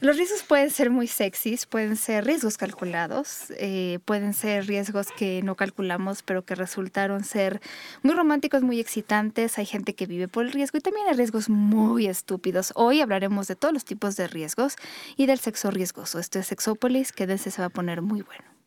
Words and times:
Los 0.00 0.16
riesgos 0.16 0.42
pueden 0.42 0.70
ser 0.70 0.88
muy 0.88 1.06
sexys, 1.06 1.66
pueden 1.66 1.94
ser 1.94 2.24
riesgos 2.24 2.56
calculados, 2.56 3.52
eh, 3.58 3.98
pueden 4.06 4.32
ser 4.32 4.66
riesgos 4.66 5.08
que 5.12 5.42
no 5.42 5.56
calculamos, 5.56 6.22
pero 6.22 6.42
que 6.42 6.54
resultaron 6.54 7.22
ser 7.22 7.60
muy 8.02 8.14
románticos, 8.14 8.62
muy 8.62 8.80
excitantes. 8.80 9.58
Hay 9.58 9.66
gente 9.66 9.94
que 9.94 10.06
vive 10.06 10.26
por 10.26 10.46
el 10.46 10.52
riesgo 10.52 10.78
y 10.78 10.80
también 10.80 11.06
hay 11.06 11.16
riesgos 11.16 11.50
muy 11.50 12.06
estúpidos. 12.06 12.72
Hoy 12.76 13.02
hablaremos 13.02 13.46
de 13.46 13.56
todos 13.56 13.74
los 13.74 13.84
tipos 13.84 14.16
de 14.16 14.26
riesgos 14.26 14.76
y 15.18 15.26
del 15.26 15.38
sexo 15.38 15.70
riesgoso. 15.70 16.18
Esto 16.18 16.38
es 16.38 16.46
Sexópolis, 16.46 17.12
que 17.12 17.36
se 17.36 17.60
va 17.60 17.66
a 17.66 17.70
poner 17.70 18.00
muy 18.00 18.22
bueno. 18.22 18.59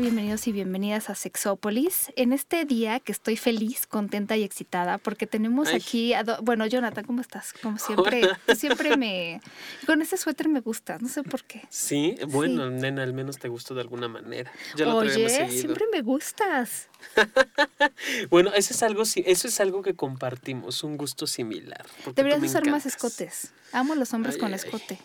Bienvenidos 0.00 0.46
y 0.46 0.52
bienvenidas 0.52 1.10
a 1.10 1.16
Sexópolis. 1.16 2.12
En 2.14 2.32
este 2.32 2.64
día 2.64 3.00
que 3.00 3.10
estoy 3.10 3.36
feliz, 3.36 3.88
contenta 3.88 4.36
y 4.36 4.44
excitada 4.44 4.98
porque 4.98 5.26
tenemos 5.26 5.68
aquí 5.68 6.14
a 6.14 6.22
Bueno, 6.40 6.66
Jonathan, 6.66 7.04
¿cómo 7.04 7.20
estás? 7.20 7.52
Como 7.52 7.78
siempre, 7.78 8.22
siempre 8.54 8.96
me... 8.96 9.40
Con 9.86 10.00
este 10.00 10.16
suéter 10.16 10.48
me 10.48 10.60
gusta, 10.60 10.98
no 11.00 11.08
sé 11.08 11.24
por 11.24 11.42
qué. 11.42 11.62
Sí, 11.68 12.16
bueno, 12.28 12.70
nena, 12.70 13.02
al 13.02 13.12
menos 13.12 13.38
te 13.38 13.48
gustó 13.48 13.74
de 13.74 13.80
alguna 13.80 14.06
manera. 14.06 14.52
Oye, 14.86 15.50
siempre 15.50 15.86
me 15.90 16.00
gustas. 16.02 16.88
bueno, 18.30 18.52
eso 18.54 18.74
es 18.74 18.82
algo, 18.82 19.02
eso 19.02 19.48
es 19.48 19.60
algo 19.60 19.82
que 19.82 19.94
compartimos, 19.94 20.84
un 20.84 20.96
gusto 20.96 21.26
similar. 21.26 21.86
Deberías 22.14 22.42
usar 22.42 22.68
más 22.68 22.86
escotes. 22.86 23.52
Amo 23.72 23.94
los 23.94 24.12
hombres 24.14 24.38
con 24.38 24.54
escote. 24.54 24.98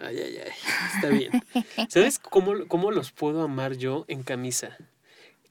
Ay, 0.00 0.18
ay, 0.18 0.38
ay. 0.44 0.52
Está 0.94 1.08
bien. 1.08 1.42
¿Sabes 1.88 2.18
cómo, 2.18 2.66
cómo 2.68 2.90
los 2.90 3.12
puedo 3.12 3.42
amar 3.42 3.76
yo 3.76 4.04
en 4.08 4.22
camisa? 4.22 4.76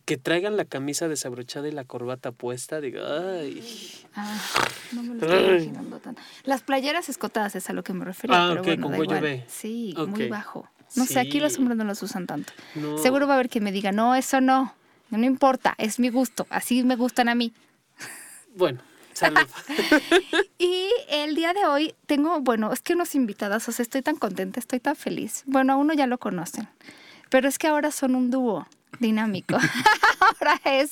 que 0.09 0.17
traigan 0.17 0.58
la 0.58 0.66
camisa 0.66 1.08
desabrochada 1.08 1.67
y 1.67 1.72
la 1.72 1.83
corbata 1.83 2.31
puesta, 2.31 2.81
digo, 2.81 3.00
ay. 3.06 3.63
Ah, 4.16 4.39
no 4.91 5.03
me 5.03 5.13
lo 5.13 5.22
estoy 5.22 5.50
imaginando 5.50 6.00
tanto. 6.00 6.19
Las 6.45 6.63
playeras 6.63 7.09
escotadas 7.09 7.56
es 7.56 7.69
a 7.69 7.73
lo 7.73 7.84
que 7.84 7.94
me 7.94 8.06
refería. 8.06 8.36
Ah, 8.36 8.50
pero 8.50 8.63
bueno, 8.63 8.89
con 8.89 9.08
da 9.08 9.22
Sí, 9.47 9.94
muy 10.08 10.28
bajo. 10.28 10.67
No 10.95 11.06
sé, 11.06 11.19
aquí 11.19 11.39
los 11.39 11.59
hombres 11.59 11.78
no 11.78 11.84
los 11.84 12.02
usan 12.02 12.25
tanto. 12.25 12.52
Seguro 13.03 13.28
va 13.28 13.34
a 13.34 13.36
haber 13.36 13.50
que 13.50 13.61
me 13.61 13.72
diga, 13.72 13.91
no, 13.91 14.16
eso 14.16 14.41
no. 14.41 14.73
No 15.10 15.26
importa, 15.26 15.76
es 15.78 16.00
mi 16.00 16.10
gusto, 16.10 16.46
así 16.50 16.84
me 16.84 16.96
gustan 16.96 17.30
a 17.30 17.36
mí. 17.36 17.54
Bueno, 18.56 18.80
salud. 19.14 19.48
y 20.60 20.90
el 21.10 21.36
día 21.36 21.54
de 21.54 21.66
hoy 21.66 21.96
tengo, 22.06 22.40
bueno, 22.42 22.72
es 22.72 22.82
que 22.82 22.94
unos 22.94 23.16
invitados, 23.16 23.68
o 23.68 23.72
sea, 23.72 23.84
estoy 23.84 24.02
tan 24.02 24.18
contenta, 24.18 24.60
estoy 24.60 24.80
tan 24.80 24.96
feliz. 24.96 25.44
Bueno, 25.46 25.74
a 25.74 25.76
uno 25.78 25.94
ya 25.94 26.06
lo 26.08 26.20
conocen, 26.20 26.68
pero 27.30 27.48
es 27.48 27.58
que 27.58 27.68
ahora 27.68 27.92
son 27.92 28.16
un 28.16 28.30
dúo 28.30 28.68
dinámico. 29.00 29.58
ahora 30.40 30.60
es 30.66 30.92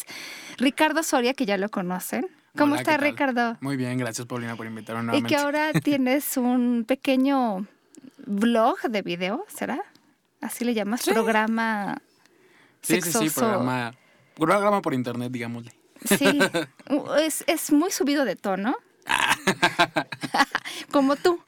Ricardo 0.58 1.04
Soria, 1.04 1.34
que 1.34 1.46
ya 1.46 1.58
lo 1.58 1.70
conocen. 1.70 2.28
¿Cómo 2.58 2.76
está 2.76 2.98
Ricardo? 2.98 3.56
Muy 3.62 3.78
bien, 3.78 4.00
gracias 4.00 4.26
Paulina 4.26 4.56
por 4.56 4.66
invitarme 4.66 5.04
nuevamente. 5.04 5.32
Y 5.32 5.38
que 5.38 5.40
ahora 5.40 5.74
tienes 5.74 6.38
un 6.38 6.86
pequeño 6.88 7.68
blog 8.26 8.82
de 8.90 9.04
video, 9.04 9.46
¿será? 9.48 9.80
Así 10.42 10.66
le 10.66 10.74
llamas, 10.74 11.04
programa 11.04 12.02
Sí, 12.82 13.02
sí, 13.02 13.12
sí, 13.12 13.30
programa 13.30 13.94
Programa 14.40 14.82
por 14.82 14.94
internet, 14.94 15.32
digámosle. 15.32 15.72
Sí, 16.06 16.40
es, 17.20 17.44
es 17.48 17.72
muy 17.72 17.92
subido 17.92 18.26
de 18.26 18.36
tono. 18.36 18.76
Como 20.92 21.16
tú. 21.16 21.42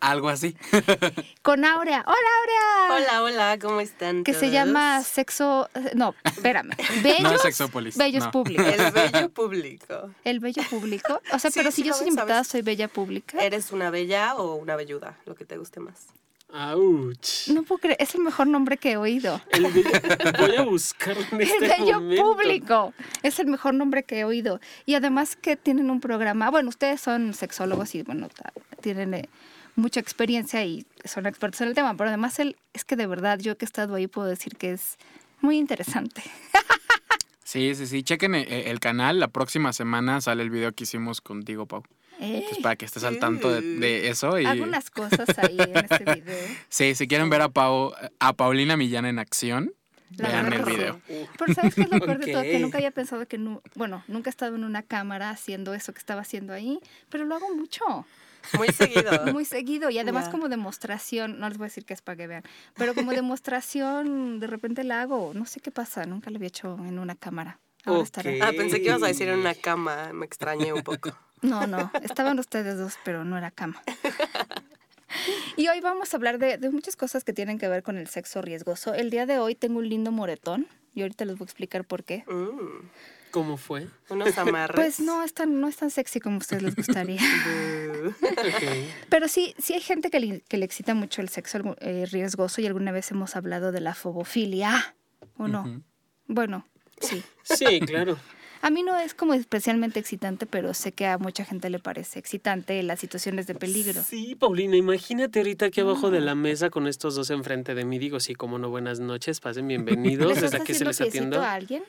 Algo 0.00 0.28
así. 0.28 0.56
Con 1.42 1.64
Aurea. 1.64 2.04
Hola, 2.06 2.28
Aurea. 2.40 2.96
Hola, 2.96 3.22
hola, 3.22 3.58
¿cómo 3.60 3.80
están? 3.80 4.24
Que 4.24 4.34
se 4.34 4.50
llama 4.50 5.02
sexo. 5.02 5.68
No, 5.94 6.14
espérame. 6.24 6.70
Bellos. 7.02 7.22
No, 7.22 7.38
sexópolis. 7.38 7.96
Bellos 7.96 8.26
públicos. 8.28 8.66
El 8.66 8.90
bello 8.92 9.28
público. 9.28 10.10
El 10.24 10.40
bello 10.40 10.62
público. 10.68 11.22
O 11.32 11.38
sea, 11.38 11.50
pero 11.54 11.70
si 11.70 11.82
yo 11.82 11.94
soy 11.94 12.08
invitada, 12.08 12.44
soy 12.44 12.62
bella 12.62 12.88
pública. 12.88 13.38
¿Eres 13.44 13.70
una 13.72 13.90
bella 13.90 14.34
o 14.34 14.56
una 14.56 14.76
velluda? 14.76 15.18
Lo 15.24 15.34
que 15.34 15.44
te 15.44 15.56
guste 15.56 15.80
más. 15.80 16.06
¡Auch! 16.52 17.48
No 17.48 17.62
puedo 17.62 17.78
creer, 17.78 17.96
es 17.98 18.14
el 18.14 18.20
mejor 18.20 18.46
nombre 18.46 18.76
que 18.76 18.92
he 18.92 18.96
oído. 18.96 19.40
voy 20.38 20.56
a 20.56 20.62
buscarlo 20.62 21.24
en 21.32 21.40
este 21.40 21.64
El 21.64 21.70
bello 21.70 22.22
público. 22.22 22.94
Es 23.22 23.38
el 23.38 23.46
mejor 23.46 23.74
nombre 23.74 24.02
que 24.02 24.20
he 24.20 24.24
oído. 24.24 24.60
Y 24.84 24.94
además 24.94 25.34
que 25.34 25.56
tienen 25.56 25.90
un 25.90 26.00
programa, 26.00 26.50
bueno, 26.50 26.68
ustedes 26.68 27.00
son 27.00 27.32
sexólogos 27.32 27.94
y 27.94 28.02
bueno, 28.02 28.28
tienen 28.82 29.14
eh, 29.14 29.28
mucha 29.76 30.00
experiencia 30.00 30.62
y 30.64 30.84
son 31.04 31.26
expertos 31.26 31.62
en 31.62 31.68
el 31.68 31.74
tema, 31.74 31.96
pero 31.96 32.08
además 32.08 32.38
él, 32.38 32.56
es 32.74 32.84
que 32.84 32.96
de 32.96 33.06
verdad 33.06 33.38
yo 33.38 33.56
que 33.56 33.64
he 33.64 33.66
estado 33.66 33.94
ahí 33.94 34.06
puedo 34.06 34.28
decir 34.28 34.56
que 34.56 34.72
es 34.72 34.98
muy 35.40 35.56
interesante. 35.56 36.22
Sí, 37.44 37.74
sí, 37.74 37.86
sí. 37.86 38.02
Chequen 38.02 38.34
eh, 38.34 38.70
el 38.70 38.80
canal. 38.80 39.20
La 39.20 39.28
próxima 39.28 39.74
semana 39.74 40.22
sale 40.22 40.42
el 40.42 40.48
video 40.48 40.72
que 40.72 40.84
hicimos 40.84 41.20
contigo, 41.20 41.66
Pau. 41.66 41.82
Pues 42.22 42.58
para 42.62 42.76
que 42.76 42.84
estés 42.84 43.04
al 43.04 43.18
tanto 43.18 43.50
de, 43.50 44.08
eso. 44.08 44.38
Y... 44.38 44.46
Algunas 44.46 44.90
cosas 44.90 45.28
ahí 45.38 45.58
en 45.58 45.76
este 45.90 46.04
video. 46.14 46.48
sí, 46.68 46.94
si 46.94 47.08
quieren 47.08 47.30
ver 47.30 47.42
a, 47.42 47.48
Pau, 47.48 47.92
a 48.18 48.32
Paulina 48.34 48.76
Millán 48.76 49.06
en 49.06 49.18
acción, 49.18 49.74
vean 50.10 50.52
el 50.52 50.62
video. 50.62 51.00
Pero 51.06 51.54
¿sabes 51.54 51.74
qué 51.74 51.82
es 51.82 51.90
lo 51.90 51.98
peor 52.00 52.18
de 52.18 52.32
todo? 52.32 52.42
Que 52.42 52.58
nunca 52.58 52.78
había 52.78 52.90
pensado 52.90 53.26
que, 53.26 53.38
no, 53.38 53.62
bueno, 53.74 54.04
nunca 54.06 54.30
he 54.30 54.32
estado 54.32 54.54
en 54.56 54.64
una 54.64 54.82
cámara 54.82 55.30
haciendo 55.30 55.74
eso 55.74 55.92
que 55.92 55.98
estaba 55.98 56.20
haciendo 56.20 56.52
ahí, 56.52 56.78
pero 57.08 57.24
lo 57.24 57.34
hago 57.34 57.54
mucho. 57.54 58.06
Muy 58.56 58.68
seguido. 58.68 59.10
Muy 59.32 59.44
seguido. 59.44 59.90
Y 59.90 59.98
además 59.98 60.28
como 60.28 60.48
demostración, 60.48 61.38
no 61.38 61.48
les 61.48 61.58
voy 61.58 61.66
a 61.66 61.68
decir 61.68 61.84
que 61.84 61.94
es 61.94 62.02
para 62.02 62.16
que 62.16 62.26
vean, 62.26 62.42
pero 62.74 62.94
como 62.94 63.12
demostración, 63.12 64.40
de 64.40 64.46
repente 64.46 64.84
la 64.84 65.02
hago. 65.02 65.32
No 65.34 65.46
sé 65.46 65.60
qué 65.60 65.70
pasa, 65.70 66.04
nunca 66.06 66.30
lo 66.30 66.36
había 66.36 66.48
hecho 66.48 66.76
en 66.84 66.98
una 66.98 67.14
cámara. 67.14 67.58
Ah, 67.84 68.52
pensé 68.56 68.80
que 68.80 68.88
ibas 68.88 69.02
a 69.02 69.08
decir 69.08 69.28
en 69.28 69.40
una 69.40 69.54
cama, 69.60 70.12
me 70.12 70.24
extrañé 70.24 70.72
un 70.72 70.82
poco. 70.82 71.16
No, 71.42 71.66
no, 71.66 71.90
estaban 72.02 72.38
ustedes 72.38 72.78
dos, 72.78 72.94
pero 73.04 73.24
no 73.24 73.36
era 73.36 73.50
cama. 73.50 73.82
Y 75.56 75.68
hoy 75.68 75.80
vamos 75.80 76.12
a 76.12 76.16
hablar 76.16 76.38
de, 76.38 76.58
muchas 76.70 76.96
cosas 76.96 77.24
que 77.24 77.32
tienen 77.32 77.58
que 77.58 77.68
ver 77.68 77.82
con 77.82 77.96
el 77.96 78.08
sexo 78.08 78.42
riesgoso. 78.42 78.94
El 78.94 79.10
día 79.10 79.26
de 79.26 79.38
hoy 79.38 79.54
tengo 79.54 79.78
un 79.78 79.88
lindo 79.88 80.10
moretón 80.10 80.66
y 80.94 81.02
ahorita 81.02 81.24
les 81.24 81.36
voy 81.36 81.44
a 81.44 81.46
explicar 81.46 81.84
por 81.84 82.04
qué. 82.04 82.24
Mm. 82.26 82.86
¿Cómo 83.30 83.56
fue? 83.56 83.88
Unos 84.10 84.36
amarres. 84.36 84.74
Pues 84.74 85.00
no 85.00 85.22
es 85.22 85.32
tan, 85.32 85.60
no 85.60 85.66
es 85.66 85.76
tan 85.76 85.90
sexy 85.90 86.20
como 86.20 86.36
a 86.36 86.38
ustedes 86.38 86.62
les 86.62 86.76
gustaría. 86.76 87.20
Pero 89.08 89.28
sí, 89.28 89.54
sí 89.58 89.72
hay 89.72 89.80
gente 89.80 90.10
que 90.10 90.20
le, 90.20 90.40
que 90.42 90.58
le 90.58 90.66
excita 90.66 90.94
mucho 90.94 91.22
el 91.22 91.30
sexo 91.30 91.76
eh, 91.80 92.06
riesgoso 92.10 92.60
y 92.60 92.66
alguna 92.66 92.92
vez 92.92 93.10
hemos 93.10 93.34
hablado 93.36 93.72
de 93.72 93.80
la 93.80 93.94
fobofilia, 93.94 94.94
¿o 95.38 95.48
no? 95.48 95.82
Bueno, 96.26 96.66
sí. 97.00 97.22
Sí, 97.42 97.80
claro. 97.80 98.18
A 98.62 98.70
mí 98.70 98.84
no 98.84 98.96
es 98.96 99.12
como 99.12 99.34
especialmente 99.34 99.98
excitante, 99.98 100.46
pero 100.46 100.72
sé 100.72 100.92
que 100.92 101.06
a 101.06 101.18
mucha 101.18 101.44
gente 101.44 101.68
le 101.68 101.80
parece 101.80 102.20
excitante 102.20 102.80
las 102.84 103.00
situaciones 103.00 103.48
de 103.48 103.56
peligro. 103.56 104.00
Sí, 104.04 104.36
Paulina, 104.36 104.76
imagínate 104.76 105.40
ahorita 105.40 105.66
aquí 105.66 105.80
abajo 105.80 106.12
de 106.12 106.20
la 106.20 106.36
mesa 106.36 106.70
con 106.70 106.86
estos 106.86 107.16
dos 107.16 107.30
enfrente 107.30 107.74
de 107.74 107.84
mí. 107.84 107.98
Digo, 107.98 108.20
sí, 108.20 108.36
como 108.36 108.58
no, 108.58 108.70
buenas 108.70 109.00
noches, 109.00 109.40
pasen 109.40 109.66
bienvenidos. 109.66 110.40
Desde 110.40 110.58
aquí 110.58 110.74
se 110.74 110.84
les 110.84 111.00
atiendo. 111.00 111.42
a 111.42 111.54
alguien? 111.54 111.82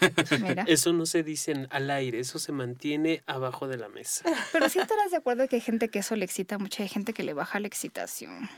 Eso 0.66 0.94
no 0.94 1.04
se 1.04 1.22
dice 1.22 1.66
al 1.68 1.90
aire, 1.90 2.20
eso 2.20 2.38
se 2.38 2.52
mantiene 2.52 3.22
abajo 3.26 3.68
de 3.68 3.76
la 3.76 3.88
mesa. 3.88 4.24
Pero 4.52 4.68
sí 4.68 4.78
estarás 4.78 5.10
de 5.10 5.18
acuerdo 5.18 5.48
que 5.48 5.56
hay 5.56 5.62
gente 5.62 5.88
que 5.88 5.98
eso 5.98 6.16
le 6.16 6.24
excita 6.24 6.56
mucho, 6.56 6.82
hay 6.82 6.88
gente 6.88 7.12
que 7.12 7.24
le 7.24 7.34
baja 7.34 7.60
la 7.60 7.66
excitación. 7.66 8.48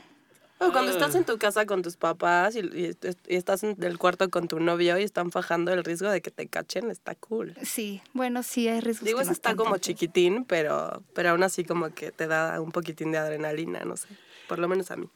O 0.59 0.71
cuando 0.71 0.91
estás 0.91 1.13
en 1.15 1.23
tu 1.23 1.37
casa 1.37 1.65
con 1.65 1.83
tus 1.83 1.97
papás 1.97 2.55
y, 2.55 2.95
estás 3.27 3.63
en 3.63 3.81
el 3.83 3.97
cuarto 3.99 4.29
con 4.29 4.47
tu 4.47 4.59
novio 4.59 4.97
y 4.97 5.03
están 5.03 5.31
fajando 5.31 5.71
el 5.71 5.83
riesgo 5.83 6.09
de 6.09 6.21
que 6.21 6.31
te 6.31 6.47
cachen, 6.47 6.89
está 6.89 7.13
cool. 7.15 7.55
Sí, 7.63 8.01
bueno, 8.13 8.41
sí 8.41 8.67
hay 8.67 8.79
riesgos. 8.79 9.05
Digo, 9.05 9.21
eso 9.21 9.31
está 9.31 9.55
como 9.55 9.77
chiquitín, 9.77 10.45
pero, 10.45 11.03
pero 11.13 11.29
aún 11.29 11.43
así 11.43 11.63
como 11.63 11.93
que 11.93 12.11
te 12.11 12.27
da 12.27 12.59
un 12.59 12.71
poquitín 12.71 13.11
de 13.11 13.19
adrenalina, 13.19 13.81
no 13.85 13.97
sé. 13.97 14.07
Por 14.47 14.59
lo 14.59 14.67
menos 14.67 14.89
a 14.91 14.95
mí. 14.95 15.07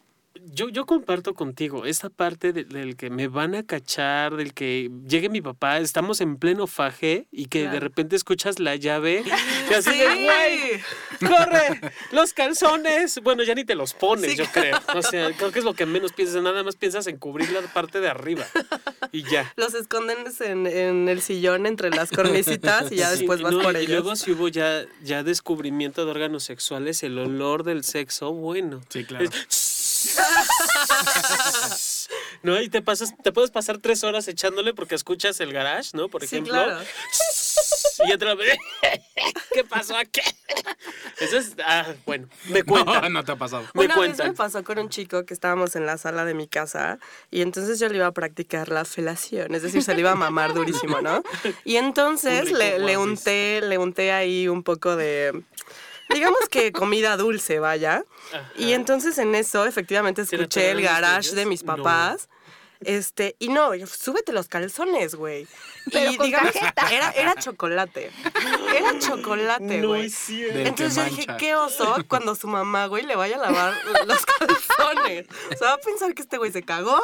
Yo, 0.54 0.70
yo 0.70 0.86
comparto 0.86 1.34
contigo 1.34 1.86
esta 1.86 2.10
parte 2.10 2.54
de- 2.54 2.64
del 2.64 2.96
que 2.96 3.10
me 3.10 3.28
van 3.28 3.54
a 3.56 3.64
cachar, 3.64 4.36
del 4.36 4.54
que 4.54 4.90
llegue 5.08 5.30
mi 5.30 5.42
papá, 5.42 5.78
estamos 5.80 6.22
en 6.22 6.38
pleno 6.38 6.68
faje 6.68 7.28
y 7.32 7.46
que 7.48 7.68
de 7.68 7.80
repente 7.80 8.16
escuchas 8.16 8.60
la 8.60 8.76
llave 8.76 9.24
y 9.70 9.74
así 9.74 9.90
de, 9.98 10.12
Sí. 10.12 10.24
güey, 10.26 11.30
corre, 11.32 11.82
los 12.12 12.34
calzones. 12.34 13.20
Bueno, 13.24 13.44
ya 13.44 13.56
ni 13.56 13.64
te 13.66 13.76
los 13.76 13.94
pones, 13.94 14.32
Sí, 14.32 14.38
yo 14.38 14.46
creo. 14.52 14.80
O 14.96 15.02
sea, 15.02 15.32
creo 15.34 15.52
que 15.52 15.60
es 15.60 15.66
lo 15.66 15.74
que 15.74 15.86
menos 15.86 16.14
piensas, 16.14 16.42
nada 16.42 16.64
más 16.64 16.76
piensas 16.76 17.08
en 17.08 17.18
cubrir 17.18 17.50
la 17.52 17.62
parte 17.62 18.00
de 18.00 18.10
arriba 18.10 18.46
y 19.12 19.24
ya. 19.24 19.52
Los 19.58 19.74
esconden 19.74 20.18
en, 20.40 20.68
en 20.68 21.10
el 21.10 21.22
sillón 21.22 21.66
entre 21.66 21.90
las 21.90 22.10
cornicitas 22.10 22.92
y 22.92 22.96
ya 22.98 23.10
Sí, 23.12 23.20
después 23.20 23.42
vas 23.42 23.54
no, 23.54 23.62
por 23.62 23.76
y 23.76 23.80
ellos. 23.80 23.90
luego 23.90 24.16
si 24.16 24.32
hubo 24.32 24.48
ya, 24.48 24.86
ya 25.04 25.24
descubrimiento 25.24 26.06
de 26.06 26.12
órganos 26.12 26.44
sexuales, 26.44 27.04
el 27.04 27.18
olor 27.20 27.64
del 27.64 27.84
sexo, 27.84 28.32
bueno. 28.34 28.82
Sí, 28.90 29.04
claro. 29.06 29.30
No, 32.44 32.60
y 32.60 32.70
te 32.70 32.82
pasas, 32.82 33.14
te 33.24 33.32
puedes 33.32 33.52
pasar 33.52 33.78
tres 33.78 34.04
horas 34.04 34.28
echándole 34.28 34.74
porque 34.74 34.96
escuchas 34.96 35.40
el 35.42 35.54
garage, 35.54 35.92
¿no? 35.94 36.10
Por 36.10 36.22
Sí, 36.22 36.38
ejemplo. 36.38 36.54
claro. 36.54 36.80
Y 38.08 38.14
otra 38.14 38.34
vez. 38.34 38.58
¿Qué 39.54 39.64
pasó 39.64 39.96
aquí? 39.96 40.22
Eso 41.20 41.38
es. 41.38 41.52
Ah, 41.64 41.86
bueno, 42.08 42.28
me 42.46 42.62
No, 42.62 42.66
cuentan. 42.66 43.14
no 43.14 43.24
te 43.24 43.34
ha 43.34 43.36
pasado. 43.36 43.64
Me 43.76 43.86
Una 43.86 43.96
vez 44.00 44.18
me 44.18 44.34
pasó 44.34 44.64
con 44.64 44.80
un 44.80 44.90
chico 44.90 45.24
que 45.24 45.36
estábamos 45.36 45.76
en 45.76 45.86
la 45.86 46.00
sala 46.00 46.26
de 46.26 46.34
mi 46.34 46.48
casa 46.48 46.98
y 47.30 47.42
entonces 47.42 47.80
yo 47.80 47.90
le 47.90 47.98
iba 47.98 48.08
a 48.08 48.12
practicar 48.12 48.70
la 48.70 48.86
felación, 48.86 49.54
es 49.54 49.62
decir, 49.62 49.84
se 49.84 49.94
le 49.94 50.00
iba 50.00 50.12
a 50.12 50.16
mamar 50.16 50.56
durísimo, 50.56 51.00
¿no? 51.02 51.22
Y 51.64 51.76
entonces 51.76 52.52
le, 52.52 52.80
le 52.80 52.98
unté, 52.98 53.62
le 53.62 53.78
unté 53.78 54.12
ahí 54.12 54.48
un 54.48 54.64
poco 54.64 54.96
de, 54.96 55.44
digamos 56.14 56.40
que 56.50 56.72
comida 56.72 57.18
dulce, 57.18 57.60
vaya. 57.60 58.04
Y 58.58 58.74
entonces 58.74 59.18
en 59.18 59.36
eso 59.36 59.66
efectivamente 59.66 60.26
¿Se 60.26 60.38
le 60.38 60.44
escuché 60.44 60.72
el 60.72 60.82
garage 60.82 61.32
de 61.36 61.46
mis 61.46 61.64
No. 61.64 61.76
papás. 61.78 62.30
Este, 62.84 63.36
y 63.38 63.50
no, 63.50 63.76
yo, 63.76 63.86
súbete 63.86 64.34
los 64.34 64.48
calzones, 64.48 65.14
güey. 65.14 65.48
Pero 65.92 66.12
y 66.14 66.18
con 66.18 66.26
digamos, 66.26 66.52
era, 66.90 67.12
era 67.12 67.36
chocolate. 67.36 68.12
Era 68.76 68.98
chocolate, 68.98 69.78
No 69.78 69.90
güey. 69.90 70.10
que 70.10 70.64
Entonces 70.68 70.96
yo 70.96 71.04
dije, 71.04 71.28
qué 71.38 71.54
oso 71.54 71.98
cuando 72.08 72.34
su 72.34 72.48
mamá, 72.48 72.88
güey, 72.88 73.06
le 73.06 73.16
vaya 73.16 73.36
a 73.36 73.40
lavar 73.52 73.76
los 74.08 74.26
calzones. 74.26 75.28
O 75.54 75.58
sea, 75.58 75.68
va 75.68 75.74
a 75.74 75.78
pensar 75.78 76.16
que 76.16 76.24
este 76.24 76.38
güey 76.40 76.52
se 76.52 76.64
cagó. 76.64 77.00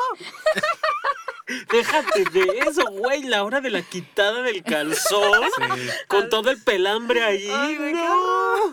Déjate 1.71 2.25
de 2.31 2.59
eso, 2.67 2.83
güey. 2.91 3.23
La 3.23 3.43
hora 3.43 3.61
de 3.61 3.69
la 3.69 3.81
quitada 3.81 4.41
del 4.41 4.63
calzón. 4.63 5.41
Sí. 5.57 5.87
Con 6.07 6.29
todo 6.29 6.49
el 6.51 6.61
pelambre 6.61 7.23
ahí. 7.23 7.49
Ay, 7.51 7.77
güey, 7.77 7.93
qué 7.93 7.99
no. 7.99 8.71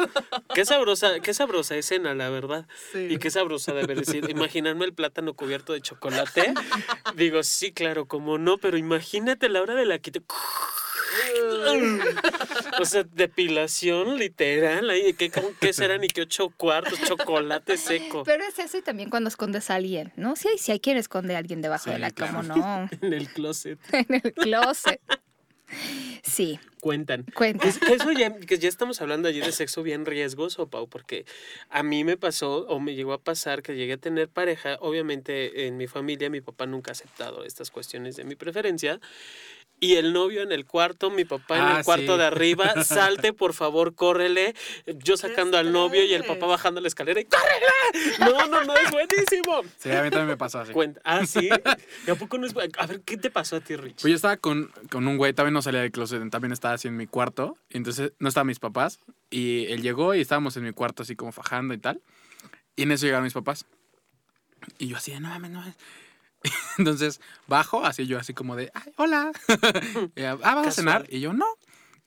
Qué 0.55 0.65
sabrosa, 0.65 1.21
qué 1.21 1.35
sabrosa 1.35 1.77
escena, 1.77 2.15
la 2.15 2.31
verdad. 2.31 2.67
Sí. 2.93 3.07
Y 3.11 3.19
qué 3.19 3.31
sabrosa 3.31 3.73
de 3.73 3.83
haber 3.83 4.05
sido. 4.05 4.29
Imaginarme 4.29 4.85
el 4.85 4.93
plátano 4.93 5.35
cubierto 5.35 5.73
de 5.73 5.81
chocolate. 5.83 6.53
Digo, 7.15 7.43
sí, 7.43 7.73
claro, 7.73 8.07
como 8.07 8.39
no, 8.39 8.59
pero 8.59 8.77
imagínate 8.77 9.49
la 9.49 9.63
hora 9.63 9.75
de 9.75 9.85
la 9.87 9.99
quita. 9.99 10.21
O 12.81 12.85
sea, 12.85 13.05
depilación 13.05 14.19
literal. 14.19 14.91
Ahí, 14.91 15.15
¿qué, 15.15 15.31
qué 15.61 15.73
serán 15.73 16.03
y 16.05 16.09
qué 16.09 16.23
ocho 16.23 16.51
cuartos? 16.57 17.01
Chocolate 17.03 17.77
seco. 17.77 18.25
Pero 18.25 18.45
es 18.45 18.59
eso 18.59 18.79
y 18.79 18.83
también 18.83 19.11
cuando 19.11 19.29
escondes 19.29 19.71
a 19.71 19.77
alguien, 19.77 20.13
¿no? 20.17 20.35
Si 20.37 20.49
hay, 20.49 20.59
si 20.59 20.73
hay 20.73 20.81
quien 20.81 20.97
esconde 20.97 21.35
a 21.37 21.39
alguien 21.39 21.63
debajo 21.63 21.85
Sí, 21.85 21.91
de 21.91 21.99
la 21.99 22.11
claro. 22.11 22.33
cama, 22.39 22.55
¿no? 22.65 22.89
En 23.03 23.13
el 23.13 23.29
closet. 23.29 23.79
en 23.93 24.07
el 24.23 24.33
closet. 24.33 25.01
Sí, 26.23 26.59
Cuentan. 26.81 27.25
cuenta. 27.35 27.67
Es 27.67 27.79
que 27.79 27.95
eso 27.95 28.13
ya, 28.13 28.39
que 28.39 28.59
ya 28.59 28.69
estamos 28.69 29.01
hablando 29.01 29.29
allí 29.29 29.41
de 29.41 29.53
sexo 29.53 29.83
bien 29.83 30.05
riesgoso, 30.05 30.69
Pau, 30.69 30.89
porque 30.89 31.25
a 31.71 31.83
mí 31.83 32.05
me 32.05 32.17
pasó 32.17 32.67
o 32.67 32.79
me 32.79 32.95
llegó 32.95 33.15
a 33.15 33.23
pasar 33.23 33.63
que 33.63 33.75
llegué 33.75 33.95
a 33.95 33.97
tener 33.97 34.29
pareja. 34.29 34.77
Obviamente 34.81 35.67
en 35.67 35.77
mi 35.79 35.87
familia 35.87 36.29
mi 36.29 36.43
papá 36.43 36.67
nunca 36.67 36.91
ha 36.91 36.93
aceptado 36.93 37.45
estas 37.45 37.71
cuestiones 37.71 38.17
de 38.17 38.25
mi 38.25 38.37
preferencia. 38.37 39.01
Y 39.81 39.97
el 39.97 40.13
novio 40.15 40.41
en 40.43 40.51
el 40.53 40.65
cuarto, 40.65 41.11
mi 41.11 41.25
papá 41.27 41.57
en 41.59 41.63
Ah, 41.63 41.79
el 41.79 41.85
cuarto 41.85 42.13
sí. 42.13 42.19
de 42.19 42.25
arriba, 42.25 42.73
salte, 42.85 43.33
por 43.35 43.53
favor, 43.53 43.95
córrele. 43.95 44.55
Yo 44.87 45.17
sacando 45.19 45.59
al 45.59 45.73
novio 45.73 46.03
y 46.05 46.15
el 46.15 46.25
papá 46.25 46.47
bajando 46.47 46.81
la 46.81 46.89
escalera 46.89 47.21
y 47.21 47.25
¡córrele! 47.27 48.17
No, 48.21 48.47
no, 48.47 48.65
no, 48.65 48.75
es 48.77 48.91
buenísimo. 48.91 49.63
Sí, 49.77 49.91
a 49.91 50.03
mí 50.03 50.09
también 50.11 50.29
me 50.29 50.37
pasó 50.39 50.61
así. 50.61 50.73
Cuenta. 50.73 51.01
Ah, 51.05 51.27
sí. 51.27 51.51
¿Y 52.07 52.11
a 52.11 52.15
poco 52.15 52.39
no 52.39 52.47
es 52.47 52.55
A 52.79 52.87
ver, 52.87 53.03
¿qué 53.03 53.17
te 53.19 53.31
pasó 53.31 53.57
a 53.57 53.61
ti, 53.61 53.77
Rich? 53.77 54.01
Pues 54.01 54.11
yo 54.11 54.17
estaba 54.17 54.37
con, 54.39 54.73
con 54.91 55.07
un 55.07 55.19
güey, 55.19 55.35
también 55.35 55.53
no 55.55 55.61
salía 55.61 55.81
del 55.83 55.93
closet, 55.93 56.31
también 56.31 56.53
estaba 56.53 56.75
así 56.75 56.89
en 56.89 56.97
mi 56.97 57.07
cuarto. 57.07 57.59
y 57.69 57.77
Entonces 57.77 58.13
no 58.19 58.29
estaban 58.29 58.47
mis 58.47 58.61
papás. 58.61 59.01
Y 59.29 59.67
él 59.67 59.83
llegó 59.83 60.15
y 60.15 60.21
estábamos 60.21 60.57
en 60.57 60.63
mi 60.65 60.73
cuarto 60.73 61.03
así 61.03 61.15
como 61.15 61.31
fajando 61.33 61.75
y 61.75 61.79
tal. 61.79 62.01
Y 62.77 62.85
en 62.85 62.93
eso 62.93 63.05
llegaron 63.05 63.25
mis 63.25 63.35
papás. 63.35 63.67
Y 64.79 64.87
yo 64.89 64.97
así 64.97 65.13
de, 65.13 65.21
no 65.21 65.29
mames, 65.29 65.51
no 65.51 65.59
mames. 65.61 65.77
Entonces 66.79 67.21
bajo, 67.47 67.85
así 67.85 68.07
yo 68.07 68.19
así 68.19 68.35
como 68.35 68.57
de, 68.57 68.71
ay, 68.75 68.93
hola. 68.97 69.33
Y 70.17 70.21
ella, 70.21 70.39
ah, 70.43 70.55
¿vas 70.55 70.67
a 70.67 70.71
cenar? 70.71 71.07
Y 71.09 71.21
yo, 71.21 71.33
no. 71.33 71.47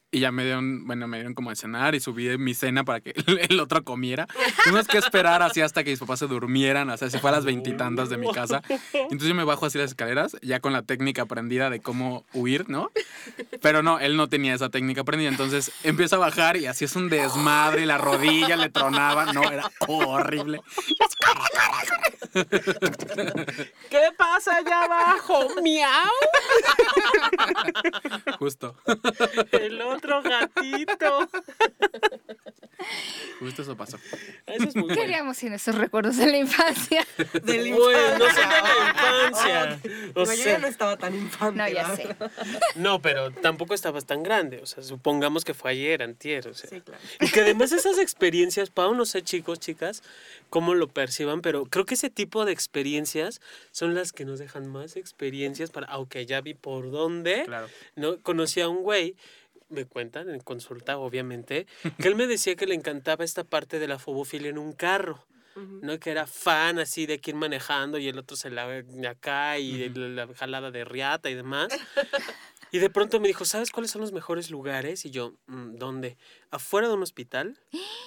Y 0.09 0.21
ya 0.21 0.31
me 0.31 0.45
dieron, 0.45 0.87
bueno, 0.87 1.05
me 1.05 1.17
dieron 1.17 1.33
como 1.33 1.49
de 1.49 1.57
cenar 1.57 1.93
y 1.93 1.99
subí 1.99 2.37
mi 2.37 2.53
cena 2.53 2.85
para 2.85 3.01
que 3.01 3.13
el 3.49 3.59
otro 3.59 3.83
comiera. 3.83 4.25
Tuvimos 4.63 4.87
que 4.87 4.99
esperar 4.99 5.41
así 5.41 5.59
hasta 5.59 5.83
que 5.83 5.89
mis 5.89 5.99
papás 5.99 6.19
se 6.19 6.27
durmieran, 6.27 6.89
o 6.89 6.95
sea, 6.95 7.09
si 7.09 7.17
fue 7.19 7.29
a 7.29 7.33
las 7.33 7.43
veintitantas 7.43 8.09
de 8.09 8.15
mi 8.15 8.31
casa. 8.31 8.61
Entonces 8.93 9.27
yo 9.27 9.35
me 9.35 9.43
bajo 9.43 9.65
así 9.65 9.77
las 9.77 9.89
escaleras, 9.89 10.37
ya 10.41 10.61
con 10.61 10.71
la 10.71 10.81
técnica 10.83 11.23
aprendida 11.23 11.69
de 11.69 11.81
cómo 11.81 12.25
huir, 12.33 12.69
¿no? 12.69 12.89
Pero 13.61 13.83
no, 13.83 13.99
él 13.99 14.15
no 14.15 14.29
tenía 14.29 14.55
esa 14.55 14.69
técnica 14.69 15.01
aprendida. 15.01 15.27
Entonces 15.27 15.73
empieza 15.83 16.15
a 16.15 16.19
bajar 16.19 16.55
y 16.55 16.67
así 16.67 16.85
es 16.85 16.95
un 16.95 17.09
desmadre, 17.09 17.81
y 17.81 17.85
la 17.85 17.97
rodilla 17.97 18.55
le 18.55 18.69
tronaba. 18.69 19.33
No, 19.33 19.43
era 19.43 19.69
horrible. 19.89 20.61
¿Qué 23.89 24.11
pasa 24.17 24.57
allá 24.57 24.83
abajo? 24.83 25.47
¡Miau! 25.61 26.11
Justo, 28.39 28.75
El 29.51 29.81
otro 29.81 30.21
gatito. 30.21 31.29
justo 33.39 33.61
eso 33.61 33.75
pasó. 33.77 33.97
Eso 34.47 34.63
es 34.69 34.75
muy 34.75 34.85
bueno. 34.85 35.01
Queríamos 35.01 35.41
ir 35.43 35.53
esos 35.53 35.75
recuerdos 35.75 36.17
de 36.17 36.27
la 36.27 36.37
infancia. 36.37 37.05
Bueno, 37.77 38.17
no 38.17 38.25
sé 38.29 38.41
de 38.41 38.47
la 38.47 39.27
infancia. 39.29 39.79
O 40.15 40.21
Digo, 40.21 40.25
yo 40.25 40.25
sea, 40.25 40.53
ya 40.53 40.57
no 40.59 40.67
estaba 40.67 40.97
tan 40.97 41.13
infante. 41.15 41.57
No, 41.57 41.69
ya 41.69 41.95
sé. 41.95 42.15
no, 42.75 43.01
pero 43.01 43.31
tampoco 43.31 43.73
estabas 43.73 44.05
tan 44.05 44.23
grande. 44.23 44.59
O 44.61 44.65
sea, 44.65 44.83
supongamos 44.83 45.43
que 45.45 45.53
fue 45.53 45.71
ayer, 45.71 46.01
antier. 46.03 46.47
O 46.47 46.53
sea. 46.53 46.69
Sí, 46.69 46.81
claro. 46.81 46.99
Y 47.21 47.29
que 47.29 47.41
además 47.41 47.71
esas 47.71 47.97
experiencias, 47.99 48.69
Pau, 48.69 48.93
no 48.95 49.05
sé 49.05 49.21
chicos, 49.21 49.59
chicas, 49.59 50.03
cómo 50.49 50.73
lo 50.75 50.87
perciban, 50.87 51.41
pero 51.41 51.65
creo 51.65 51.85
que 51.85 51.93
ese 51.95 52.09
tipo 52.09 52.45
de 52.45 52.51
experiencias 52.53 53.41
son 53.71 53.93
las 53.95 54.11
que 54.13 54.25
nos 54.25 54.39
dejan 54.39 54.67
más 54.67 54.95
experiencias 54.95 55.69
para, 55.71 55.87
aunque 55.87 56.25
ya 56.25 56.41
vi 56.41 56.53
por 56.53 56.91
dónde, 56.91 57.43
Claro. 57.45 57.67
no 57.95 58.17
conocí 58.21 58.61
a 58.61 58.67
un 58.69 58.81
güey, 58.83 59.15
me 59.69 59.85
cuentan 59.85 60.29
en 60.29 60.39
consulta, 60.39 60.97
obviamente, 60.97 61.67
que 61.99 62.07
él 62.07 62.15
me 62.15 62.27
decía 62.27 62.55
que 62.55 62.65
le 62.67 62.75
encantaba 62.75 63.23
esta 63.25 63.43
parte 63.43 63.79
de 63.79 63.87
la 63.87 63.99
fobofilia 63.99 64.49
en 64.49 64.57
un 64.57 64.73
carro. 64.73 65.25
¿no? 65.81 65.99
Que 65.99 66.11
era 66.11 66.27
fan 66.27 66.77
así 66.77 67.07
de 67.07 67.17
quien 67.19 67.35
manejando 67.35 67.97
y 67.97 68.07
el 68.07 68.19
otro 68.19 68.37
se 68.37 68.51
la 68.51 68.67
acá 69.09 69.57
y 69.57 69.89
la 69.89 70.27
jalada 70.35 70.69
de 70.69 70.85
riata 70.85 71.29
y 71.31 71.33
demás. 71.35 71.69
Y 72.69 72.79
de 72.79 72.89
pronto 72.89 73.19
me 73.21 73.29
dijo, 73.29 73.45
¿sabes 73.45 73.71
cuáles 73.71 73.91
son 73.91 74.01
los 74.01 74.11
mejores 74.11 74.51
lugares? 74.51 75.05
Y 75.05 75.09
yo, 75.09 75.35
"Mm, 75.47 75.77
¿dónde? 75.77 76.17
¿Afuera 76.51 76.89
de 76.89 76.95
un 76.95 77.01
hospital? 77.01 77.57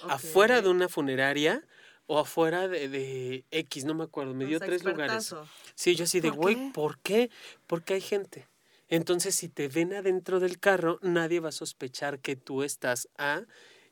¿Afuera 0.07 0.61
de 0.61 0.69
una 0.69 0.89
funeraria? 0.91 1.65
¿O 2.07 2.19
afuera 2.19 2.69
de, 2.69 2.89
de 2.91 3.45
X? 3.51 3.87
No 3.87 3.95
me 3.95 4.05
acuerdo. 4.05 4.35
Me 4.35 4.45
dio 4.45 4.61
tres 4.61 4.85
lugares. 4.85 5.35
Sí, 5.75 5.95
yo 5.97 6.05
así 6.05 6.21
de, 6.21 6.29
¿Por 6.29 6.37
güey, 6.39 6.55
qué? 6.57 6.71
¿por 6.75 6.99
qué? 6.99 7.31
Porque 7.67 7.95
hay 7.95 8.01
gente. 8.03 8.47
Entonces, 8.91 9.35
si 9.35 9.49
te 9.49 9.69
ven 9.69 9.95
adentro 9.95 10.39
del 10.41 10.59
carro, 10.59 10.99
nadie 11.01 11.41
va 11.41 11.49
a 11.49 11.53
sospechar 11.53 12.19
que 12.19 12.37
tú 12.37 12.63
estás 12.63 13.09
A. 13.17 13.43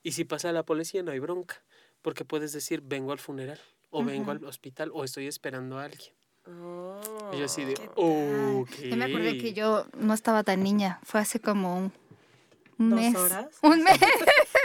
Y 0.03 0.13
si 0.13 0.25
pasa 0.25 0.53
la 0.53 0.65
policía, 0.65 1.03
no 1.03 1.13
hay 1.13 1.21
bronca. 1.21 1.63
Porque 2.03 2.25
puedes 2.25 2.53
decir, 2.53 2.83
vengo 2.85 3.13
al 3.13 3.19
funeral, 3.19 3.59
o 3.91 4.05
vengo 4.05 4.31
al 4.33 4.45
hospital, 4.45 4.91
o 4.93 5.05
estoy 5.05 5.27
esperando 5.27 5.79
a 5.79 5.85
alguien. 5.85 6.13
Oh, 6.47 7.01
Y 7.33 7.39
yo 7.39 7.45
así 7.45 7.65
de, 7.65 7.75
¿qué 7.75 7.89
tal? 7.89 7.93
ok. 8.57 8.71
Yo 8.91 8.97
me 8.97 9.05
acordé 9.05 9.39
que 9.39 9.53
yo 9.55 9.87
no 9.99 10.15
estaba 10.15 10.43
tan 10.45 10.63
niña. 10.63 10.99
Fue 11.05 11.21
hace 11.21 11.41
como 11.41 11.77
un, 11.79 11.93
un 12.79 12.91
¿Dos 12.91 13.01
mes. 13.01 13.15
horas? 13.17 13.47
Un 13.63 13.83
mes. 13.85 13.99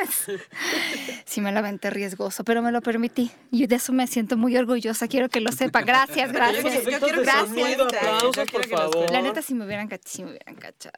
sí 1.25 1.41
me 1.41 1.51
la 1.51 1.59
aventé 1.59 1.89
riesgoso, 1.89 2.43
pero 2.43 2.61
me 2.61 2.71
lo 2.71 2.81
permití. 2.81 3.31
Y 3.51 3.67
de 3.67 3.75
eso 3.75 3.93
me 3.93 4.07
siento 4.07 4.37
muy 4.37 4.55
orgullosa. 4.57 5.07
Quiero 5.07 5.29
que 5.29 5.41
lo 5.41 5.51
sepa. 5.51 5.81
Gracias, 5.81 6.31
gracias. 6.31 6.85
gracias. 6.85 7.81
aplausos, 7.81 8.51
por 8.51 8.67
favor. 8.67 9.11
La 9.11 9.21
neta, 9.21 9.41
si 9.41 9.53
me 9.53 9.65
hubieran, 9.65 9.89
cach- 9.89 10.01
si 10.05 10.23
me 10.23 10.31
hubieran 10.31 10.55
cachado. 10.55 10.97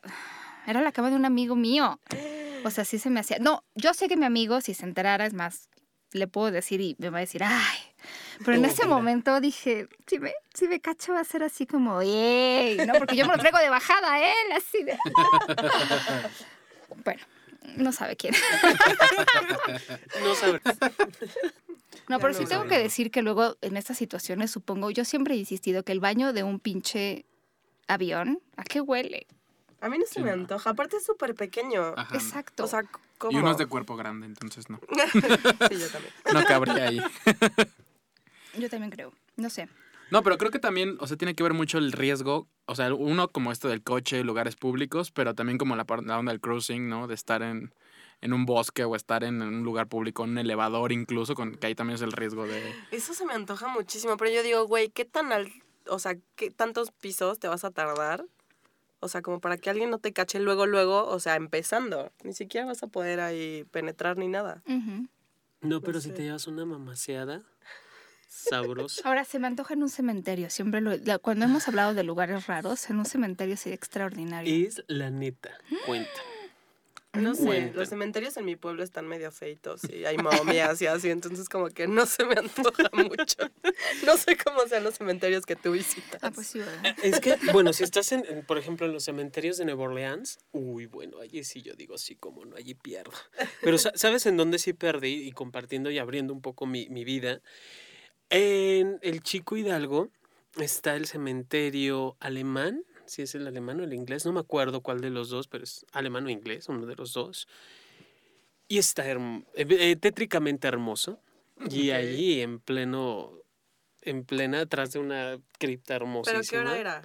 Era 0.68 0.82
la 0.82 0.92
cama 0.92 1.10
de 1.10 1.16
un 1.16 1.26
amigo 1.26 1.56
mío. 1.56 2.00
O 2.64 2.72
sea, 2.72 2.86
sí 2.86 2.98
se 2.98 3.10
me 3.10 3.20
hacía. 3.20 3.38
No, 3.40 3.64
yo 3.76 3.94
sé 3.94 4.08
que 4.08 4.18
mi 4.18 4.26
amigo, 4.26 4.62
si 4.62 4.74
se 4.74 4.86
enterara, 4.86 5.26
es 5.28 5.34
más, 5.34 5.70
le 6.12 6.28
puedo 6.28 6.50
decir 6.52 6.82
y 6.82 6.96
me 6.98 7.10
va 7.12 7.18
a 7.18 7.22
decir, 7.22 7.44
ay. 7.44 7.78
Pero 8.44 8.58
en 8.58 8.66
ese 8.66 8.86
momento 8.86 9.40
dije, 9.42 9.88
si 10.08 10.20
me, 10.20 10.34
si 10.54 10.68
me 10.68 10.80
cacho 10.80 11.14
va 11.14 11.20
a 11.20 11.24
ser 11.24 11.44
así 11.44 11.66
como, 11.68 12.02
¡ey! 12.02 12.78
¿no? 12.86 12.94
Porque 12.96 13.16
yo 13.16 13.26
me 13.26 13.34
lo 13.34 13.40
traigo 13.40 13.58
de 13.60 13.70
bajada 13.70 14.14
a 14.14 14.20
él, 14.20 14.52
así 14.56 14.84
de. 14.84 14.98
bueno, 17.04 17.22
no 17.78 17.92
sabe 17.92 18.16
quién. 18.16 18.34
No 20.24 20.36
sabes. 20.36 20.62
No, 22.08 22.20
pero 22.20 22.34
no 22.34 22.38
sí 22.40 22.46
tengo 22.46 22.66
que 22.66 22.78
decir 22.78 23.10
que 23.10 23.24
luego 23.24 23.58
en 23.62 23.78
estas 23.78 23.98
situaciones, 23.98 24.52
supongo, 24.52 24.92
yo 24.92 25.04
siempre 25.06 25.34
he 25.34 25.38
insistido 25.38 25.82
que 25.84 25.92
el 25.92 26.00
baño 26.00 26.34
de 26.34 26.44
un 26.44 26.60
pinche 26.60 27.26
avión, 27.88 28.42
¿a 28.58 28.64
qué 28.64 28.80
huele? 28.80 29.26
A 29.82 29.90
mí 29.90 29.98
no 29.98 30.06
se 30.06 30.16
Sí, 30.16 30.20
me 30.20 30.28
no. 30.28 30.34
antoja. 30.34 30.70
Aparte 30.70 30.98
es 30.98 31.06
súper 31.06 31.34
pequeño. 31.34 31.94
Ajá. 31.98 32.16
Exacto. 32.16 32.66
O 32.66 32.68
sea, 32.68 32.84
¿cómo? 33.18 33.32
Y 33.36 33.42
uno 33.42 33.50
es 33.52 33.58
de 33.58 33.66
cuerpo 33.66 33.96
grande, 33.96 34.28
entonces 34.28 34.70
no. 34.70 34.80
sí, 35.14 35.78
yo 35.80 35.90
también. 35.90 36.14
No 36.32 36.44
cabría 36.44 36.90
ahí. 36.90 37.02
yo 38.56 38.70
también 38.70 38.92
creo. 38.92 39.12
No 39.36 39.50
sé. 39.50 39.68
No, 40.12 40.24
pero 40.24 40.38
creo 40.38 40.52
que 40.52 40.60
también, 40.60 40.98
o 41.00 41.08
sea, 41.08 41.18
tiene 41.18 41.36
que 41.36 41.44
ver 41.44 41.54
mucho 41.54 41.78
el 41.78 41.92
riesgo. 41.92 42.48
O 42.66 42.76
sea, 42.76 42.94
uno 42.94 43.28
como 43.30 43.52
esto 43.52 43.68
del 43.68 43.84
coche, 43.84 44.24
lugares 44.24 44.56
públicos, 44.56 45.12
pero 45.12 45.34
también 45.34 45.58
como 45.58 45.76
la, 45.76 45.86
la 46.04 46.20
onda 46.20 46.32
del 46.32 46.42
cruising, 46.42 46.88
¿no? 46.90 47.08
De 47.08 47.16
estar 47.16 47.42
en, 47.42 47.74
en 48.22 48.34
un 48.34 48.46
bosque 48.46 48.84
o 48.84 48.96
estar 48.96 49.24
en 49.24 49.42
un 49.42 49.64
lugar 49.64 49.88
público, 49.88 50.24
en 50.24 50.32
un 50.32 50.38
elevador 50.40 50.92
incluso, 50.92 51.36
con, 51.36 51.56
que 51.56 51.68
ahí 51.68 51.76
también 51.76 51.96
es 51.96 52.02
el 52.02 52.12
riesgo 52.12 52.46
de... 52.48 52.74
Eso 52.92 53.14
se 53.14 53.26
me 53.26 53.34
antoja 53.34 53.68
muchísimo, 53.68 54.18
pero 54.18 54.32
yo 54.32 54.44
digo, 54.44 54.66
güey, 54.68 54.90
¿qué 54.90 55.06
tan 55.06 55.32
al, 55.32 55.52
o 55.88 56.00
sea, 56.00 56.18
qué 56.36 56.52
tantos 56.52 56.92
pisos 56.92 57.40
te 57.40 57.48
vas 57.48 57.64
a 57.64 57.72
tardar? 57.72 58.26
O 59.00 59.08
sea, 59.08 59.22
como 59.22 59.40
para 59.40 59.58
que 59.58 59.70
alguien 59.70 59.90
no 59.90 60.00
te 60.00 60.14
cache 60.14 60.40
luego, 60.40 60.66
luego, 60.66 61.06
o 61.06 61.20
sea, 61.20 61.36
empezando. 61.36 62.12
Ni 62.24 62.34
siquiera 62.34 62.66
vas 62.66 62.82
a 62.82 62.88
poder 62.88 63.20
ahí 63.20 63.66
penetrar 63.72 64.18
ni 64.18 64.28
nada. 64.28 64.64
No, 65.62 65.82
pero 65.82 66.00
si 66.02 66.10
sé. 66.10 66.16
te 66.16 66.24
llevas 66.24 66.48
una 66.48 66.66
mamaseada 66.66 67.44
sabrosa. 68.50 69.02
Ahora 69.08 69.24
se 69.26 69.40
me 69.40 69.48
antoja 69.48 69.74
en 69.74 69.84
un 69.84 69.90
cementerio. 69.90 70.50
Siempre 70.50 70.82
lo, 70.82 70.92
cuando 71.22 71.46
hemos 71.46 71.68
hablado 71.68 71.94
de 71.94 72.04
lugares 72.04 72.48
raros, 72.48 72.90
en 72.90 72.98
un 73.00 73.06
cementerio 73.06 73.58
sería 73.58 73.76
extraordinario. 73.76 74.68
Es 74.68 74.84
la 74.88 75.10
neta. 75.10 75.58
Cuenta. 75.86 76.10
No 77.18 77.34
sé, 77.34 77.46
Cuenta. 77.46 77.78
los 77.80 77.88
cementerios 77.88 78.36
en 78.36 78.44
mi 78.44 78.58
pueblo 78.58 78.84
están 78.84 79.08
medio 79.08 79.32
feitos 79.32 79.86
y 79.90 80.04
hay 80.04 80.18
momias 80.18 80.82
y 80.82 80.88
así, 80.88 81.10
entonces 81.10 81.48
como 81.48 81.70
que 81.70 81.88
no 81.88 82.06
se 82.06 82.26
me 82.26 82.34
antoja 82.34 82.90
mucho. 82.92 83.38
No 84.06 84.18
sé 84.18 84.36
cómo 84.36 84.68
sean 84.68 84.84
los 84.84 84.96
cementerios 84.96 85.46
que 85.46 85.56
tú 85.56 85.72
visitas. 85.72 86.20
Ah, 86.22 86.32
pues 86.32 86.48
sí, 86.48 86.60
¿verdad? 86.60 86.94
Es 87.02 87.22
que, 87.22 87.38
bueno, 87.54 87.72
si 87.72 87.86
estás, 87.86 88.12
en, 88.12 88.26
en, 88.28 88.44
por 88.46 88.58
ejemplo, 88.58 88.86
en 88.86 88.92
los 88.92 89.06
cementerios 89.06 89.56
de 89.58 89.64
Nueva 89.64 89.84
Orleans, 89.86 90.40
uy, 90.52 90.88
bueno, 90.88 91.22
allí 91.22 91.42
sí 91.46 91.62
yo 91.62 91.74
digo, 91.76 91.98
sí, 91.98 92.18
como 92.18 92.44
no, 92.44 92.58
allí 92.58 92.74
pierdo. 92.74 93.14
Pero 93.62 93.78
sa- 93.78 93.94
¿sabes 93.96 94.26
en 94.26 94.36
dónde 94.36 94.60
sí 94.60 94.74
perdí? 94.74 95.26
Y 95.26 95.32
compartiendo 95.32 95.90
y 95.92 96.00
abriendo 96.00 96.34
un 96.34 96.42
poco 96.42 96.66
mi, 96.66 96.90
mi 96.90 97.06
vida. 97.06 97.40
En 98.30 99.00
el 99.02 99.22
Chico 99.22 99.56
Hidalgo 99.58 100.10
está 100.58 100.96
el 100.96 101.06
cementerio 101.06 102.18
alemán, 102.20 102.84
si 103.06 103.22
es 103.22 103.36
el 103.36 103.46
alemán 103.48 103.80
o 103.80 103.84
el 103.84 103.94
inglés, 103.94 104.26
no 104.26 104.34
me 104.34 104.40
acuerdo 104.40 104.82
cuál 104.82 105.02
de 105.02 105.10
los 105.12 105.30
dos, 105.30 105.48
pero 105.48 105.64
es 105.64 105.86
alemán 105.92 106.26
o 106.26 106.30
inglés, 106.30 106.68
uno 106.70 106.86
de 106.86 106.96
los 106.96 107.14
dos. 107.14 107.48
Y 108.68 108.80
está 108.80 109.06
herm- 109.06 109.46
eh, 109.54 109.96
tétricamente 109.96 110.68
hermoso. 110.68 111.20
Y 111.70 111.92
Ok. 111.92 111.96
allí 111.96 112.42
en 112.42 112.60
pleno, 112.60 113.32
en 114.02 114.26
plena, 114.26 114.62
atrás 114.62 114.92
de 114.92 115.00
una 115.00 115.38
cripta 115.60 115.96
hermosa. 115.96 116.32
¿Pero 116.32 116.44
qué 116.50 116.58
hora 116.58 116.78
era? 116.78 117.02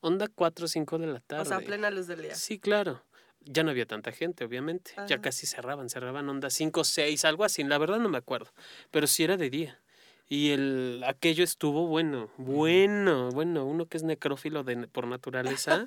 Onda 0.00 0.28
4 0.28 0.64
o 0.66 0.68
5 0.68 0.98
de 0.98 1.06
la 1.06 1.20
tarde. 1.20 1.42
O 1.42 1.46
sea, 1.46 1.60
plena 1.60 1.90
luz 1.90 2.06
del 2.08 2.22
día. 2.22 2.34
Sí, 2.34 2.58
claro. 2.58 3.02
Ya 3.40 3.62
no 3.62 3.70
había 3.70 3.86
tanta 3.86 4.10
gente, 4.10 4.44
obviamente. 4.44 4.92
Ya 4.96 5.02
Ajá. 5.04 5.20
casi 5.20 5.46
cerraban, 5.46 5.88
cerraban 5.88 6.28
onda 6.28 6.50
5 6.50 6.80
o 6.80 6.84
6, 6.84 7.24
algo 7.24 7.44
así. 7.44 7.62
La 7.62 7.78
verdad 7.78 7.98
no 8.00 8.08
me 8.08 8.18
acuerdo. 8.18 8.52
Pero 8.90 9.06
sí 9.06 9.22
era 9.22 9.36
de 9.36 9.48
día. 9.48 9.80
Y 10.28 10.50
el 10.50 11.04
aquello 11.06 11.44
estuvo 11.44 11.86
bueno, 11.86 12.28
bueno, 12.36 13.30
bueno. 13.30 13.64
Uno 13.64 13.86
que 13.86 13.96
es 13.96 14.02
necrófilo 14.02 14.64
de, 14.64 14.88
por 14.88 15.06
naturaleza. 15.06 15.84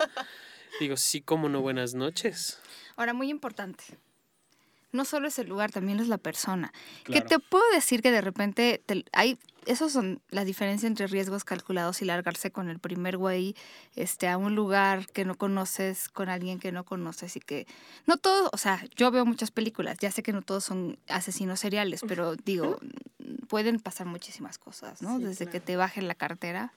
digo, 0.79 0.96
sí, 0.98 1.22
como 1.22 1.50
no, 1.50 1.62
buenas 1.62 1.93
noches. 1.93 2.60
Ahora, 2.96 3.13
muy 3.13 3.29
importante. 3.29 3.84
No 4.91 5.05
solo 5.05 5.27
es 5.27 5.38
el 5.38 5.48
lugar, 5.48 5.72
también 5.72 6.00
es 6.00 6.08
la 6.08 6.17
persona. 6.17 6.74
Que 7.03 7.22
te 7.22 7.38
puedo 7.38 7.63
decir 7.74 8.01
que 8.01 8.10
de 8.12 8.22
repente 8.22 8.81
te- 8.84 9.05
hay, 9.12 9.38
esos 9.67 9.91
son 9.91 10.19
la 10.31 10.46
diferencia 10.46 10.88
entre 10.88 11.05
riesgos 11.05 11.43
calculados 11.43 12.01
y 12.01 12.05
largarse 12.05 12.50
con 12.50 12.69
el 12.69 12.79
primer 12.79 13.15
güey 13.17 13.55
este, 13.96 14.27
a 14.27 14.38
un 14.38 14.55
lugar 14.55 15.05
que 15.12 15.25
no 15.25 15.36
conoces, 15.36 16.10
con 16.10 16.27
alguien 16.27 16.60
que 16.60 16.72
no 16.72 16.86
conoces 16.86 17.36
y 17.36 17.39
que 17.39 17.67
no 18.08 18.17
todos, 18.17 18.50
o 18.51 18.58
sea, 18.58 18.84
yo 18.96 19.12
veo 19.12 19.27
muchas 19.27 19.51
películas, 19.51 20.00
ya 20.00 20.10
sé 20.10 20.24
que 20.24 20.34
no 20.34 20.41
todos 20.41 20.63
son 20.63 20.98
asesinos 21.08 21.60
seriales, 21.60 22.01
pero 22.08 22.36
digo, 22.36 22.79
pueden 23.48 23.79
pasar 23.79 24.07
muchísimas 24.07 24.57
cosas, 24.57 25.01
¿no? 25.01 25.17
Sí, 25.17 25.25
Desde 25.25 25.48
que 25.48 25.59
te 25.59 25.75
bajen 25.75 26.07
la 26.07 26.15
cartera. 26.15 26.74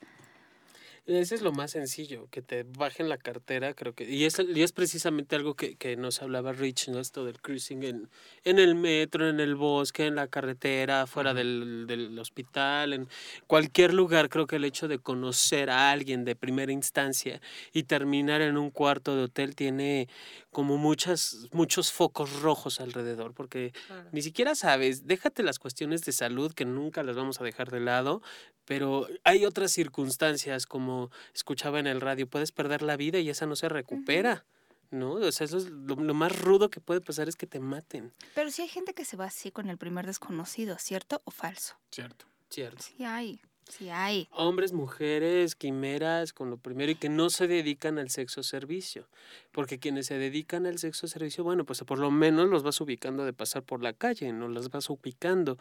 Ese 1.05 1.35
es 1.35 1.41
lo 1.41 1.51
más 1.51 1.71
sencillo, 1.71 2.29
que 2.31 2.41
te 2.41 2.63
bajen 2.63 3.09
la 3.09 3.17
cartera, 3.17 3.73
creo 3.73 3.93
que. 3.93 4.09
Y 4.09 4.23
es, 4.23 4.39
y 4.39 4.63
es 4.63 4.71
precisamente 4.71 5.35
algo 5.35 5.53
que, 5.53 5.75
que 5.75 5.97
nos 5.97 6.21
hablaba 6.21 6.53
Rich, 6.53 6.87
¿no? 6.87 6.99
Esto 7.01 7.25
del 7.25 7.41
cruising 7.41 7.83
en, 7.83 8.09
en 8.45 8.57
el 8.57 8.75
metro, 8.75 9.27
en 9.27 9.41
el 9.41 9.55
bosque, 9.55 10.05
en 10.05 10.15
la 10.15 10.27
carretera, 10.29 11.05
fuera 11.05 11.33
del, 11.33 11.87
del 11.87 12.17
hospital, 12.17 12.93
en 12.93 13.09
cualquier 13.47 13.93
lugar. 13.93 14.29
Creo 14.29 14.47
que 14.47 14.55
el 14.55 14.63
hecho 14.63 14.87
de 14.87 14.97
conocer 14.97 15.69
a 15.69 15.91
alguien 15.91 16.23
de 16.23 16.37
primera 16.37 16.71
instancia 16.71 17.41
y 17.73 17.83
terminar 17.83 18.39
en 18.39 18.55
un 18.55 18.71
cuarto 18.71 19.17
de 19.17 19.23
hotel 19.23 19.57
tiene 19.57 20.07
como 20.53 20.77
muchas, 20.77 21.47
muchos 21.51 21.91
focos 21.91 22.41
rojos 22.41 22.79
alrededor, 22.79 23.33
porque 23.33 23.73
Claro. 23.87 24.09
ni 24.13 24.21
siquiera 24.21 24.55
sabes, 24.55 25.05
déjate 25.05 25.43
las 25.43 25.59
cuestiones 25.59 26.03
de 26.03 26.13
salud 26.13 26.53
que 26.53 26.63
nunca 26.63 27.03
las 27.03 27.17
vamos 27.17 27.41
a 27.41 27.43
dejar 27.43 27.69
de 27.71 27.81
lado, 27.81 28.21
pero 28.63 29.07
hay 29.25 29.43
otras 29.45 29.71
circunstancias 29.71 30.65
como 30.65 31.11
escuchaba 31.33 31.79
en 31.79 31.87
el 31.87 31.99
radio, 31.99 32.29
puedes 32.29 32.51
perder 32.53 32.81
la 32.81 32.95
vida 32.95 33.19
y 33.19 33.29
esa 33.29 33.45
no 33.45 33.55
se 33.57 33.67
recupera, 33.67 34.45
¿no? 34.91 35.13
O 35.15 35.31
sea, 35.31 35.45
eso 35.45 35.57
es 35.57 35.65
lo, 35.69 35.95
lo 35.95 36.13
más 36.13 36.39
rudo 36.39 36.69
que 36.69 36.79
puede 36.79 37.01
pasar 37.01 37.27
es 37.27 37.35
que 37.35 37.47
te 37.47 37.59
maten, 37.59 38.13
Pero 38.35 38.51
sí 38.51 38.61
hay 38.61 38.69
gente 38.69 38.93
que 38.93 39.03
se 39.05 39.17
va 39.17 39.25
así 39.25 39.51
con 39.51 39.69
el 39.69 39.77
primer 39.77 40.05
desconocido, 40.05 40.77
¿cierto 40.77 41.21
o 41.25 41.31
falso? 41.31 41.75
Cierto. 41.91 42.25
¿cierto? 42.49 42.83
Sí 42.83 43.03
hay, 43.03 43.41
sí 43.69 43.89
hay. 43.89 44.27
Hombres, 44.31 44.73
mujeres, 44.73 45.55
quimeras, 45.55 46.33
con 46.33 46.49
lo 46.49 46.57
primero 46.57 46.91
y 46.91 46.95
que 46.95 47.09
no 47.09 47.29
se 47.29 47.47
dedican 47.47 47.97
al 47.97 48.09
sexo 48.09 48.43
servicio, 48.43 49.07
porque 49.51 49.79
quienes 49.79 50.07
se 50.07 50.17
dedican 50.17 50.65
al 50.65 50.79
sexo 50.79 51.07
servicio, 51.07 51.43
bueno, 51.43 51.65
pues 51.65 51.83
por 51.83 51.99
lo 51.99 52.11
menos 52.11 52.49
los 52.49 52.63
vas 52.63 52.79
ubicando 52.81 53.25
de 53.25 53.33
pasar 53.33 53.63
por 53.63 53.81
la 53.81 53.93
calle, 53.93 54.31
no 54.31 54.47
los 54.47 54.69
vas 54.69 54.89
ubicando. 54.89 55.57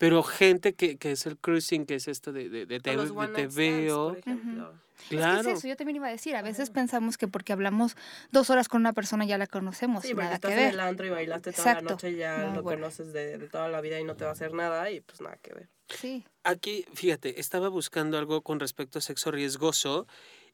Pero 0.00 0.22
gente 0.22 0.72
que, 0.72 0.96
que 0.96 1.10
es 1.12 1.26
el 1.26 1.36
cruising, 1.36 1.84
que 1.84 1.96
es 1.96 2.08
esto 2.08 2.32
de, 2.32 2.48
de, 2.48 2.64
de 2.64 2.80
te, 2.80 2.94
los 2.94 3.10
de 3.10 3.18
one 3.18 3.28
te 3.34 3.46
veo, 3.48 4.16
claro. 4.24 4.72
Es 5.10 5.44
que 5.44 5.50
es 5.52 5.58
eso, 5.58 5.68
yo 5.68 5.76
también 5.76 5.96
iba 5.96 6.06
a 6.06 6.10
decir, 6.10 6.36
a 6.36 6.40
veces 6.42 6.70
pensamos 6.70 7.18
que 7.18 7.28
porque 7.28 7.52
hablamos 7.52 7.96
dos 8.30 8.48
horas 8.48 8.68
con 8.68 8.80
una 8.80 8.94
persona 8.94 9.26
ya 9.26 9.36
la 9.36 9.46
conocemos, 9.46 10.02
Sí, 10.04 10.08
porque 10.14 10.22
nada 10.24 10.34
estás 10.36 10.48
que 10.52 10.54
en 10.56 10.62
ver. 10.64 10.72
el 10.72 10.80
antro 10.80 11.04
y 11.06 11.10
bailaste 11.10 11.52
toda 11.52 11.62
Exacto. 11.64 11.84
la 11.84 11.90
noche 11.90 12.10
y 12.12 12.16
ya 12.16 12.38
No, 12.38 12.54
lo 12.54 12.62
bueno. 12.62 12.80
conoces 12.80 13.12
de, 13.12 13.36
de 13.36 13.48
toda 13.48 13.68
la 13.68 13.82
vida 13.82 14.00
y 14.00 14.04
no 14.04 14.16
te 14.16 14.24
va 14.24 14.30
a 14.30 14.32
hacer 14.32 14.54
nada 14.54 14.90
y 14.90 15.02
pues 15.02 15.20
nada 15.20 15.36
que 15.42 15.52
ver. 15.52 15.68
Sí. 15.90 16.24
Aquí, 16.44 16.86
fíjate, 16.94 17.38
estaba 17.38 17.68
buscando 17.68 18.16
algo 18.16 18.40
con 18.40 18.58
respecto 18.58 18.98
a 18.98 19.02
sexo 19.02 19.30
riesgoso 19.30 20.06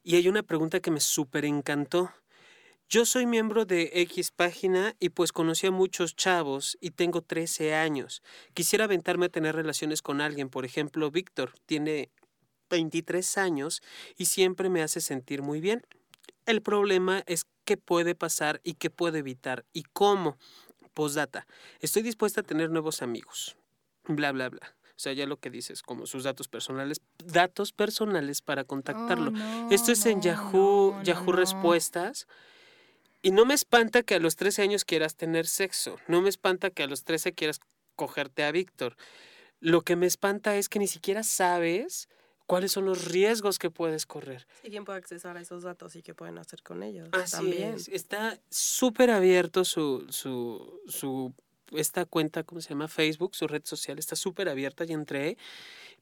y 0.02 0.16
hay 0.16 0.28
una 0.28 0.42
pregunta 0.42 0.80
que 0.80 0.90
me 0.90 0.98
súper 1.00 1.44
encantó. 1.44 2.10
Yo 2.88 3.04
soy 3.04 3.26
miembro 3.26 3.64
de 3.64 3.90
X 3.94 4.30
página 4.30 4.94
y 5.00 5.08
pues 5.08 5.32
conocí 5.32 5.66
a 5.66 5.72
muchos 5.72 6.14
chavos 6.14 6.78
y 6.80 6.92
tengo 6.92 7.20
13 7.20 7.74
años. 7.74 8.22
Quisiera 8.54 8.84
aventarme 8.84 9.26
a 9.26 9.28
tener 9.28 9.56
relaciones 9.56 10.02
con 10.02 10.20
alguien. 10.20 10.50
Por 10.50 10.64
ejemplo, 10.64 11.10
Víctor 11.10 11.52
tiene 11.66 12.10
23 12.70 13.38
años 13.38 13.82
y 14.16 14.26
siempre 14.26 14.68
me 14.68 14.82
hace 14.82 15.00
sentir 15.00 15.42
muy 15.42 15.60
bien. 15.60 15.84
El 16.46 16.62
problema 16.62 17.24
es 17.26 17.46
qué 17.64 17.76
puede 17.76 18.14
pasar 18.14 18.60
y 18.62 18.74
qué 18.74 18.88
puedo 18.88 19.16
evitar 19.16 19.64
y 19.72 19.82
cómo. 19.82 20.38
Postdata. 20.94 21.48
Estoy 21.80 22.02
dispuesta 22.02 22.42
a 22.42 22.44
tener 22.44 22.70
nuevos 22.70 23.02
amigos. 23.02 23.56
Bla, 24.04 24.30
bla, 24.30 24.48
bla. 24.48 24.76
O 24.90 24.98
sea, 24.98 25.12
ya 25.12 25.26
lo 25.26 25.38
que 25.38 25.50
dices, 25.50 25.82
como 25.82 26.06
sus 26.06 26.22
datos 26.22 26.46
personales, 26.46 27.02
datos 27.18 27.72
personales 27.72 28.42
para 28.42 28.62
contactarlo. 28.62 29.30
Oh, 29.30 29.32
no, 29.32 29.70
Esto 29.72 29.90
es 29.90 30.06
en 30.06 30.22
Yahoo, 30.22 30.94
no, 30.96 31.02
Yahoo. 31.02 31.32
Respuestas. 31.32 32.28
Y 33.26 33.32
no 33.32 33.44
me 33.44 33.54
espanta 33.54 34.04
que 34.04 34.14
a 34.14 34.20
los 34.20 34.36
13 34.36 34.62
años 34.62 34.84
quieras 34.84 35.16
tener 35.16 35.48
sexo. 35.48 35.96
No 36.06 36.22
me 36.22 36.28
espanta 36.28 36.70
que 36.70 36.84
a 36.84 36.86
los 36.86 37.02
13 37.02 37.32
quieras 37.32 37.58
cogerte 37.96 38.44
a 38.44 38.52
Víctor. 38.52 38.96
Lo 39.58 39.80
que 39.82 39.96
me 39.96 40.06
espanta 40.06 40.54
es 40.54 40.68
que 40.68 40.78
ni 40.78 40.86
siquiera 40.86 41.24
sabes 41.24 42.08
cuáles 42.46 42.70
son 42.70 42.84
los 42.84 43.06
riesgos 43.06 43.58
que 43.58 43.68
puedes 43.68 44.06
correr. 44.06 44.46
¿quién 44.62 44.84
puede 44.84 44.98
accesar 44.98 45.36
a 45.36 45.40
esos 45.40 45.64
datos 45.64 45.96
y 45.96 46.04
qué 46.04 46.14
pueden 46.14 46.38
hacer 46.38 46.62
con 46.62 46.84
ellos? 46.84 47.08
Así 47.10 47.32
También. 47.32 47.74
es. 47.74 47.88
Está 47.88 48.38
súper 48.48 49.10
abierto 49.10 49.64
su, 49.64 50.06
su, 50.08 50.80
su, 50.86 51.34
esta 51.72 52.04
cuenta, 52.04 52.44
¿cómo 52.44 52.60
se 52.60 52.68
llama? 52.68 52.86
Facebook, 52.86 53.34
su 53.34 53.48
red 53.48 53.64
social, 53.64 53.98
está 53.98 54.14
súper 54.14 54.48
abierta 54.48 54.84
y 54.84 54.92
entré. 54.92 55.36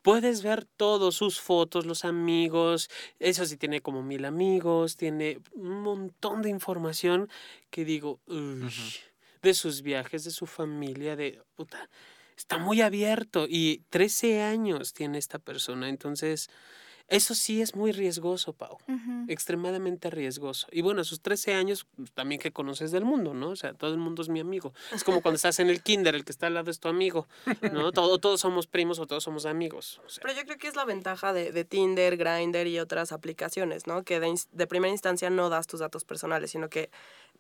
Puedes 0.05 0.43
ver 0.43 0.67
todos 0.67 1.15
sus 1.15 1.41
fotos, 1.41 1.87
los 1.87 2.05
amigos. 2.05 2.91
Eso 3.21 3.47
sí, 3.47 3.57
tiene 3.57 3.81
como 3.81 4.03
mil 4.03 4.27
amigos, 4.27 4.99
tiene 4.99 5.41
un 5.55 5.81
montón 5.81 6.43
de 6.43 6.51
información 6.51 7.31
que 7.71 7.87
digo, 7.87 8.21
uy, 8.27 8.71
de 9.41 9.55
sus 9.55 9.81
viajes, 9.81 10.25
de 10.25 10.31
su 10.31 10.45
familia, 10.45 11.17
de 11.17 11.41
puta. 11.55 11.89
Está 12.37 12.59
muy 12.59 12.83
abierto 12.83 13.47
y 13.49 13.83
13 13.89 14.43
años 14.43 14.93
tiene 14.93 15.17
esta 15.17 15.39
persona, 15.39 15.89
entonces 15.89 16.51
Eso 17.09 17.35
sí 17.35 17.61
es 17.61 17.75
muy 17.75 17.93
riesgoso, 17.93 18.55
Pau. 18.55 18.79
Extremadamente 19.29 20.09
riesgoso. 20.11 20.67
Y 20.73 20.81
bueno, 20.81 21.03
a 21.03 21.05
sus 21.05 21.21
13 21.21 21.55
años, 21.55 21.87
pues, 21.97 22.13
también 22.13 22.41
que 22.41 22.51
conoces 22.51 22.93
del 22.93 23.05
mundo, 23.05 23.35
¿no? 23.35 23.51
O 23.51 23.57
sea, 23.57 23.75
todo 23.75 23.93
el 23.93 23.99
mundo 23.99 24.23
es 24.23 24.29
mi 24.29 24.41
amigo. 24.41 24.73
Es 24.93 25.05
como 25.05 25.21
cuando 25.21 25.37
estás 25.37 25.59
en 25.61 25.69
el 25.69 25.83
kinder, 25.83 26.15
el 26.15 26.25
que 26.25 26.33
está 26.33 26.47
al 26.47 26.55
lado 26.55 26.71
es 26.71 26.81
tu 26.81 26.89
amigo, 26.89 27.29
¿no? 27.73 27.93
Todo, 27.93 28.19
todos 28.19 28.41
somos 28.41 28.67
primos 28.67 28.99
o 28.99 29.07
todos 29.07 29.23
somos 29.23 29.45
amigos. 29.45 30.01
O 30.07 30.09
sea, 30.09 30.23
Pero 30.23 30.35
yo 30.35 30.45
creo 30.45 30.57
que 30.57 30.69
es 30.69 30.77
la 30.77 30.85
ventaja 30.85 31.33
de, 31.33 31.53
de 31.53 31.65
Tinder, 31.65 32.17
Grindr 32.17 32.67
y 32.67 32.79
otras 32.79 33.13
aplicaciones, 33.13 33.87
¿no? 33.87 34.03
Que 34.03 34.21
de, 34.21 34.35
de 34.53 34.67
primera 34.67 34.91
instancia 34.91 35.29
no 35.29 35.51
das 35.51 35.67
tus 35.67 35.81
datos 35.81 36.05
personales, 36.05 36.51
sino 36.51 36.71
que 36.71 36.91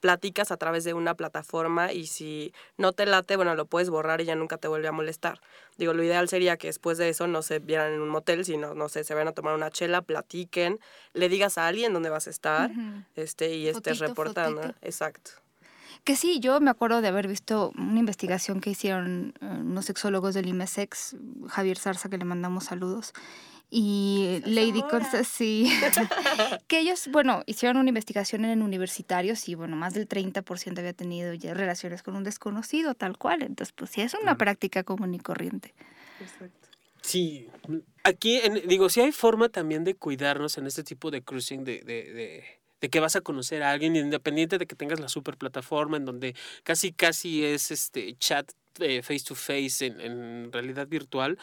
platicas 0.00 0.50
a 0.50 0.56
través 0.56 0.84
de 0.84 0.94
una 0.94 1.14
plataforma 1.14 1.92
y 1.92 2.06
si 2.06 2.52
no 2.76 2.92
te 2.92 3.06
late, 3.06 3.36
bueno, 3.36 3.54
lo 3.54 3.66
puedes 3.66 3.90
borrar 3.90 4.20
y 4.20 4.24
ya 4.24 4.34
nunca 4.34 4.58
te 4.58 4.68
vuelve 4.68 4.88
a 4.88 4.92
molestar. 4.92 5.40
Digo, 5.78 5.94
lo 5.94 6.02
ideal 6.02 6.28
sería 6.28 6.56
que 6.56 6.66
después 6.66 6.98
de 6.98 7.08
eso 7.08 7.26
no 7.26 7.42
se 7.42 7.58
vieran 7.58 7.92
en 7.92 8.00
un 8.00 8.08
motel, 8.08 8.44
sino, 8.44 8.74
no 8.74 8.88
sé, 8.88 9.04
se 9.04 9.14
vayan 9.14 9.28
a 9.28 9.32
tomar 9.32 9.54
una 9.54 9.70
chela, 9.70 10.02
platiquen, 10.02 10.78
le 11.14 11.28
digas 11.28 11.58
a 11.58 11.66
alguien 11.66 11.92
dónde 11.92 12.10
vas 12.10 12.26
a 12.26 12.30
estar 12.30 12.70
este, 13.16 13.54
y 13.54 13.68
estés 13.68 13.98
Fotito, 13.98 14.08
reportando. 14.08 14.62
fotito. 14.62 14.78
Exacto. 14.86 15.30
Que 16.04 16.16
sí, 16.16 16.38
yo 16.38 16.60
me 16.60 16.70
acuerdo 16.70 17.00
de 17.00 17.08
haber 17.08 17.26
visto 17.26 17.72
una 17.78 17.98
investigación 17.98 18.60
que 18.60 18.68
hicieron 18.68 19.32
eh, 19.40 19.46
unos 19.46 19.86
sexólogos 19.86 20.34
del 20.34 20.48
IMESEX, 20.48 21.16
Javier 21.48 21.78
Zarza, 21.78 22.10
que 22.10 22.18
le 22.18 22.26
mandamos 22.26 22.64
saludos, 22.64 23.14
y 23.70 24.40
Lady 24.44 24.80
Zamora. 24.80 24.88
Consta, 24.88 25.24
sí, 25.24 25.68
que 26.68 26.78
ellos, 26.80 27.08
bueno, 27.10 27.42
hicieron 27.46 27.76
una 27.78 27.88
investigación 27.88 28.44
en 28.44 28.62
universitarios 28.62 29.48
y, 29.48 29.54
bueno, 29.54 29.76
más 29.76 29.94
del 29.94 30.06
30% 30.08 30.78
había 30.78 30.92
tenido 30.92 31.34
ya 31.34 31.54
relaciones 31.54 32.02
con 32.02 32.16
un 32.16 32.24
desconocido, 32.24 32.94
tal 32.94 33.18
cual. 33.18 33.42
Entonces, 33.42 33.72
pues 33.76 33.90
sí, 33.90 34.00
es 34.00 34.14
una 34.14 34.36
práctica 34.36 34.84
común 34.84 35.14
y 35.14 35.18
corriente. 35.18 35.74
Exacto. 36.20 36.68
Sí, 37.02 37.48
aquí, 38.02 38.38
en- 38.42 38.66
digo, 38.66 38.88
sí 38.88 39.00
hay 39.02 39.12
forma 39.12 39.50
también 39.50 39.84
de 39.84 39.94
cuidarnos 39.94 40.56
en 40.56 40.66
este 40.66 40.82
tipo 40.82 41.10
de 41.10 41.22
cruising, 41.22 41.62
de, 41.64 41.80
de, 41.80 42.12
de, 42.12 42.44
de 42.80 42.88
que 42.88 42.98
vas 43.00 43.14
a 43.14 43.20
conocer 43.20 43.62
a 43.62 43.72
alguien, 43.72 43.94
independiente 43.94 44.56
de 44.56 44.66
que 44.66 44.74
tengas 44.74 45.00
la 45.00 45.08
super 45.08 45.36
plataforma 45.36 45.98
en 45.98 46.06
donde 46.06 46.34
casi, 46.62 46.92
casi 46.92 47.44
es 47.44 47.70
este 47.70 48.14
chat 48.16 48.50
eh, 48.80 49.02
face 49.02 49.24
to 49.26 49.34
face 49.34 49.86
en, 49.86 50.00
en 50.00 50.52
realidad 50.52 50.86
virtual. 50.88 51.38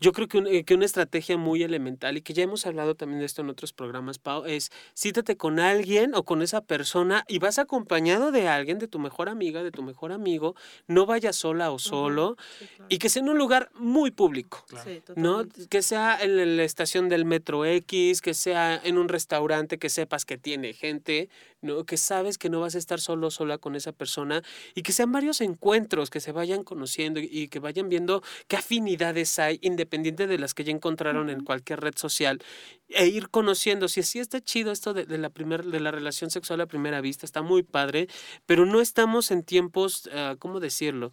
Yo 0.00 0.12
creo 0.12 0.28
que, 0.28 0.38
un- 0.38 0.46
eh, 0.46 0.64
que 0.64 0.74
una 0.74 0.86
estrategia 0.86 1.36
muy 1.36 1.62
elemental 1.62 2.16
y 2.16 2.22
que 2.22 2.32
ya 2.32 2.42
hemos 2.42 2.64
hablado 2.66 2.94
también 2.94 3.20
de 3.20 3.26
esto 3.26 3.42
en 3.42 3.50
otros 3.50 3.72
programas, 3.72 4.18
Pau, 4.18 4.44
es 4.46 4.70
cítate 4.96 5.36
con 5.36 5.58
alguien 5.60 6.14
o 6.14 6.22
con 6.24 6.40
esa 6.42 6.62
persona 6.62 7.24
y 7.28 7.38
vas 7.38 7.58
acompañado 7.58 8.32
de 8.32 8.48
alguien, 8.48 8.78
de 8.78 8.88
tu 8.88 8.98
mejor 8.98 9.28
amiga, 9.28 9.62
de 9.62 9.70
tu 9.70 9.82
mejor 9.82 10.12
amigo, 10.12 10.54
no 10.86 11.04
vayas 11.06 11.36
sola 11.36 11.70
o 11.70 11.78
solo 11.78 12.36
Sí, 12.58 12.66
claro. 12.76 12.86
y 12.88 12.98
que 12.98 13.08
sea 13.08 13.22
en 13.22 13.28
un 13.28 13.38
lugar 13.38 13.70
muy 13.74 14.10
público. 14.10 14.64
Sí, 14.84 15.02
¿no? 15.16 15.44
Que 15.68 15.82
sea 15.82 16.18
en 16.22 16.56
la 16.56 16.64
estación 16.64 17.08
del 17.08 17.24
metro 17.26 17.64
X, 17.66 18.20
que 18.22 18.32
sea 18.34 18.80
en 18.82 18.96
un 18.98 19.08
restaurante 19.08 19.78
que 19.78 19.90
sepas 19.90 20.24
que 20.24 20.38
tiene 20.38 20.72
gente, 20.72 21.28
¿no? 21.64 21.84
Que 21.84 21.96
sabes 21.96 22.38
que 22.38 22.48
no 22.48 22.60
vas 22.60 22.74
a 22.74 22.78
estar 22.78 23.00
solo 23.00 23.30
sola 23.30 23.58
con 23.58 23.74
esa 23.74 23.92
persona 23.92 24.42
y 24.74 24.82
que 24.82 24.92
sean 24.92 25.10
varios 25.10 25.40
encuentros 25.40 26.10
que 26.10 26.20
se 26.20 26.30
vayan 26.30 26.62
conociendo 26.62 27.20
y, 27.20 27.48
que 27.48 27.58
vayan 27.58 27.88
viendo 27.88 28.22
qué 28.48 28.56
afinidades 28.56 29.38
hay 29.38 29.58
independiente 29.62 30.26
de 30.26 30.38
las 30.38 30.54
que 30.54 30.64
ya 30.64 30.72
encontraron 30.72 31.30
en 31.30 31.44
cualquier 31.44 31.80
red 31.80 31.94
social 31.96 32.40
e 32.88 33.06
ir 33.06 33.28
conociendo 33.30 33.88
si 33.88 34.02
sí 34.02 34.18
está 34.20 34.40
chido 34.40 34.70
esto 34.70 34.94
de, 34.94 35.06
de 35.06 35.18
la 35.18 35.30
primer, 35.30 35.64
de 35.64 35.80
la 35.80 35.90
relación 35.90 36.30
sexual 36.30 36.60
a 36.60 36.66
primera 36.66 37.00
vista, 37.00 37.26
está 37.26 37.42
muy 37.42 37.62
padre, 37.62 38.08
pero 38.46 38.66
no 38.66 38.80
estamos 38.80 39.30
en 39.30 39.42
tiempos, 39.42 40.08
ah, 40.12 40.36
¿cómo 40.38 40.60
decirlo? 40.60 41.12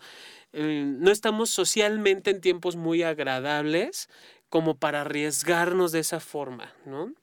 Eh, 0.54 0.84
no 0.86 1.12
estamos 1.12 1.50
socialmente 1.50 2.32
en 2.32 2.42
tiempos 2.42 2.76
muy 2.76 3.04
agradables 3.04 4.10
como 4.50 4.78
para 4.78 5.02
arriesgarnos 5.02 5.94
de 5.94 6.00
esa 6.00 6.20
forma, 6.20 6.74
¿no? 6.86 7.14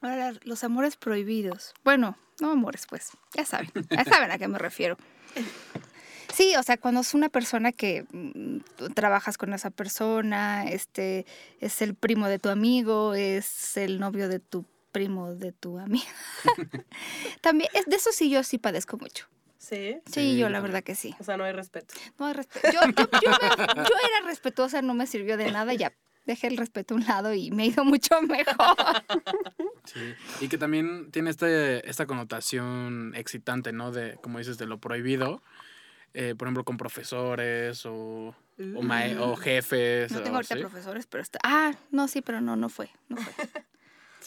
Ahora, 0.00 0.32
los 0.42 0.64
amores 0.64 0.96
prohibidos. 0.96 1.74
Bueno, 1.84 2.16
no 2.40 2.50
amores, 2.50 2.86
pues, 2.88 3.10
ya 3.34 3.44
saben, 3.44 3.70
ya 3.90 4.04
saben 4.04 4.30
a 4.30 4.38
qué 4.38 4.48
me 4.48 4.58
refiero. 4.58 4.96
Sí, 6.32 6.54
o 6.56 6.62
sea, 6.62 6.76
cuando 6.76 7.00
es 7.00 7.14
una 7.14 7.28
persona 7.30 7.72
que 7.72 8.04
mm, 8.12 8.58
tú 8.76 8.90
trabajas 8.90 9.38
con 9.38 9.52
esa 9.54 9.70
persona, 9.70 10.64
este 10.68 11.26
es 11.60 11.82
el 11.82 11.94
primo 11.94 12.28
de 12.28 12.38
tu 12.38 12.48
amigo, 12.48 13.14
es 13.14 13.76
el 13.76 13.98
novio 13.98 14.28
de 14.28 14.38
tu 14.38 14.64
primo 14.92 15.34
de 15.34 15.52
tu 15.52 15.78
amiga. 15.78 16.06
También, 17.40 17.70
es, 17.74 17.86
de 17.86 17.96
eso 17.96 18.10
sí 18.12 18.30
yo 18.30 18.42
sí 18.42 18.58
padezco 18.58 18.98
mucho. 18.98 19.26
Sí. 19.58 19.98
Sí, 20.06 20.12
Sí, 20.12 20.38
yo 20.38 20.48
la 20.48 20.60
verdad 20.60 20.82
que 20.84 20.94
sí. 20.94 21.14
O 21.18 21.24
sea, 21.24 21.36
no 21.36 21.44
hay 21.44 21.52
respeto. 21.52 21.94
No 22.18 22.26
hay 22.26 22.34
respeto. 22.34 22.68
Yo, 22.72 22.80
yo, 22.86 23.08
yo 23.20 23.30
era 23.82 24.26
respetuosa, 24.26 24.80
no 24.80 24.94
me 24.94 25.06
sirvió 25.06 25.36
de 25.36 25.50
nada, 25.50 25.74
ya 25.74 25.92
dejé 26.28 26.46
el 26.46 26.56
respeto 26.56 26.94
a 26.94 26.98
un 26.98 27.04
lado 27.04 27.34
y 27.34 27.50
me 27.50 27.64
ha 27.64 27.66
ido 27.66 27.84
mucho 27.84 28.20
mejor. 28.22 28.76
Sí. 29.84 30.14
Y 30.40 30.48
que 30.48 30.58
también 30.58 31.10
tiene 31.10 31.30
este, 31.30 31.88
esta 31.88 32.06
connotación 32.06 33.12
excitante, 33.16 33.72
¿no? 33.72 33.90
De, 33.90 34.16
como 34.22 34.38
dices, 34.38 34.58
de 34.58 34.66
lo 34.66 34.78
prohibido. 34.78 35.42
Eh, 36.14 36.34
por 36.36 36.46
ejemplo, 36.48 36.64
con 36.64 36.76
profesores 36.76 37.84
o, 37.84 38.34
o, 38.58 39.20
o 39.20 39.36
jefes. 39.36 40.10
No 40.10 40.18
o 40.18 40.22
tengo 40.22 40.36
ahorita 40.36 40.56
profesores, 40.56 41.06
pero 41.06 41.22
está. 41.22 41.38
Ah, 41.42 41.74
no, 41.90 42.08
sí, 42.08 42.22
pero 42.22 42.40
no, 42.40 42.56
no 42.56 42.68
fue. 42.68 42.88
No 43.08 43.16
fue. 43.16 43.32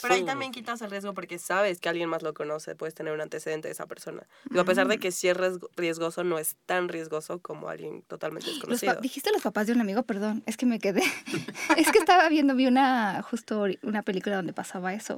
Pero 0.01 0.13
ahí 0.13 0.23
también 0.23 0.51
quitas 0.51 0.81
el 0.81 0.89
riesgo 0.91 1.13
porque 1.13 1.37
sabes 1.39 1.79
que 1.79 1.89
alguien 1.89 2.09
más 2.09 2.21
lo 2.23 2.33
conoce, 2.33 2.75
puedes 2.75 2.93
tener 2.95 3.13
un 3.13 3.21
antecedente 3.21 3.67
de 3.67 3.73
esa 3.73 3.85
persona. 3.85 4.27
Digo, 4.49 4.61
a 4.61 4.65
pesar 4.65 4.87
de 4.87 4.97
que 4.97 5.11
sí 5.11 5.27
es 5.29 5.37
riesgo- 5.37 5.69
riesgoso, 5.75 6.23
no 6.23 6.39
es 6.39 6.55
tan 6.65 6.89
riesgoso 6.89 7.39
como 7.39 7.69
alguien 7.69 8.01
totalmente 8.03 8.47
Los 8.51 8.55
desconocido. 8.57 8.95
Dijiste 9.01 9.31
los 9.31 9.41
papás 9.41 9.67
de 9.67 9.73
un 9.73 9.81
amigo, 9.81 10.03
perdón, 10.03 10.43
es 10.45 10.57
que 10.57 10.65
me 10.65 10.79
quedé. 10.79 11.03
es 11.77 11.91
que 11.91 11.99
estaba 11.99 12.27
viendo, 12.29 12.55
vi 12.55 12.67
una, 12.67 13.21
justo 13.23 13.65
una 13.83 14.01
película 14.03 14.35
donde 14.37 14.53
pasaba 14.53 14.93
eso. 14.93 15.15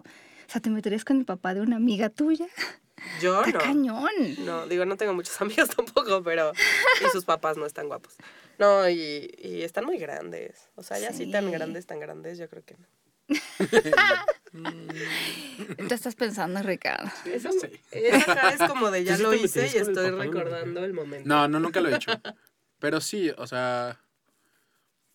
O 0.48 0.52
sea, 0.52 0.62
¿te 0.62 0.69
meterías 0.69 1.06
con 1.06 1.17
el 1.17 1.26
papá 1.26 1.54
de 1.54 1.62
una 1.62 1.78
amiga 1.78 2.10
tuya? 2.10 2.48
Yo 3.22 3.43
¡Está 3.43 3.58
no. 3.60 3.63
cañón! 3.63 4.12
No, 4.46 4.67
digo, 4.67 4.86
no 4.86 4.96
tengo 4.98 5.13
muchos 5.13 5.39
amigos 5.41 5.69
tampoco, 5.69 6.22
pero. 6.24 6.52
Y 7.06 7.10
sus 7.12 7.26
papás 7.26 7.58
no 7.58 7.65
están 7.65 7.88
guapos. 7.88 8.15
No, 8.60 8.88
y, 8.88 9.34
y 9.39 9.63
están 9.63 9.84
muy 9.86 9.98
grandes. 9.98 10.69
O 10.76 10.84
sea, 10.84 11.00
ya 11.00 11.10
así 11.10 11.30
tan 11.32 11.46
Sí. 11.46 11.52
grandes, 11.52 11.86
tan 11.88 12.00
grandes, 12.00 12.38
yo 12.38 12.48
creo 12.50 12.63
que 12.63 12.78
no. 12.78 12.88
Tú 14.54 15.94
estás 15.94 16.16
pensando, 16.16 16.62
Ricardo. 16.62 17.12
Eso, 17.26 17.50
Sí. 17.52 17.80
esa 17.92 18.50
es 18.50 18.70
como 18.70 18.92
de 18.92 19.04
ya 19.04 19.13
¿Tú 19.13 19.18
sí 19.18 19.24
lo 19.24 19.34
hice 19.34 19.68
y 19.74 19.78
el 19.78 19.88
estoy 19.88 20.12
recordando 20.12 20.84
el 20.84 20.94
momento. 20.94 21.28
No, 21.28 21.48
no, 21.48 21.60
nunca 21.60 21.82
lo 21.82 21.89
he 21.89 21.96
hecho. 21.96 22.12
Pero 22.80 23.02
sí, 23.02 23.32
o 23.38 23.48
sea. 23.48 24.00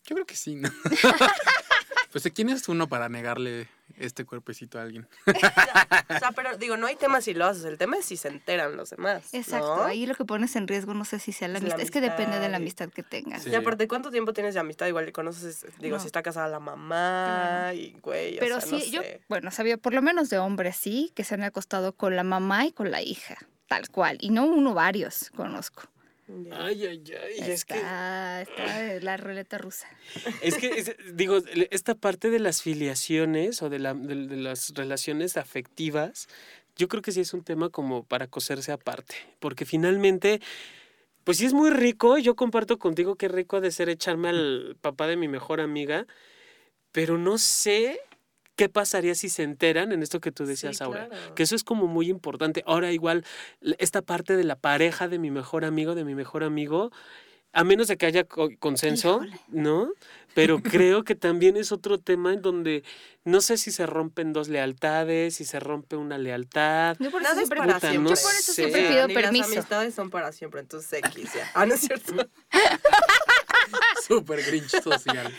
Yo 0.05 0.15
creo 0.15 0.25
que 0.25 0.35
sí, 0.35 0.55
¿no? 0.55 0.69
pues, 2.11 2.27
¿quién 2.33 2.49
es 2.49 2.67
uno 2.67 2.89
para 2.89 3.09
negarle 3.09 3.69
este 3.99 4.25
cuerpecito 4.25 4.79
a 4.79 4.83
alguien? 4.83 5.07
O 6.09 6.17
sea, 6.19 6.31
pero 6.31 6.57
digo, 6.57 6.75
no 6.75 6.87
hay 6.87 6.95
tema 6.95 7.21
si 7.21 7.35
lo 7.35 7.45
haces, 7.45 7.63
el 7.65 7.77
tema 7.77 7.97
es 7.97 8.05
si 8.05 8.17
se 8.17 8.29
enteran 8.29 8.75
los 8.75 8.89
demás. 8.89 9.31
Exacto, 9.33 9.77
¿no? 9.77 9.83
ahí 9.83 10.07
lo 10.07 10.15
que 10.15 10.25
pones 10.25 10.55
en 10.55 10.67
riesgo 10.67 10.95
no 10.95 11.05
sé 11.05 11.19
si 11.19 11.31
sea 11.31 11.47
la 11.47 11.59
Es 11.59 11.63
la 11.63 11.67
amistad. 11.75 11.81
Es 11.83 11.91
que 11.91 12.01
depende 12.01 12.39
de 12.39 12.49
la 12.49 12.57
amistad 12.57 12.89
que 12.89 13.03
tengas. 13.03 13.43
Sí. 13.43 13.51
Y 13.51 13.55
aparte, 13.55 13.87
¿cuánto 13.87 14.09
tiempo 14.09 14.33
tienes 14.33 14.55
de 14.55 14.59
amistad? 14.59 14.87
Igual 14.87 15.05
le 15.05 15.11
conoces, 15.11 15.65
digo, 15.79 15.97
No. 15.97 16.01
si 16.01 16.07
está 16.07 16.23
casada 16.23 16.47
la 16.47 16.59
mamá 16.59 17.71
y 17.75 17.95
güey, 18.01 18.37
o 18.37 18.39
Pero 18.39 18.59
sea, 18.59 18.79
sí, 18.79 18.85
no 18.87 18.91
yo, 18.93 19.01
sé. 19.03 19.21
bueno, 19.29 19.51
sabía 19.51 19.77
por 19.77 19.93
lo 19.93 20.01
menos 20.01 20.29
de 20.31 20.39
hombres, 20.39 20.75
sí, 20.77 21.11
que 21.15 21.23
se 21.23 21.35
han 21.35 21.43
acostado 21.43 21.93
con 21.93 22.15
la 22.15 22.23
mamá 22.23 22.65
y 22.65 22.71
con 22.71 22.89
la 22.89 23.01
hija, 23.03 23.37
tal 23.67 23.87
cual. 23.89 24.17
Y 24.19 24.31
no 24.31 24.45
uno, 24.45 24.73
varios 24.73 25.29
conozco. 25.35 25.83
Ay, 26.51 26.85
ay, 26.85 27.03
ay, 27.07 27.51
es 27.51 27.65
que... 27.65 27.73
Está, 27.75 28.41
está 28.41 28.99
la 29.01 29.17
ruleta 29.17 29.57
rusa. 29.57 29.87
Es 30.41 30.57
que, 30.57 30.67
es- 30.67 30.95
digo, 31.13 31.39
esta 31.71 31.95
parte 31.95 32.29
de 32.29 32.39
las 32.39 32.61
filiaciones 32.61 33.61
o 33.61 33.69
de, 33.69 33.79
la- 33.79 33.93
de- 33.93 34.27
de 34.27 34.35
las 34.37 34.73
relaciones 34.75 35.37
afectivas, 35.37 36.27
yo 36.75 36.87
creo 36.87 37.01
que 37.01 37.11
sí 37.11 37.21
es 37.21 37.33
un 37.33 37.43
tema 37.43 37.69
como 37.69 38.03
para 38.03 38.27
coserse 38.27 38.71
aparte, 38.71 39.15
porque 39.39 39.65
finalmente, 39.65 40.39
pues 41.23 41.37
sí 41.39 41.45
es 41.45 41.53
muy 41.53 41.69
rico, 41.71 42.17
yo 42.17 42.35
comparto 42.35 42.77
contigo 42.79 43.15
qué 43.15 43.27
rico 43.27 43.57
ha 43.57 43.61
de 43.61 43.71
ser 43.71 43.89
echarme 43.89 44.29
al 44.29 44.77
papá 44.79 45.07
de 45.07 45.17
mi 45.17 45.27
mejor 45.27 45.59
amiga, 45.61 46.05
pero 46.91 47.17
no 47.17 47.37
sé 47.37 47.99
qué 48.59 48.67
pasaría 48.67 49.15
si 49.15 49.29
se 49.29 49.43
enteran 49.43 49.93
en 49.93 50.03
esto 50.03 50.19
que 50.19 50.33
tú 50.33 50.45
decías 50.45 50.75
Sí, 50.75 50.83
ahora, 50.83 51.07
claro. 51.07 51.33
que 51.33 51.43
eso 51.43 51.55
es 51.55 51.63
como 51.63 51.87
muy 51.87 52.09
importante. 52.09 52.61
Ahora 52.65 52.91
igual, 52.91 53.23
esta 53.77 54.01
parte 54.01 54.35
de 54.35 54.43
la 54.43 54.57
pareja 54.57 55.07
de 55.07 55.17
mi 55.17 55.31
mejor 55.31 55.63
amigo, 55.63 55.95
de 55.95 56.03
mi 56.03 56.13
mejor 56.13 56.43
amigo, 56.43 56.91
a 57.53 57.63
menos 57.63 57.87
de 57.87 57.95
que 57.95 58.05
haya 58.05 58.25
co- 58.25 58.49
consenso, 58.59 59.21
Híjole. 59.23 59.39
¿no? 59.47 59.91
Pero 60.33 60.61
creo 60.61 61.05
que 61.05 61.15
también 61.15 61.55
es 61.55 61.71
otro 61.71 61.99
tema 61.99 62.33
en 62.33 62.41
donde 62.41 62.83
no 63.23 63.39
sé 63.39 63.55
si 63.57 63.71
se 63.71 63.85
rompen 63.85 64.33
dos 64.33 64.49
lealtades, 64.49 65.35
si 65.35 65.45
se 65.45 65.59
rompe 65.61 65.95
una 65.95 66.17
lealtad. 66.17 66.97
Yo 66.99 67.11
por 67.11 67.21
eso 67.21 67.29
Nada 67.31 67.41
es 67.41 67.49
para 67.49 67.63
puta, 67.63 67.79
siempre. 67.79 67.97
no 67.97 68.09
yo 68.09 68.21
por 68.21 68.31
eso 68.33 68.41
sé. 68.41 68.53
siempre 68.53 68.89
pido 68.89 69.07
permiso. 69.07 69.47
Las 69.47 69.57
amistades 69.57 69.95
son 69.95 70.09
para 70.09 70.33
siempre, 70.33 70.59
entonces 70.59 70.99
X 70.99 71.33
ya. 71.33 71.49
Ah, 71.55 71.65
no 71.65 71.75
es 71.75 71.79
cierto. 71.79 72.13
Súper 74.07 74.43
grinch 74.45 74.69
social. 74.81 75.33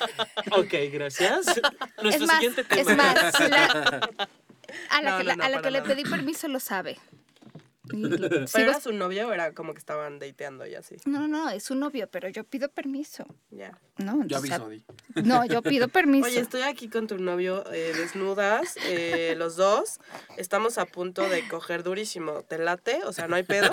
Ok, 0.52 0.74
gracias. 0.92 1.46
Nuestro 2.02 2.08
es 2.10 2.20
más, 2.20 2.36
siguiente 2.38 2.64
tema. 2.64 2.80
es 2.80 2.96
más, 2.96 3.40
la- 3.50 4.00
a 4.90 5.02
la 5.02 5.10
No, 5.10 5.18
que, 5.18 5.24
no, 5.24 5.28
la- 5.28 5.36
no, 5.36 5.44
a 5.44 5.48
la 5.48 5.56
para 5.56 5.62
que 5.62 5.70
le 5.70 5.82
pedí 5.82 6.02
permiso 6.04 6.48
lo 6.48 6.60
sabe. 6.60 6.98
¿Pero 7.90 8.70
era 8.70 8.80
su 8.80 8.92
novio 8.92 9.26
o 9.28 9.32
era 9.32 9.52
como 9.52 9.72
que 9.72 9.80
estaban 9.80 10.20
dateando 10.20 10.64
y 10.64 10.76
así? 10.76 10.94
No, 11.06 11.18
no, 11.20 11.26
no, 11.26 11.50
es 11.50 11.64
su 11.64 11.74
novio, 11.74 12.08
pero 12.08 12.28
yo 12.28 12.44
pido 12.44 12.68
permiso. 12.68 13.24
Ya. 13.50 13.76
¿no? 13.98 14.24
Yo 14.26 14.38
O 14.38 14.40
sea, 14.42 14.56
aviso, 14.56 14.68
Di. 14.68 14.84
no, 15.24 15.44
yo 15.44 15.60
pido 15.60 15.88
permiso. 15.88 16.26
Oye, 16.28 16.38
estoy 16.38 16.62
aquí 16.62 16.88
con 16.88 17.08
tu 17.08 17.18
novio 17.18 17.64
eh, 17.72 17.92
desnudas, 17.96 18.76
eh, 18.84 19.34
los 19.36 19.56
dos. 19.56 19.98
Estamos 20.36 20.78
a 20.78 20.86
punto 20.86 21.28
de 21.28 21.48
coger 21.48 21.82
durísimo. 21.82 22.42
¿Te 22.44 22.58
late? 22.58 23.00
O 23.06 23.12
sea, 23.12 23.26
¿no 23.26 23.34
hay 23.34 23.42
pedo? 23.42 23.68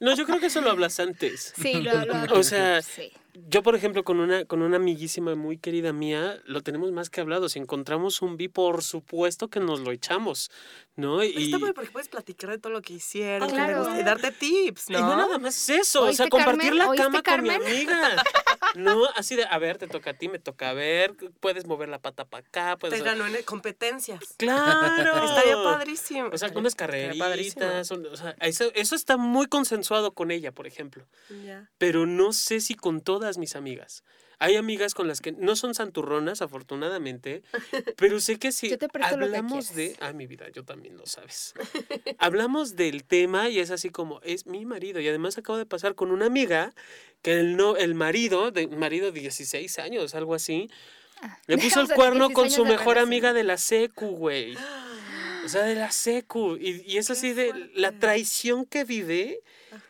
No, 0.00 0.14
yo 0.14 0.24
creo 0.26 0.38
que 0.40 0.46
eso 0.46 0.60
lo 0.60 0.70
hablas 0.70 1.00
antes. 1.00 1.52
Sí, 1.60 1.74
lo, 1.82 2.04
lo- 2.04 2.14
O 2.38 2.42
sea, 2.42 2.82
sí. 2.82 3.10
Yo, 3.48 3.62
por 3.62 3.76
ejemplo, 3.76 4.02
con 4.02 4.18
una, 4.18 4.44
con 4.46 4.62
una 4.62 4.76
amiguísima 4.76 5.34
muy 5.36 5.58
querida 5.58 5.92
mía, 5.92 6.40
lo 6.44 6.60
tenemos 6.62 6.90
más 6.90 7.08
que 7.08 7.20
hablado. 7.20 7.48
Si 7.48 7.58
encontramos 7.60 8.20
un 8.20 8.36
bi, 8.36 8.48
por 8.48 8.82
supuesto 8.82 9.48
que 9.48 9.60
nos 9.60 9.80
lo 9.80 9.92
echamos, 9.92 10.50
¿no? 10.98 11.22
Y, 11.22 11.44
Está 11.44 11.60
padre 11.60 11.74
porque 11.74 11.90
puedes 11.90 12.08
platicar 12.08 12.50
de 12.50 12.58
todo 12.58 12.72
lo 12.72 12.82
que 12.82 12.94
hicieron 12.94 13.48
Ah, 13.48 13.66
que 13.68 13.74
gusta 13.74 14.00
y 14.00 14.02
darte 14.02 14.32
tips, 14.32 14.90
y 14.90 14.94
no 14.94 15.00
¿no? 15.00 15.16
nada 15.16 15.38
más 15.38 15.68
eso, 15.68 16.00
o 16.00 16.12
sea, 16.12 16.24
¿Oíste, 16.24 16.28
compartir 16.28 16.62
Carmen? 16.62 16.78
la 16.78 16.88
¿Oíste, 16.88 17.04
cama 17.04 17.22
con 17.22 17.42
mi 17.42 17.50
amiga. 17.50 18.24
No, 18.74 19.06
así 19.16 19.34
de, 19.34 19.44
a 19.44 19.58
ver, 19.58 19.78
te 19.78 19.86
toca 19.88 20.10
a 20.10 20.14
ti, 20.14 20.28
me 20.28 20.38
toca 20.38 20.68
a 20.68 20.72
ver, 20.74 21.14
puedes 21.40 21.66
mover 21.66 21.88
la 21.88 22.00
pata 22.00 22.26
para 22.26 22.46
acá, 22.46 22.76
puedes... 22.76 22.98
Te 22.98 23.04
ganó 23.04 23.26
en 23.26 23.42
competencias. 23.42 24.20
¡Claro! 24.36 25.24
Estaría 25.24 25.54
padrísimo. 25.56 26.28
O 26.30 26.36
sea, 26.36 26.50
unas 26.54 26.74
carreritas, 26.74 27.90
o 27.90 28.16
sea, 28.16 28.36
eso, 28.40 28.70
eso 28.74 28.94
está 28.94 29.16
muy 29.16 29.46
consensuado 29.46 30.12
con 30.12 30.30
ella, 30.30 30.52
por 30.52 30.66
ejemplo. 30.66 31.06
Pero 31.78 32.04
no 32.04 32.32
sé 32.34 32.60
si 32.60 32.74
con 32.74 33.00
todas 33.00 33.38
mis 33.38 33.56
amigas. 33.56 34.04
Hay 34.40 34.56
amigas 34.56 34.94
con 34.94 35.08
las 35.08 35.20
que 35.20 35.32
no 35.32 35.56
son 35.56 35.74
santurronas, 35.74 36.42
afortunadamente, 36.42 37.42
pero 37.96 38.20
sé 38.20 38.38
que 38.38 38.52
si 38.52 38.68
Yo 38.70 38.78
te 38.78 38.88
hablamos 39.02 39.74
de... 39.74 39.88
quieras. 39.92 40.08
Ah, 40.08 40.12
mi 40.12 40.26
vida, 40.26 40.48
yo 40.50 40.64
también 40.64 40.96
lo 40.96 41.06
sabes. 41.06 41.54
hablamos 42.18 42.76
del 42.76 43.04
tema 43.04 43.48
y 43.48 43.58
es 43.58 43.70
así 43.70 43.90
como, 43.90 44.20
es 44.22 44.46
mi 44.46 44.64
marido. 44.64 45.00
Y 45.00 45.08
además 45.08 45.38
acabo 45.38 45.58
de 45.58 45.66
pasar 45.66 45.94
con 45.94 46.10
una 46.10 46.26
amiga 46.26 46.72
que 47.22 47.34
el, 47.40 47.56
no, 47.56 47.76
el 47.76 47.94
marido, 47.94 48.50
de, 48.50 48.68
marido 48.68 49.10
de 49.10 49.20
16 49.20 49.78
años, 49.78 50.14
algo 50.14 50.34
así, 50.34 50.70
Ah. 51.20 51.36
le 51.48 51.58
puso 51.58 51.80
el 51.80 51.88
cuerno 51.88 52.28
16 52.28 52.34
con 52.34 52.50
su 52.50 52.64
mejor 52.64 52.94
relación. 52.94 53.08
amiga 53.08 53.32
de 53.32 53.42
la 53.44 53.56
secu, 53.58 54.06
güey. 54.10 54.56
O 55.48 55.50
sea, 55.50 55.62
de 55.62 55.74
la 55.74 55.90
secu. 55.90 56.56
Y, 56.60 56.82
y 56.86 56.98
es 56.98 57.10
así 57.10 57.32
de 57.32 57.70
la 57.74 57.92
traición 57.92 58.66
que 58.66 58.84
vive, 58.84 59.40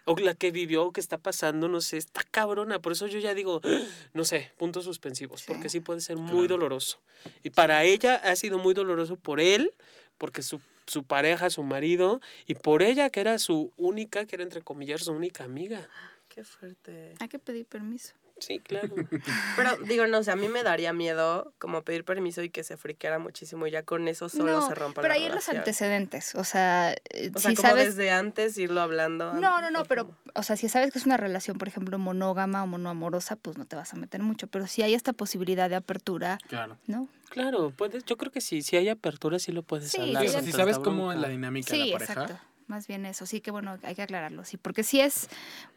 o 0.05 0.17
la 0.17 0.35
que 0.35 0.51
vivió, 0.53 0.85
o 0.85 0.93
que 0.93 1.01
está 1.01 1.19
pasando, 1.19 1.67
no 1.69 1.81
sé, 1.81 1.97
está 1.97 2.23
cabrona. 2.31 2.79
Por 2.81 2.93
eso 2.93 3.09
yo 3.09 3.19
ya 3.19 3.35
digo, 3.35 3.61
no 4.15 4.25
sé, 4.25 4.53
puntos 4.57 4.85
suspensivos, 4.85 5.43
porque 5.47 5.69
sí 5.69 5.81
puede 5.81 6.01
ser 6.01 6.17
muy 6.17 6.47
Claro. 6.47 6.49
doloroso. 6.59 7.01
Y 7.43 7.51
para 7.51 7.83
ella 7.85 8.15
ha 8.15 8.37
sido 8.37 8.59
muy 8.59 8.73
doloroso 8.75 9.17
por 9.17 9.41
él, 9.41 9.73
porque 10.17 10.43
su, 10.43 10.61
su 10.87 11.03
pareja, 11.03 11.51
su 11.51 11.65
marido, 11.65 12.21
y 12.47 12.55
por 12.55 12.83
ella, 12.83 13.11
que 13.11 13.21
era 13.21 13.39
su 13.41 13.73
única, 13.77 14.25
que 14.27 14.37
era 14.37 14.45
entre 14.45 14.63
comillas, 14.63 15.03
su 15.03 15.13
única 15.13 15.43
amiga. 15.45 15.89
Qué 16.29 16.45
fuerte. 16.45 17.15
Hay 17.19 17.29
que 17.29 17.39
pedir 17.41 17.67
permiso. 17.67 18.15
Sí, 18.41 18.61
claro. 18.61 18.95
Pero 19.57 19.77
digo, 19.85 20.07
no 20.07 20.23
sé, 20.23 20.31
a 20.31 20.37
mí 20.37 20.49
me 20.49 20.63
daría 20.63 20.93
miedo 20.93 21.53
como 21.59 21.83
pedir 21.83 22.05
permiso 22.05 22.43
y 22.43 22.51
que 22.51 22.63
se 22.65 22.77
friqueara 22.77 23.19
muchísimo 23.19 23.67
y 23.67 23.71
ya 23.71 23.83
con 23.83 24.09
eso 24.09 24.29
solo 24.29 24.53
no, 24.61 24.69
se 24.69 24.75
rompa 24.75 25.01
pero 25.03 25.15
la 25.15 25.21
ahí 25.21 25.27
en 25.27 25.35
los 25.35 25.49
antecedentes, 25.49 26.35
o 26.35 26.45
sea, 26.45 26.93
eh, 27.11 27.31
O 27.35 27.39
sea, 27.39 27.51
si 27.51 27.57
como 27.57 27.69
sabes... 27.69 27.97
desde 27.97 28.11
antes 28.11 28.57
irlo 28.59 28.81
hablando. 28.81 29.33
No, 29.35 29.61
no, 29.61 29.71
no, 29.71 29.81
¿o 29.81 29.85
pero, 29.85 30.11
o 30.35 30.43
sea, 30.43 30.57
si 30.57 30.69
sabes 30.69 30.93
que 30.93 30.99
es 30.99 31.07
una 31.07 31.17
relación, 31.17 31.59
por 31.59 31.69
ejemplo, 31.69 31.99
monógama 31.99 32.63
o 32.63 32.67
monoamorosa, 32.67 33.37
pues 33.37 33.59
no 33.59 33.65
te 33.67 33.77
vas 33.77 33.93
a 33.93 33.97
meter 33.97 34.23
mucho. 34.23 34.47
Pero 34.47 34.67
si 34.67 34.83
hay 34.83 34.95
esta 34.95 35.13
posibilidad 35.13 35.69
de 35.69 35.77
apertura, 35.77 36.39
Claro. 36.49 36.77
¿no? 36.87 37.09
Claro, 37.31 37.71
puedes, 37.77 38.05
yo 38.05 38.17
creo 38.17 38.33
que 38.33 38.41
sí, 38.41 38.63
si 38.63 38.77
hay 38.77 38.89
apertura 38.89 39.39
sí 39.39 39.53
lo 39.53 39.63
puedes 39.63 39.91
Sí, 39.91 40.01
hablar. 40.01 40.23
sí, 40.23 40.29
o 40.29 40.33
sea, 40.33 40.43
si 40.43 40.53
sabes 40.53 40.79
cómo 40.79 41.13
es 41.13 41.19
la 41.19 41.29
dinámica 41.29 41.73
de 41.75 41.83
Sí, 41.83 41.91
la 41.91 41.99
pareja. 41.99 42.13
exacto. 42.15 42.39
Más 42.69 42.87
bien 42.87 43.07
eso, 43.07 43.25
sí 43.27 43.41
que 43.41 43.51
bueno, 43.51 43.79
hay 43.83 43.95
que 43.95 44.03
aclararlo, 44.03 44.45
sí. 44.45 44.57
Porque 44.59 44.83
si 44.83 45.01
es, 45.01 45.29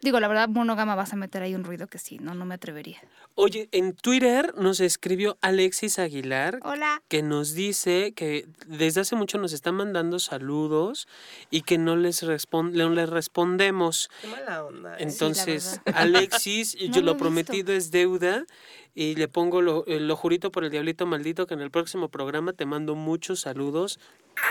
digo, 0.01 0.19
la 0.19 0.27
verdad, 0.27 0.49
monógama 0.49 0.93
vas 0.93 1.13
a 1.13 1.15
meter 1.15 1.41
ahí 1.41 1.55
un 1.55 1.63
ruido 1.63 1.87
que 1.87 1.97
sí, 1.97 2.19
no, 2.19 2.33
no 2.35 2.45
me 2.45 2.55
atrevería. 2.55 2.97
Oye, 3.35 3.69
en 3.71 3.93
Twitter 3.95 4.53
nos 4.57 4.81
escribió 4.81 5.37
Alexis 5.41 5.99
Aguilar 5.99 6.59
Hola. 6.63 7.01
que 7.07 7.23
nos 7.23 7.53
dice 7.53 8.11
que 8.13 8.45
desde 8.67 9.01
hace 9.01 9.15
mucho 9.15 9.37
nos 9.37 9.53
está 9.53 9.71
mandando 9.71 10.19
saludos 10.19 11.07
y 11.49 11.61
que 11.61 11.77
no 11.77 11.95
les, 11.95 12.23
respon- 12.23 12.71
no 12.73 12.89
les 12.89 13.09
respondemos. 13.09 14.09
Qué 14.21 14.27
mala 14.27 14.65
onda. 14.65 14.93
¿eh? 14.95 15.03
Entonces. 15.03 15.79
Alexis, 15.95 16.75
No 16.89 16.93
yo 16.93 17.01
lo 17.01 17.15
prometido 17.17 17.71
es 17.73 17.89
deuda 17.91 18.45
y 18.93 19.15
le 19.15 19.27
pongo 19.27 19.61
lo, 19.61 19.85
eh, 19.87 19.99
lo 19.99 20.15
jurito 20.15 20.51
por 20.51 20.63
el 20.63 20.71
diablito 20.71 21.05
maldito 21.05 21.47
que 21.47 21.53
en 21.53 21.61
el 21.61 21.71
próximo 21.71 22.09
programa 22.09 22.53
te 22.53 22.65
mando 22.65 22.95
muchos 22.95 23.41
saludos. 23.41 23.99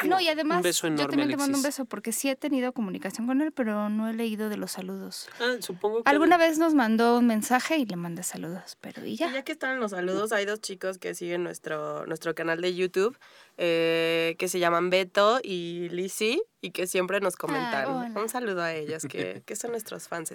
No, 0.05 0.21
y 0.21 0.29
además, 0.29 0.63
beso 0.63 0.87
yo 0.87 0.95
enorme, 0.95 1.09
también 1.09 1.31
te 1.31 1.37
mando 1.37 1.57
un 1.57 1.63
beso 1.63 1.85
porque 1.85 2.13
sí 2.13 2.29
he 2.29 2.37
tenido 2.37 2.73
comunicación 2.73 3.27
con 3.27 3.41
él, 3.41 3.51
pero 3.51 3.89
no 3.89 4.09
he 4.09 4.13
leído 4.13 4.49
de 4.49 4.57
los 4.57 4.73
saludos. 4.73 5.29
Ah, 5.41 5.57
supongo 5.61 6.03
que... 6.03 6.11
Alguna 6.11 6.37
vez 6.37 6.59
nos 6.59 6.75
mandó 6.75 7.19
un 7.19 7.27
mensaje 7.27 7.79
y 7.79 7.87
le 7.87 7.97
mandé 7.97 8.23
saludos, 8.23 8.77
pero 8.81 9.05
y 9.05 9.13
Y 9.13 9.17
ya. 9.17 9.33
ya 9.33 9.43
que 9.43 9.53
están 9.53 9.81
los 9.81 9.93
saludos, 9.93 10.33
hay 10.33 10.45
dos 10.45 10.61
chicos 10.61 10.99
que 10.99 11.15
siguen 11.15 11.43
nuestro, 11.45 12.07
nuestro 12.07 12.35
canal 12.35 12.61
de 12.61 12.75
YouTube 12.75 13.17
eh, 13.57 14.37
que 14.39 14.49
se 14.49 14.59
llaman 14.59 14.91
Beto 14.91 15.41
y 15.43 15.89
Lizzy 15.91 16.43
y 16.61 16.71
que 16.71 16.87
siempre 16.87 17.21
nos 17.21 17.37
comentan. 17.37 18.17
Un 18.17 18.29
saludo 18.29 18.63
a 18.63 18.75
ellos 18.75 19.05
que, 19.05 19.43
que 19.47 19.57
son 19.57 19.73
nuestros 19.73 20.09
fans. 20.09 20.33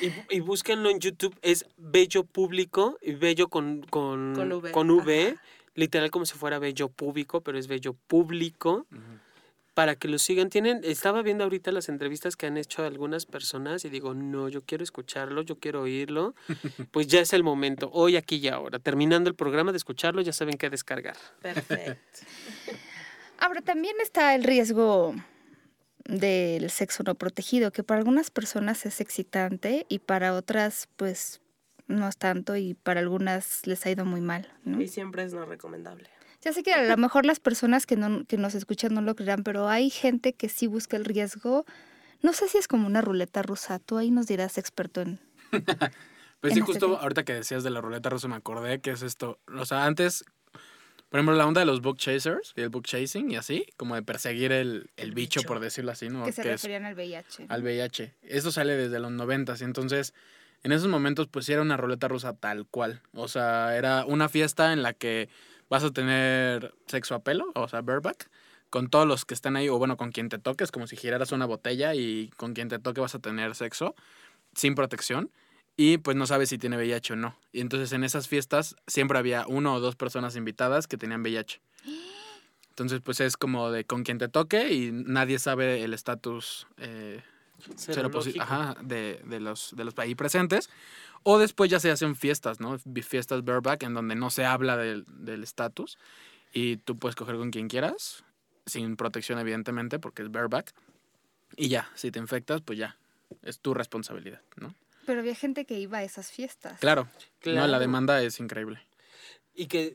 Y, 0.00 0.36
y 0.36 0.40
búsquenlo 0.40 0.90
en 0.90 1.00
YouTube, 1.00 1.36
es 1.42 1.66
Bello 1.76 2.24
Público, 2.24 2.98
y 3.02 3.14
Bello 3.14 3.48
con, 3.48 3.82
con, 3.82 4.34
Con 4.34 4.52
V, 4.52 4.72
con 4.72 4.90
V, 4.90 5.36
literal 5.74 6.10
como 6.10 6.26
si 6.26 6.34
fuera 6.34 6.58
Bello 6.58 6.88
Público, 6.88 7.40
pero 7.42 7.58
es 7.58 7.66
Bello 7.66 7.94
Público. 8.06 8.86
Para 9.74 9.96
que 9.96 10.08
lo 10.08 10.18
sigan. 10.18 10.50
Tienen, 10.50 10.80
estaba 10.84 11.22
viendo 11.22 11.44
ahorita 11.44 11.72
las 11.72 11.88
entrevistas 11.88 12.36
que 12.36 12.46
han 12.46 12.56
hecho 12.56 12.84
algunas 12.84 13.26
personas 13.26 13.84
y 13.84 13.88
digo, 13.88 14.14
no, 14.14 14.48
yo 14.48 14.62
quiero 14.62 14.84
escucharlo, 14.84 15.42
yo 15.42 15.58
quiero 15.58 15.82
oírlo, 15.82 16.34
pues 16.90 17.06
ya 17.06 17.20
es 17.20 17.32
el 17.32 17.42
momento, 17.42 17.90
hoy, 17.92 18.16
aquí 18.16 18.36
y 18.36 18.48
ahora. 18.48 18.78
Terminando 18.78 19.28
el 19.30 19.36
programa 19.36 19.72
de 19.72 19.78
escucharlo, 19.78 20.22
ya 20.22 20.32
saben 20.32 20.58
qué 20.58 20.70
descargar. 20.70 21.16
Perfecto. 21.40 22.20
Ahora, 23.38 23.62
también 23.62 23.96
está 24.02 24.34
el 24.34 24.44
riesgo 24.44 25.14
del 26.04 26.68
sexo 26.68 27.02
no 27.04 27.14
protegido, 27.14 27.70
que 27.70 27.82
para 27.82 27.98
algunas 27.98 28.30
personas 28.30 28.84
es 28.84 29.00
excitante 29.00 29.86
y 29.88 30.00
para 30.00 30.34
otras, 30.34 30.88
pues, 30.96 31.40
no 31.86 32.06
es 32.06 32.18
tanto 32.18 32.56
y 32.56 32.74
para 32.74 33.00
algunas 33.00 33.66
les 33.66 33.86
ha 33.86 33.90
ido 33.90 34.04
muy 34.04 34.20
mal, 34.20 34.52
¿no? 34.64 34.80
Y 34.80 34.88
siempre 34.88 35.24
es 35.24 35.32
no 35.32 35.46
recomendable. 35.46 36.10
Ya 36.42 36.52
sé 36.52 36.62
que 36.62 36.72
a 36.72 36.82
lo 36.84 36.96
mejor 36.96 37.26
las 37.26 37.38
personas 37.40 37.84
que, 37.86 37.96
no, 37.96 38.24
que 38.24 38.36
nos 38.38 38.54
escuchan 38.54 38.94
no 38.94 39.02
lo 39.02 39.14
creerán, 39.14 39.42
pero 39.42 39.68
hay 39.68 39.90
gente 39.90 40.32
que 40.32 40.48
sí 40.48 40.66
busca 40.66 40.96
el 40.96 41.04
riesgo. 41.04 41.66
No 42.22 42.32
sé 42.32 42.48
si 42.48 42.58
es 42.58 42.66
como 42.68 42.86
una 42.86 43.00
ruleta 43.02 43.42
rusa. 43.42 43.78
Tú 43.78 43.98
ahí 43.98 44.10
nos 44.10 44.26
dirás, 44.26 44.58
experto 44.58 45.00
en... 45.02 45.20
Pues 46.40 46.52
en 46.52 46.54
sí, 46.54 46.60
este 46.60 46.72
justo 46.72 46.86
tema. 46.86 46.98
ahorita 47.02 47.24
que 47.24 47.34
decías 47.34 47.62
de 47.64 47.68
la 47.68 47.82
ruleta 47.82 48.08
rusa 48.08 48.26
me 48.26 48.36
acordé 48.36 48.80
que 48.80 48.92
es 48.92 49.02
esto. 49.02 49.38
O 49.54 49.66
sea, 49.66 49.84
antes, 49.84 50.24
por 51.10 51.18
ejemplo, 51.20 51.34
la 51.34 51.46
onda 51.46 51.60
de 51.60 51.66
los 51.66 51.82
book 51.82 51.98
chasers 51.98 52.54
y 52.56 52.62
el 52.62 52.70
book 52.70 52.86
chasing 52.86 53.30
y 53.30 53.36
así, 53.36 53.66
como 53.76 53.94
de 53.94 54.02
perseguir 54.02 54.50
el, 54.52 54.88
el 54.96 55.08
El 55.08 55.12
bicho, 55.12 55.40
bicho. 55.40 55.48
por 55.48 55.60
decirlo 55.60 55.92
así, 55.92 56.08
¿no? 56.08 56.24
que 56.24 56.32
se 56.32 56.40
Que 56.40 56.48
es 56.48 56.62
referían 56.62 56.86
al 56.86 56.94
VIH. 56.94 57.44
al 57.50 57.62
VIH. 57.62 58.14
Eso 58.22 58.50
sale 58.52 58.74
desde 58.74 58.98
los 59.00 59.10
noventas, 59.12 59.60
entonces 59.60 60.14
en 60.62 60.72
esos 60.72 60.88
momentos 60.88 61.28
pues 61.28 61.44
sí 61.44 61.52
era 61.52 61.60
una 61.60 61.76
ruleta 61.76 62.08
rusa 62.08 62.32
tal 62.32 62.64
cual. 62.66 63.02
O 63.12 63.28
sea, 63.28 63.76
era 63.76 64.06
una 64.06 64.30
fiesta 64.30 64.72
en 64.72 64.82
la 64.82 64.94
que 64.94 65.28
vas 65.70 65.84
a 65.84 65.90
tener 65.90 66.74
sexo 66.86 67.14
a 67.14 67.22
pelo, 67.22 67.52
o 67.54 67.68
sea, 67.68 67.80
bareback, 67.80 68.28
con 68.68 68.90
todos 68.90 69.06
los 69.06 69.24
que 69.24 69.34
están 69.34 69.56
ahí, 69.56 69.68
o 69.68 69.78
bueno, 69.78 69.96
con 69.96 70.12
quien 70.12 70.28
te 70.28 70.38
toques, 70.38 70.70
como 70.70 70.86
si 70.86 70.96
giraras 70.96 71.32
una 71.32 71.46
botella 71.46 71.94
y 71.94 72.28
con 72.36 72.52
quien 72.52 72.68
te 72.68 72.78
toque 72.78 73.00
vas 73.00 73.14
a 73.14 73.20
tener 73.20 73.54
sexo 73.54 73.94
sin 74.54 74.74
protección. 74.74 75.30
Y 75.76 75.98
pues 75.98 76.16
no 76.16 76.26
sabes 76.26 76.50
si 76.50 76.58
tiene 76.58 76.76
VIH 76.76 77.14
o 77.14 77.16
no. 77.16 77.38
Y 77.52 77.60
entonces 77.60 77.92
en 77.92 78.04
esas 78.04 78.28
fiestas 78.28 78.76
siempre 78.86 79.18
había 79.18 79.46
uno 79.46 79.74
o 79.74 79.80
dos 79.80 79.96
personas 79.96 80.36
invitadas 80.36 80.86
que 80.86 80.98
tenían 80.98 81.22
VIH. 81.22 81.62
Entonces 82.68 83.00
pues 83.02 83.20
es 83.20 83.36
como 83.36 83.70
de 83.70 83.84
con 83.84 84.02
quien 84.02 84.18
te 84.18 84.28
toque 84.28 84.72
y 84.72 84.90
nadie 84.92 85.38
sabe 85.38 85.82
el 85.82 85.94
estatus 85.94 86.66
eh. 86.76 87.22
Ajá, 88.40 88.76
de, 88.82 89.20
de 89.24 89.40
los, 89.40 89.74
de 89.76 89.84
los 89.84 89.98
ahí 89.98 90.14
presentes. 90.14 90.70
O 91.22 91.38
después 91.38 91.70
ya 91.70 91.80
se 91.80 91.90
hacen 91.90 92.16
fiestas, 92.16 92.60
¿no? 92.60 92.78
Fiestas 93.02 93.44
bareback 93.44 93.82
en 93.82 93.94
donde 93.94 94.14
no 94.14 94.30
se 94.30 94.44
habla 94.46 94.76
del 94.76 95.04
del 95.08 95.42
estatus 95.42 95.98
y 96.52 96.78
tú 96.78 96.98
puedes 96.98 97.14
coger 97.16 97.36
con 97.36 97.50
quien 97.50 97.68
quieras, 97.68 98.24
sin 98.66 98.96
protección 98.96 99.38
evidentemente 99.38 99.98
porque 99.98 100.22
es 100.22 100.30
bareback. 100.30 100.72
Y 101.56 101.68
ya, 101.68 101.90
si 101.94 102.10
te 102.10 102.18
infectas, 102.18 102.62
pues 102.62 102.78
ya, 102.78 102.96
es 103.42 103.60
tu 103.60 103.74
responsabilidad, 103.74 104.40
¿no? 104.56 104.74
Pero 105.04 105.20
había 105.20 105.34
gente 105.34 105.64
que 105.64 105.78
iba 105.78 105.98
a 105.98 106.04
esas 106.04 106.30
fiestas. 106.30 106.78
Claro, 106.80 107.02
No, 107.04 107.10
la 107.52 107.66
Claro. 107.66 107.78
demanda 107.80 108.22
es 108.22 108.38
increíble. 108.40 108.80
Y 109.60 109.66
que 109.66 109.94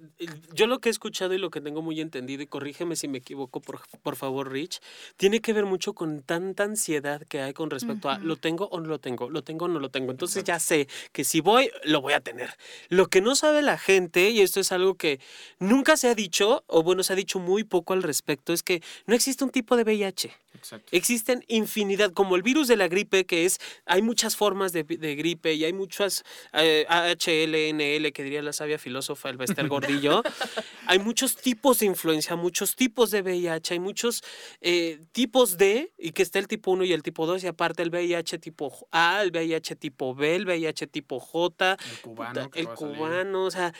yo 0.54 0.68
lo 0.68 0.80
que 0.80 0.90
he 0.90 0.92
escuchado 0.92 1.34
y 1.34 1.40
lo 1.40 1.50
que 1.50 1.60
tengo 1.60 1.82
muy 1.82 2.00
entendido, 2.00 2.44
y 2.44 2.46
corrígeme 2.46 2.96
si 2.96 3.08
me 3.08 3.18
equivoco, 3.18 3.62
por, 3.62 3.82
por 4.04 4.16
favor, 4.16 4.52
Rich, 4.52 4.80
tiene 5.18 5.42
que 5.42 5.54
ver 5.54 5.66
mucho 5.66 5.94
con 5.94 6.22
tanta 6.22 6.66
ansiedad 6.66 7.24
que 7.24 7.42
hay 7.42 7.54
con 7.54 7.72
respecto 7.72 8.12
a 8.12 8.20
lo 8.20 8.36
tengo 8.36 8.68
o 8.68 8.80
no 8.80 8.88
lo 8.88 9.00
tengo, 9.00 9.28
lo 9.28 9.44
tengo 9.44 9.66
o 9.66 9.68
no 9.68 9.80
lo 9.80 9.90
tengo. 9.90 10.12
Entonces 10.12 10.44
ya 10.44 10.60
sé 10.60 10.88
que 11.12 11.24
si 11.24 11.42
voy, 11.42 11.72
lo 11.84 12.00
voy 12.00 12.14
a 12.14 12.20
tener. 12.20 12.52
Lo 12.90 13.08
que 13.08 13.22
no 13.22 13.34
sabe 13.34 13.64
la 13.64 13.80
gente, 13.80 14.30
y 14.30 14.42
esto 14.42 14.60
es 14.60 14.72
algo 14.72 14.98
que 14.98 15.20
nunca 15.58 15.98
se 15.98 16.10
ha 16.10 16.14
dicho, 16.14 16.64
o 16.68 16.84
bueno, 16.84 17.02
se 17.02 17.14
ha 17.14 17.16
dicho 17.16 17.40
muy 17.40 17.64
poco 17.64 17.94
al 17.94 18.04
respecto, 18.04 18.54
es 18.54 18.62
que 18.62 18.84
no 19.08 19.16
existe 19.16 19.44
un 19.44 19.50
tipo 19.50 19.76
de 19.76 19.84
VIH. 19.84 20.45
Exacto. 20.56 20.88
Existen 20.92 21.44
infinidad, 21.48 22.12
como 22.12 22.36
el 22.36 22.42
virus 22.42 22.68
de 22.68 22.76
la 22.78 22.88
gripe, 22.88 23.26
que 23.26 23.46
es, 23.46 23.60
hay 23.86 24.02
muchas 24.02 24.36
formas 24.36 24.72
de, 24.72 24.84
de 24.84 25.16
gripe 25.16 25.54
y 25.54 25.66
hay 25.66 25.74
muchas 25.74 26.24
eh, 26.54 26.86
HLNL, 26.90 28.12
que 28.12 28.24
diría 28.24 28.42
la 28.42 28.54
sabia 28.54 28.78
filósofa 28.78 29.30
el 29.30 29.38
Bester 29.38 29.68
Gordillo. 29.68 30.24
hay 30.88 31.00
muchos 31.00 31.36
tipos 31.36 31.80
de 31.80 31.88
influencia, 31.88 32.36
muchos 32.36 32.76
tipos 32.76 33.12
de 33.12 33.22
VIH, 33.22 33.74
hay 33.74 33.80
muchos 33.80 34.24
eh, 34.62 35.00
tipos 35.12 35.58
de, 35.58 35.92
y 35.98 36.12
que 36.12 36.24
está 36.24 36.40
el 36.40 36.48
tipo 36.48 36.72
1 36.72 36.86
y 36.86 36.94
el 36.94 37.04
tipo 37.04 37.26
2, 37.26 37.44
y 37.44 37.48
aparte 37.48 37.84
el 37.84 37.90
VIH 37.90 38.40
tipo 38.40 38.88
A, 38.92 39.22
el 39.22 39.32
VIH 39.32 39.76
tipo 39.76 40.16
B, 40.16 40.36
el 40.36 40.46
VIH 40.46 40.88
tipo 40.88 41.20
J, 41.20 41.78
El 41.92 42.02
cubano. 42.02 42.50
el 42.54 42.68
cubano, 42.70 43.46
o 43.46 43.52
sea, 43.52 43.74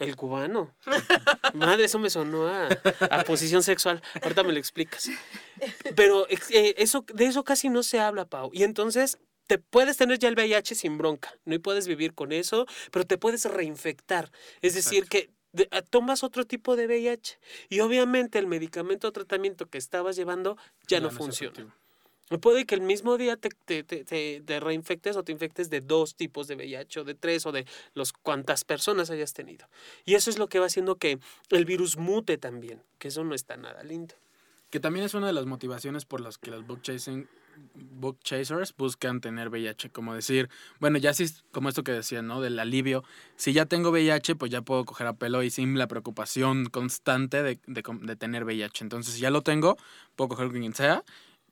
el 0.00 0.16
cubano. 0.16 0.74
Madre, 1.54 1.84
eso 1.84 1.98
me 1.98 2.10
sonó 2.10 2.48
a, 2.48 2.68
a 3.10 3.24
posición 3.24 3.62
sexual. 3.62 4.02
Ahorita 4.22 4.42
me 4.42 4.52
lo 4.52 4.58
explicas. 4.58 5.10
Pero 5.94 6.26
eh, 6.28 6.74
eso, 6.78 7.04
de 7.12 7.26
eso 7.26 7.44
casi 7.44 7.68
no 7.68 7.82
se 7.82 8.00
habla, 8.00 8.24
Pau. 8.24 8.50
Y 8.52 8.62
entonces 8.64 9.18
te 9.46 9.58
puedes 9.58 9.96
tener 9.96 10.18
ya 10.18 10.28
el 10.28 10.34
VIH 10.34 10.74
sin 10.74 10.96
bronca, 10.98 11.34
no 11.44 11.54
y 11.54 11.58
puedes 11.58 11.86
vivir 11.88 12.14
con 12.14 12.32
eso, 12.32 12.66
pero 12.92 13.04
te 13.04 13.18
puedes 13.18 13.44
reinfectar. 13.44 14.30
Es 14.62 14.74
decir, 14.74 15.08
que 15.08 15.30
de- 15.52 15.68
ah, 15.72 15.82
tomas 15.82 16.22
otro 16.22 16.44
tipo 16.46 16.76
de 16.76 16.86
VIH 16.86 17.38
y 17.68 17.80
obviamente 17.80 18.38
el 18.38 18.46
medicamento 18.46 19.08
o 19.08 19.12
tratamiento 19.12 19.66
que 19.66 19.78
estabas 19.78 20.14
llevando 20.14 20.56
ya, 20.86 21.00
no 21.00 21.10
funciona. 21.10 21.74
Efectivo. 22.30 22.40
Puede 22.40 22.64
que 22.64 22.74
el 22.74 22.80
mismo 22.80 23.16
día 23.18 23.36
te, 23.36 23.50
te, 23.50 23.82
te- 23.82 24.04
te- 24.04 24.42
te 24.44 24.60
reinfectes 24.60 25.16
o 25.16 25.22
te 25.24 25.32
infectes 25.32 25.68
de 25.70 25.80
dos 25.80 26.14
tipos 26.14 26.46
de 26.48 26.54
VIH 26.56 27.00
o 27.00 27.04
de 27.04 27.14
tres 27.14 27.44
o 27.46 27.52
de 27.52 27.66
los 27.94 28.12
cuantas 28.12 28.64
personas 28.64 29.10
hayas 29.10 29.32
tenido. 29.32 29.66
Y 30.04 30.14
eso 30.14 30.30
es 30.30 30.38
lo 30.38 30.48
que 30.48 30.58
va 30.58 30.66
haciendo 30.66 30.96
que 30.96 31.18
el 31.50 31.64
virus 31.64 31.96
mute 31.96 32.38
también, 32.38 32.82
que 32.98 33.08
eso 33.08 33.24
no 33.24 33.34
está 33.34 33.56
nada 33.56 33.82
lindo. 33.82 34.14
Que 34.70 34.78
también 34.78 35.04
es 35.04 35.14
una 35.14 35.26
de 35.26 35.32
las 35.32 35.46
motivaciones 35.46 36.04
por 36.04 36.20
las 36.20 36.38
que 36.38 36.50
los 36.52 36.64
book 36.66 36.80
chasing 36.82 37.28
book 37.74 38.18
chasers 38.22 38.74
buscan 38.76 39.20
tener 39.20 39.48
VIH, 39.48 39.90
como 39.90 40.14
decir, 40.14 40.48
bueno, 40.78 40.96
ya 40.98 41.12
sí, 41.12 41.26
como 41.52 41.68
esto 41.68 41.82
que 41.82 41.92
decía, 41.92 42.22
¿no? 42.22 42.40
Del 42.40 42.58
alivio. 42.58 43.02
Si 43.36 43.52
ya 43.52 43.66
tengo 43.66 43.90
VIH, 43.90 44.36
pues 44.36 44.50
ya 44.50 44.62
puedo 44.62 44.84
coger 44.84 45.06
a 45.08 45.14
pelo 45.14 45.42
y 45.42 45.50
sin 45.50 45.76
la 45.76 45.86
preocupación 45.88 46.66
constante 46.66 47.42
de, 47.42 47.58
de 47.66 47.82
de 48.02 48.16
tener 48.16 48.44
VIH. 48.44 48.84
Entonces, 48.84 49.14
si 49.14 49.20
ya 49.20 49.30
lo 49.30 49.42
tengo, 49.42 49.76
puedo 50.16 50.28
coger 50.28 50.48
con 50.48 50.60
quien 50.60 50.74
sea, 50.74 51.04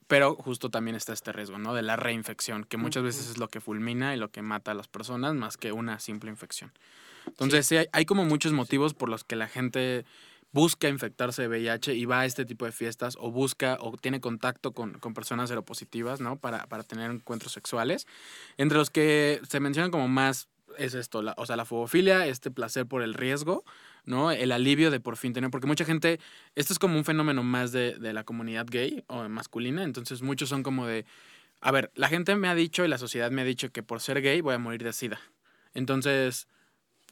pero 0.08 0.34
justo 0.34 0.70
también 0.70 0.96
está 0.96 1.12
este 1.12 1.32
riesgo, 1.32 1.58
¿no? 1.58 1.74
De 1.74 1.82
la 1.82 1.96
reinfección, 1.96 2.64
que 2.64 2.76
muchas 2.76 3.02
veces 3.04 3.28
es 3.30 3.38
lo 3.38 3.48
que 3.48 3.60
fulmina 3.60 4.14
y 4.14 4.18
lo 4.18 4.30
que 4.30 4.42
mata 4.42 4.72
a 4.72 4.74
las 4.74 4.88
personas 4.88 5.34
más 5.34 5.56
que 5.56 5.70
una 5.70 6.00
simple 6.00 6.30
infección. 6.30 6.72
Entonces, 7.26 7.66
sí, 7.66 7.76
hay, 7.76 7.86
hay 7.92 8.04
como 8.06 8.24
muchos 8.24 8.52
motivos 8.52 8.94
por 8.94 9.08
los 9.08 9.22
que 9.22 9.36
la 9.36 9.46
gente 9.48 10.04
busca 10.50 10.88
infectarse 10.88 11.42
de 11.42 11.48
VIH 11.48 11.92
y 11.94 12.06
va 12.06 12.20
a 12.20 12.24
este 12.24 12.46
tipo 12.46 12.64
de 12.64 12.72
fiestas 12.72 13.16
o 13.20 13.30
busca 13.30 13.76
o 13.82 13.98
tiene 13.98 14.18
contacto 14.20 14.72
con, 14.72 14.94
con 14.98 15.12
personas 15.12 15.50
seropositivas, 15.50 16.20
¿no? 16.22 16.36
Para, 16.36 16.66
para 16.66 16.84
tener 16.84 17.10
encuentros 17.10 17.52
sexuales. 17.52 18.06
Entre 18.56 18.78
los 18.78 18.88
que 18.88 19.42
se 19.46 19.60
mencionan 19.60 19.90
como 19.90 20.08
más 20.08 20.48
es 20.78 20.94
esto, 20.94 21.20
la- 21.20 21.34
o 21.36 21.44
sea, 21.44 21.56
la 21.56 21.66
fobofilia, 21.66 22.26
este 22.26 22.50
placer 22.50 22.86
por 22.86 23.02
el 23.02 23.12
riesgo, 23.12 23.62
¿no? 24.04 24.30
El 24.30 24.52
alivio 24.52 24.90
de 24.90 25.00
por 25.00 25.16
fin 25.16 25.32
tener, 25.32 25.50
porque 25.50 25.66
mucha 25.66 25.84
gente, 25.84 26.20
esto 26.54 26.72
es 26.72 26.78
como 26.78 26.96
un 26.96 27.04
fenómeno 27.04 27.42
más 27.42 27.72
de, 27.72 27.98
de 27.98 28.12
la 28.12 28.24
comunidad 28.24 28.66
gay 28.68 29.04
o 29.06 29.28
masculina, 29.28 29.82
entonces 29.84 30.22
muchos 30.22 30.48
son 30.48 30.62
como 30.62 30.86
de, 30.86 31.04
a 31.60 31.70
ver, 31.72 31.90
la 31.94 32.08
gente 32.08 32.34
me 32.36 32.48
ha 32.48 32.54
dicho 32.54 32.84
y 32.84 32.88
la 32.88 32.98
sociedad 32.98 33.30
me 33.30 33.42
ha 33.42 33.44
dicho 33.44 33.70
que 33.70 33.82
por 33.82 34.00
ser 34.00 34.20
gay 34.22 34.40
voy 34.40 34.54
a 34.54 34.58
morir 34.58 34.82
de 34.84 34.92
sida. 34.92 35.20
Entonces, 35.74 36.48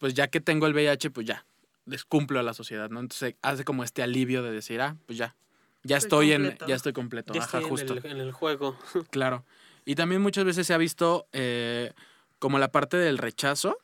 pues 0.01 0.14
ya 0.14 0.29
que 0.29 0.40
tengo 0.40 0.66
el 0.66 0.75
VIH, 0.75 1.11
pues 1.11 1.27
ya, 1.27 1.44
descumplo 1.85 2.40
a 2.40 2.42
la 2.42 2.55
sociedad, 2.55 2.90
¿no? 2.90 3.01
Entonces 3.01 3.35
hace 3.42 3.64
como 3.64 3.85
este 3.85 4.03
alivio 4.03 4.42
de 4.42 4.51
decir, 4.51 4.81
ah, 4.81 4.96
pues 5.07 5.18
ya, 5.18 5.37
ya 5.83 5.96
Estoy 5.99 6.33
estoy, 6.33 6.46
en, 6.46 6.59
ya 6.66 6.75
estoy 6.75 6.92
completo, 6.92 7.33
Ya 7.33 7.42
ajá, 7.42 7.59
estoy 7.59 7.62
en 7.64 7.68
justo. 7.70 7.94
el, 7.94 8.07
en 8.07 8.20
el 8.20 8.33
juego. 8.33 8.77
Claro. 9.11 9.44
Y 9.85 9.94
también 9.94 10.20
muchas 10.20 10.44
veces 10.44 10.66
se 10.66 10.75
ha 10.75 10.79
visto 10.79 11.29
eh, 11.33 11.92
como 12.40 12.59
la 12.59 12.72
parte 12.72 12.96
del 12.96 13.18
rechazo, 13.18 13.79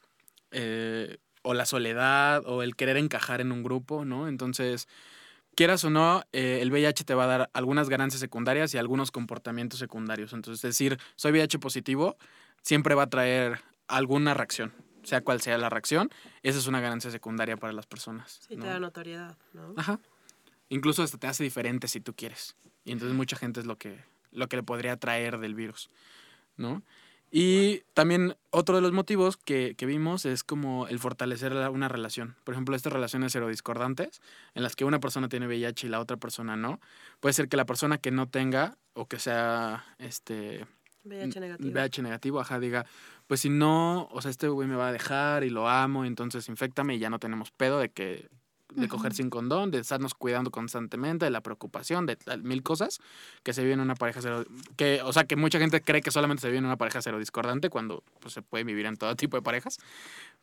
eh, 0.51 1.19
o 1.43 1.55
la 1.55 1.67
soledad, 1.67 2.45
o 2.47 2.63
el 2.63 2.77
querer 2.77 2.97
encajar 2.97 3.41
en 3.41 3.53
un 3.53 3.63
grupo, 3.63 4.05
¿no? 4.05 4.29
Entonces, 4.29 4.89
quieras 5.55 5.85
o 5.85 5.91
no, 5.91 6.25
eh, 6.33 6.59
el 6.63 6.71
VIH 6.71 7.05
te 7.05 7.15
va 7.15 7.25
a 7.25 7.27
dar 7.27 7.51
algunas 7.53 7.89
ganancias 7.89 8.21
secundarias 8.21 8.73
y 8.75 8.79
algunos 8.79 9.11
comportamientos 9.11 9.79
secundarios. 9.79 10.33
Entonces, 10.33 10.63
decir, 10.63 10.99
soy 11.17 11.33
VIH 11.33 11.59
positivo, 11.59 12.17
siempre 12.63 12.95
va 12.95 13.05
a 13.05 13.11
traer 13.11 13.61
alguna 13.89 14.35
reacción, 14.35 14.73
sea 15.03 15.23
cual 15.23 15.41
sea 15.41 15.59
la 15.59 15.69
reacción. 15.69 16.11
Esa 16.43 16.59
es 16.59 16.67
una 16.67 16.81
ganancia 16.81 17.11
secundaria 17.11 17.57
para 17.57 17.73
las 17.73 17.87
personas. 17.87 18.41
Sí, 18.49 18.57
¿no? 18.57 18.65
te 18.65 18.69
da 18.69 18.81
notoriedad, 18.81 19.37
¿no? 19.53 19.75
Ajá. 19.77 20.01
Incluso 20.69 21.03
hasta 21.03 21.19
te 21.19 21.27
hace 21.27 21.45
diferente 21.45 21.89
si 21.89 22.01
tú 22.01 22.15
quieres. 22.15 22.57
Y 22.85 22.93
entonces 22.93 23.17
mucha 23.17 23.37
gente 23.37 23.61
es 23.61 23.67
lo 23.67 23.77
que, 23.77 24.03
lo 24.31 24.49
que 24.49 24.57
le 24.57 24.63
podría 24.63 24.97
traer 24.97 25.39
del 25.39 25.55
virus, 25.55 25.91
¿no? 26.57 26.83
Y 27.35 27.81
también 27.95 28.37
otro 28.51 28.77
de 28.77 28.83
los 28.83 28.93
motivos 28.93 29.39
que, 29.39 29.75
que 29.79 29.87
vimos 29.87 30.27
es 30.27 30.45
como 30.45 30.87
el 30.87 30.99
fortalecer 30.99 31.55
una 31.71 31.89
relación. 31.89 32.37
Por 32.45 32.53
ejemplo, 32.53 32.77
estas 32.77 32.93
relaciones 32.93 33.33
serodiscordantes, 33.33 34.21
en 34.55 34.63
las 34.63 34.77
que 34.77 34.85
una 34.85 35.01
persona 35.01 35.31
tiene 35.31 35.47
VIH 35.47 35.87
y 35.87 35.91
la 35.91 36.01
otra 36.01 36.19
persona 36.19 36.57
no. 36.57 36.79
Puede 37.21 37.33
ser 37.33 37.49
que 37.49 37.57
la 37.57 37.65
persona 37.65 37.97
que 37.97 38.11
no 38.11 38.29
tenga 38.29 38.77
o 38.93 39.09
que 39.09 39.19
sea 39.19 39.83
este 39.97 40.67
VIH 41.05 41.41
negativo. 41.41 41.71
VIH 41.73 42.03
negativo, 42.03 42.39
ajá, 42.39 42.61
diga, 42.61 42.85
pues 43.27 43.41
si 43.41 43.49
no, 43.49 44.09
o 44.13 44.21
sea, 44.21 44.31
este 44.31 44.49
güey 44.49 44.69
me 44.69 44.77
va 44.77 44.89
a 44.89 44.93
dejar 44.93 45.43
y 45.43 45.49
lo 45.49 45.71
amo, 45.71 46.05
entonces 46.05 46.51
infectame 46.51 46.97
y 46.97 46.99
ya 46.99 47.09
no 47.09 47.19
tenemos 47.19 47.51
pedo 47.51 47.79
de 47.79 47.89
que 47.89 48.29
de 48.75 48.89
coger 48.89 49.15
sin 49.15 49.31
condón, 49.31 49.71
de 49.71 49.79
estarnos 49.79 50.15
cuidando 50.15 50.51
constantemente, 50.51 51.25
de 51.25 51.31
la 51.31 51.41
preocupación, 51.41 52.07
de 52.07 52.17
tal- 52.17 52.43
mil 52.43 52.63
cosas 52.63 53.01
que 53.43 53.53
se 53.53 53.63
vive 53.63 53.75
en 53.75 53.81
una 53.81 53.95
pareja 53.95 54.21
cero, 54.23 54.45
que, 54.77 55.01
o 55.03 55.13
sea, 55.13 55.25
que 55.25 55.37
mucha 55.37 55.59
gente 55.59 55.81
cree 55.81 56.03
que 56.03 56.11
solamente 56.11 56.41
se 56.41 56.49
vive 56.49 56.59
en 56.59 56.65
una 56.67 56.77
pareja 56.77 57.03
cero 57.03 57.19
discordante 57.19 57.71
cuando 57.71 58.03
pues, 58.21 58.35
se 58.35 58.43
puede 58.43 58.65
vivir 58.65 58.87
en 58.87 58.97
todo 58.97 59.15
tipo 59.17 59.37
de 59.37 59.43
parejas. 59.43 59.79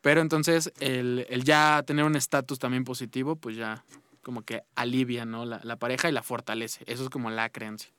Pero 0.01 0.21
entonces 0.21 0.71
el, 0.79 1.25
el 1.29 1.43
ya 1.43 1.83
tener 1.85 2.05
un 2.05 2.15
estatus 2.15 2.59
también 2.59 2.83
positivo, 2.83 3.35
pues 3.35 3.55
ya 3.55 3.83
como 4.21 4.43
que 4.43 4.63
alivia, 4.75 5.25
¿no? 5.25 5.45
La, 5.45 5.59
la 5.63 5.75
pareja 5.77 6.09
y 6.09 6.11
la 6.11 6.23
fortalece. 6.23 6.83
Eso 6.87 7.03
es 7.03 7.09
como 7.09 7.29
la 7.29 7.49
creencia. 7.49 7.89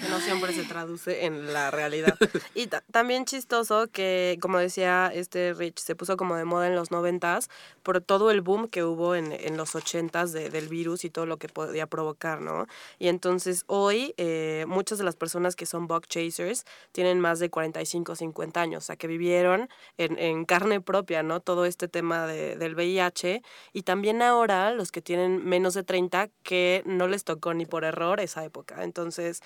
Que 0.00 0.08
no 0.08 0.18
siempre 0.20 0.52
se 0.52 0.64
traduce 0.64 1.24
en 1.26 1.52
la 1.52 1.70
realidad. 1.70 2.16
Y 2.54 2.66
ta- 2.66 2.82
también 2.90 3.24
chistoso 3.24 3.88
que, 3.92 4.38
como 4.40 4.58
decía 4.58 5.10
este 5.14 5.54
Rich, 5.54 5.78
se 5.78 5.94
puso 5.94 6.16
como 6.16 6.36
de 6.36 6.44
moda 6.44 6.66
en 6.66 6.74
los 6.74 6.90
noventas 6.90 7.48
por 7.82 8.00
todo 8.00 8.30
el 8.30 8.40
boom 8.40 8.68
que 8.68 8.82
hubo 8.84 9.14
en, 9.14 9.32
en 9.32 9.56
los 9.56 9.74
ochentas 9.74 10.32
de, 10.32 10.50
del 10.50 10.68
virus 10.68 11.04
y 11.04 11.10
todo 11.10 11.26
lo 11.26 11.36
que 11.38 11.48
podía 11.48 11.86
provocar, 11.86 12.40
¿no? 12.40 12.66
Y 12.98 13.08
entonces 13.08 13.64
hoy 13.66 14.14
eh, 14.16 14.64
muchas 14.68 14.98
de 14.98 15.04
las 15.04 15.16
personas 15.16 15.56
que 15.56 15.66
son 15.66 15.86
bug 15.86 16.06
chasers 16.06 16.64
tienen 16.92 17.20
más 17.20 17.38
de 17.38 17.50
45, 17.50 18.16
50 18.16 18.60
años, 18.60 18.84
o 18.84 18.86
sea, 18.86 18.96
que 18.96 19.06
vivieron 19.06 19.68
en, 19.98 20.18
en 20.18 20.44
carne 20.44 20.80
propia, 20.80 21.22
¿no? 21.22 21.40
Todo 21.40 21.64
este 21.64 21.88
tema 21.88 22.26
de- 22.26 22.56
del 22.56 22.74
VIH 22.74 23.42
y 23.72 23.82
también 23.82 24.22
ahora 24.22 24.72
los 24.72 24.92
que 24.92 25.02
tienen 25.02 25.44
menos 25.44 25.74
de 25.74 25.82
30 25.84 26.28
que 26.42 26.82
no 26.86 27.06
les 27.08 27.24
tocó 27.24 27.54
ni 27.54 27.66
por 27.66 27.84
error 27.84 28.20
esa 28.20 28.44
época. 28.44 28.82
Entonces 28.84 29.40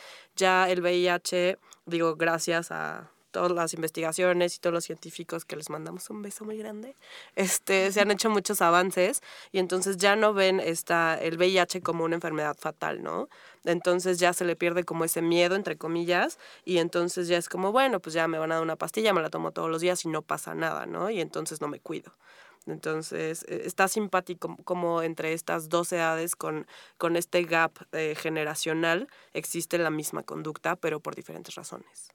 ya 0.45 0.69
el 0.69 0.83
VIH, 0.83 1.57
digo, 1.87 2.17
gracias 2.17 2.71
a 2.71 3.11
todas 3.31 3.51
las 3.53 3.73
investigaciones 3.73 4.55
y 4.55 4.59
todos 4.59 4.75
los 4.75 4.85
científicos 4.85 5.47
que 5.47 5.57
les 5.57 5.71
mandamos 5.71 6.11
un 6.11 6.21
beso 6.21 6.45
muy 6.45 6.59
grande, 6.59 6.95
este, 7.35 7.91
se 7.91 8.03
han 8.03 8.11
hecho 8.11 8.29
muchos 8.29 8.61
avances 8.61 9.23
y 9.53 9.59
entonces 9.59 9.97
ya 9.97 10.17
no 10.17 10.35
ven 10.35 10.61
esta, 10.61 11.19
el 11.19 11.39
VIH 11.39 11.81
como 11.81 12.05
una 12.05 12.17
enfermedad 12.17 12.57
fatal, 12.59 13.03
¿no? 13.03 13.31
Entonces 13.65 14.19
ya 14.19 14.33
se 14.33 14.45
le 14.45 14.57
pierde 14.57 14.85
como 14.85 15.05
ese 15.05 15.23
miedo, 15.23 15.55
entre 15.57 15.77
comillas, 15.77 16.39
y 16.65 16.79
entonces 16.79 17.29
ya 17.29 17.37
es 17.39 17.49
como, 17.49 17.73
bueno, 17.73 18.01
pues 18.01 18.15
ya 18.15 18.29
me 18.29 18.39
van 18.39 18.53
a 18.53 18.57
dar 18.57 18.63
una 18.63 18.77
pastilla, 18.77 19.13
me 19.13 19.23
la 19.23 19.31
tomo 19.31 19.53
todos 19.53 19.71
los 19.71 19.81
días 19.81 20.05
y 20.05 20.09
no 20.09 20.23
pasa 20.23 20.55
nada, 20.55 20.87
¿no? 20.87 21.11
Y 21.11 21.21
entonces 21.21 21.61
no 21.61 21.69
me 21.69 21.81
cuido. 21.81 22.15
Entonces, 22.67 23.45
eh, 23.49 23.63
está 23.65 23.89
simpático 23.89 24.57
como 24.65 25.03
entre 25.03 25.33
estas 25.33 25.69
dos 25.69 25.93
edades 25.93 26.35
con, 26.35 26.67
con 26.97 27.17
este 27.17 27.43
gap 27.45 27.73
eh, 27.93 28.15
generacional 28.17 29.09
existe 29.33 29.79
la 29.79 29.91
misma 29.91 30.23
conducta, 30.23 30.77
pero 30.77 31.01
por 31.01 31.15
diferentes 31.15 31.55
razones. 31.55 32.09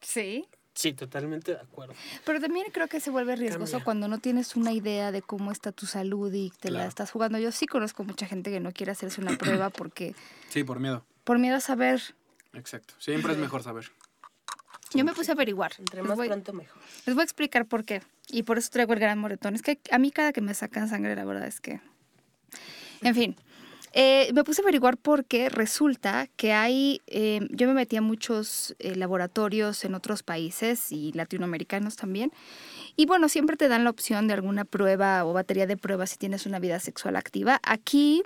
Sí. 0.00 0.48
Sí, 0.78 0.92
totalmente 0.92 1.54
de 1.56 1.60
acuerdo. 1.60 1.92
Pero 2.24 2.40
también 2.40 2.66
creo 2.72 2.86
que 2.86 3.00
se 3.00 3.10
vuelve 3.10 3.34
riesgoso 3.34 3.72
Cambia. 3.72 3.84
cuando 3.84 4.06
no 4.06 4.18
tienes 4.18 4.54
una 4.54 4.70
idea 4.72 5.10
de 5.10 5.22
cómo 5.22 5.50
está 5.50 5.72
tu 5.72 5.86
salud 5.86 6.32
y 6.32 6.52
te 6.60 6.70
la 6.70 6.86
estás 6.86 7.10
jugando. 7.10 7.36
Yo 7.40 7.50
sí 7.50 7.66
conozco 7.66 8.04
mucha 8.04 8.26
gente 8.26 8.52
que 8.52 8.60
no 8.60 8.70
quiere 8.70 8.92
hacerse 8.92 9.20
una 9.20 9.36
prueba 9.36 9.70
porque 9.76 10.14
Sí, 10.50 10.62
por 10.62 10.78
miedo. 10.78 11.04
por 11.24 11.40
miedo 11.40 11.56
a 11.56 11.60
saber. 11.60 12.00
Exacto. 12.52 12.94
Siempre 13.00 13.32
es 13.32 13.38
mejor 13.40 13.64
saber. 13.64 13.90
Yo 14.94 15.04
me 15.04 15.12
puse 15.14 15.32
a 15.32 15.34
averiguar. 15.34 15.72
Entre 15.80 16.00
más 16.04 16.16
voy, 16.16 16.28
pronto 16.28 16.52
mejor. 16.52 16.80
les 17.06 17.14
voy 17.16 17.22
a 17.22 17.24
explicar 17.24 17.66
por 17.66 17.84
qué. 17.84 18.00
Y 18.28 18.44
por 18.44 18.56
eso 18.58 18.70
traigo 18.70 18.92
el 18.92 19.00
gran 19.00 19.18
moretón. 19.18 19.56
Es 19.56 19.62
que 19.62 19.80
a 19.90 19.98
mí 19.98 20.12
cada 20.12 20.32
que 20.32 20.42
me 20.42 20.54
sacan 20.54 20.88
sangre, 20.88 21.16
la 21.16 21.24
verdad 21.24 21.48
es 21.48 21.60
que... 21.60 21.80
En 23.02 23.16
fin. 23.16 23.34
Eh, 23.92 24.30
me 24.34 24.44
puse 24.44 24.60
a 24.60 24.64
averiguar 24.64 24.96
porque 24.96 25.48
resulta 25.48 26.28
que 26.36 26.52
hay, 26.52 27.00
eh, 27.06 27.40
yo 27.50 27.66
me 27.66 27.74
metí 27.74 27.96
a 27.96 28.02
muchos 28.02 28.74
eh, 28.78 28.94
laboratorios 28.96 29.84
en 29.84 29.94
otros 29.94 30.22
países 30.22 30.92
y 30.92 31.12
latinoamericanos 31.12 31.96
también. 31.96 32.32
Y 32.96 33.06
bueno, 33.06 33.28
siempre 33.28 33.56
te 33.56 33.68
dan 33.68 33.84
la 33.84 33.90
opción 33.90 34.26
de 34.28 34.34
alguna 34.34 34.64
prueba 34.64 35.24
o 35.24 35.32
batería 35.32 35.66
de 35.66 35.76
pruebas 35.76 36.10
si 36.10 36.18
tienes 36.18 36.46
una 36.46 36.58
vida 36.58 36.80
sexual 36.80 37.16
activa. 37.16 37.60
Aquí 37.62 38.22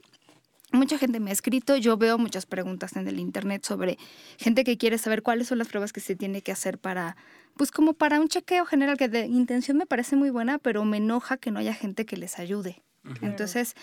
Mucha 0.73 0.97
gente 0.97 1.21
me 1.21 1.29
ha 1.29 1.33
escrito, 1.35 1.77
yo 1.77 1.99
veo 1.99 2.17
muchas 2.17 2.47
preguntas 2.47 2.97
en 2.97 3.07
el 3.07 3.21
internet 3.21 3.63
sobre 3.63 3.99
gente 4.39 4.65
que 4.65 4.79
quiere 4.79 4.97
saber 4.97 5.23
cuáles 5.23 5.49
son 5.49 5.59
las 5.59 5.69
pruebas 5.69 5.93
que 5.93 6.01
se 6.01 6.17
tiene 6.17 6.41
que 6.41 6.51
hacer 6.51 6.79
para, 6.79 7.15
pues 7.59 7.71
como 7.71 7.93
para 7.93 8.19
un 8.19 8.29
chequeo 8.29 8.65
general, 8.65 8.97
que 8.97 9.09
de 9.09 9.27
intención 9.27 9.77
me 9.77 9.85
parece 9.85 10.17
muy 10.17 10.31
buena, 10.31 10.57
pero 10.59 10.83
me 10.87 10.97
enoja 10.97 11.37
que 11.37 11.51
no 11.51 11.59
haya 11.59 11.75
gente 11.75 12.07
que 12.07 12.17
les 12.17 12.39
ayude. 12.39 12.83
Entonces, 13.21 13.75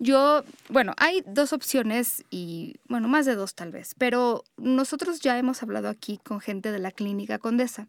yo, 0.00 0.44
bueno, 0.70 0.94
hay 0.96 1.22
dos 1.26 1.52
opciones 1.52 2.24
y, 2.30 2.76
bueno, 2.88 3.06
más 3.06 3.26
de 3.26 3.34
dos 3.34 3.54
tal 3.54 3.70
vez, 3.70 3.94
pero 3.98 4.44
nosotros 4.56 5.20
ya 5.20 5.38
hemos 5.38 5.62
hablado 5.62 5.90
aquí 5.90 6.18
con 6.24 6.40
gente 6.40 6.72
de 6.72 6.78
la 6.78 6.90
clínica 6.90 7.38
Condesa. 7.38 7.86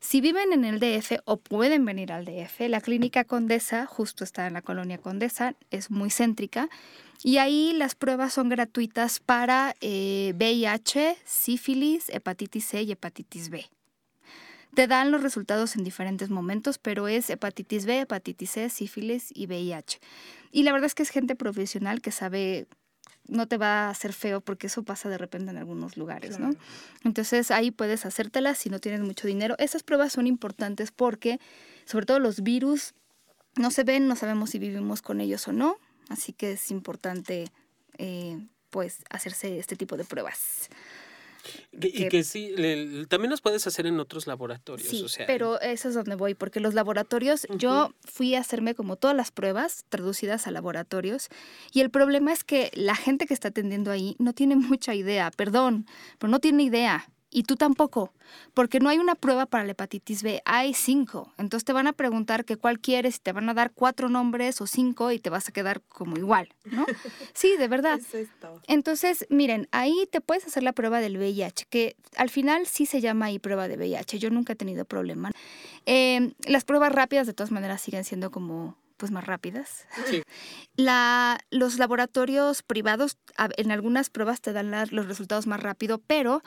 Si 0.00 0.20
viven 0.20 0.52
en 0.52 0.64
el 0.64 0.80
DF 0.80 1.20
o 1.24 1.38
pueden 1.38 1.86
venir 1.86 2.12
al 2.12 2.26
DF, 2.26 2.68
la 2.68 2.82
clínica 2.82 3.24
Condesa 3.24 3.86
justo 3.86 4.22
está 4.22 4.46
en 4.46 4.52
la 4.52 4.62
colonia 4.62 4.98
Condesa, 4.98 5.54
es 5.70 5.90
muy 5.90 6.10
céntrica 6.10 6.68
y 7.22 7.38
ahí 7.38 7.72
las 7.74 7.94
pruebas 7.94 8.34
son 8.34 8.50
gratuitas 8.50 9.18
para 9.18 9.74
eh, 9.80 10.34
VIH, 10.36 11.16
sífilis, 11.24 12.10
hepatitis 12.10 12.66
C 12.66 12.82
y 12.82 12.92
hepatitis 12.92 13.48
B. 13.48 13.66
Te 14.74 14.86
dan 14.86 15.10
los 15.10 15.22
resultados 15.22 15.76
en 15.76 15.84
diferentes 15.84 16.30
momentos, 16.30 16.78
pero 16.78 17.08
es 17.08 17.28
hepatitis 17.28 17.86
B, 17.86 18.00
hepatitis 18.00 18.50
C, 18.50 18.70
sífilis 18.70 19.30
y 19.34 19.46
VIH. 19.46 19.98
Y 20.52 20.62
la 20.62 20.72
verdad 20.72 20.86
es 20.86 20.94
que 20.94 21.02
es 21.02 21.10
gente 21.10 21.34
profesional 21.34 22.00
que 22.00 22.12
sabe, 22.12 22.66
no 23.26 23.46
te 23.46 23.58
va 23.58 23.86
a 23.86 23.90
hacer 23.90 24.12
feo 24.12 24.40
porque 24.40 24.68
eso 24.68 24.82
pasa 24.82 25.08
de 25.08 25.18
repente 25.18 25.50
en 25.50 25.56
algunos 25.56 25.96
lugares, 25.96 26.38
¿no? 26.38 26.50
Entonces 27.04 27.50
ahí 27.50 27.70
puedes 27.70 28.06
hacértelas 28.06 28.58
si 28.58 28.70
no 28.70 28.78
tienes 28.78 29.00
mucho 29.00 29.26
dinero. 29.26 29.56
Esas 29.58 29.82
pruebas 29.82 30.12
son 30.12 30.26
importantes 30.26 30.92
porque, 30.92 31.40
sobre 31.84 32.06
todo 32.06 32.18
los 32.18 32.42
virus, 32.42 32.94
no 33.56 33.70
se 33.70 33.84
ven, 33.84 34.06
no 34.06 34.16
sabemos 34.16 34.50
si 34.50 34.58
vivimos 34.58 35.02
con 35.02 35.20
ellos 35.20 35.46
o 35.48 35.52
no. 35.52 35.76
Así 36.08 36.32
que 36.32 36.52
es 36.52 36.70
importante, 36.70 37.50
eh, 37.98 38.38
pues, 38.70 38.98
hacerse 39.10 39.58
este 39.58 39.76
tipo 39.76 39.96
de 39.96 40.04
pruebas. 40.04 40.68
Que- 41.80 41.88
y 41.88 42.08
que- 42.08 42.24
sí, 42.24 42.52
le- 42.56 43.06
también 43.06 43.30
los 43.30 43.40
puedes 43.40 43.66
hacer 43.66 43.86
en 43.86 43.98
otros 44.00 44.26
laboratorios. 44.26 44.88
Sí, 44.88 45.02
o 45.04 45.08
sea, 45.08 45.26
pero 45.26 45.60
eso 45.60 45.88
es 45.88 45.94
donde 45.94 46.14
voy, 46.14 46.34
porque 46.34 46.60
los 46.60 46.74
laboratorios, 46.74 47.46
yo 47.56 47.92
fui 48.04 48.34
a 48.34 48.40
hacerme 48.40 48.74
como 48.74 48.96
todas 48.96 49.16
las 49.16 49.30
pruebas 49.30 49.84
traducidas 49.88 50.46
a 50.46 50.50
laboratorios, 50.50 51.28
y 51.72 51.80
el 51.80 51.90
problema 51.90 52.32
es 52.32 52.44
que 52.44 52.70
la 52.74 52.94
gente 52.94 53.26
que 53.26 53.34
está 53.34 53.48
atendiendo 53.48 53.90
ahí 53.90 54.16
no 54.18 54.32
tiene 54.32 54.56
mucha 54.78 54.94
idea, 54.94 55.30
perdón, 55.30 55.86
pero 56.18 56.30
no 56.30 56.40
tiene 56.40 56.62
idea. 56.64 57.08
Y 57.32 57.44
tú 57.44 57.54
tampoco, 57.54 58.12
porque 58.54 58.80
no 58.80 58.88
hay 58.88 58.98
una 58.98 59.14
prueba 59.14 59.46
para 59.46 59.64
la 59.64 59.72
hepatitis 59.72 60.24
B, 60.24 60.42
hay 60.44 60.74
cinco. 60.74 61.32
Entonces 61.38 61.64
te 61.64 61.72
van 61.72 61.86
a 61.86 61.92
preguntar 61.92 62.44
que 62.44 62.56
cuál 62.56 62.80
quieres, 62.80 63.16
y 63.16 63.20
te 63.20 63.32
van 63.32 63.48
a 63.48 63.54
dar 63.54 63.70
cuatro 63.72 64.08
nombres 64.08 64.60
o 64.60 64.66
cinco 64.66 65.12
y 65.12 65.20
te 65.20 65.30
vas 65.30 65.48
a 65.48 65.52
quedar 65.52 65.80
como 65.82 66.16
igual, 66.16 66.48
¿no? 66.64 66.84
Sí, 67.32 67.56
de 67.56 67.68
verdad. 67.68 68.00
¿Qué 68.10 68.22
es 68.22 68.28
esto? 68.28 68.60
Entonces, 68.66 69.26
miren, 69.30 69.68
ahí 69.70 70.08
te 70.10 70.20
puedes 70.20 70.44
hacer 70.44 70.62
la 70.64 70.72
prueba 70.72 71.00
del 71.00 71.16
VIH, 71.16 71.66
que 71.70 71.96
al 72.16 72.30
final 72.30 72.66
sí 72.66 72.86
se 72.86 73.00
llama 73.00 73.26
ahí 73.26 73.38
prueba 73.38 73.68
de 73.68 73.76
VIH. 73.76 74.18
Yo 74.18 74.30
nunca 74.30 74.54
he 74.54 74.56
tenido 74.56 74.84
problema. 74.84 75.30
Eh, 75.86 76.32
las 76.46 76.64
pruebas 76.64 76.92
rápidas 76.92 77.26
de 77.26 77.34
todas 77.34 77.52
maneras 77.52 77.80
siguen 77.80 78.04
siendo 78.04 78.30
como 78.30 78.76
pues 79.00 79.10
más 79.10 79.24
rápidas. 79.26 79.86
Sí. 80.08 80.22
La, 80.76 81.38
los 81.50 81.78
laboratorios 81.78 82.62
privados 82.62 83.18
en 83.56 83.70
algunas 83.72 84.08
pruebas 84.08 84.40
te 84.40 84.52
dan 84.52 84.70
la- 84.70 84.86
los 84.86 85.06
resultados 85.08 85.46
más 85.46 85.60
rápido, 85.62 85.98
pero 86.06 86.42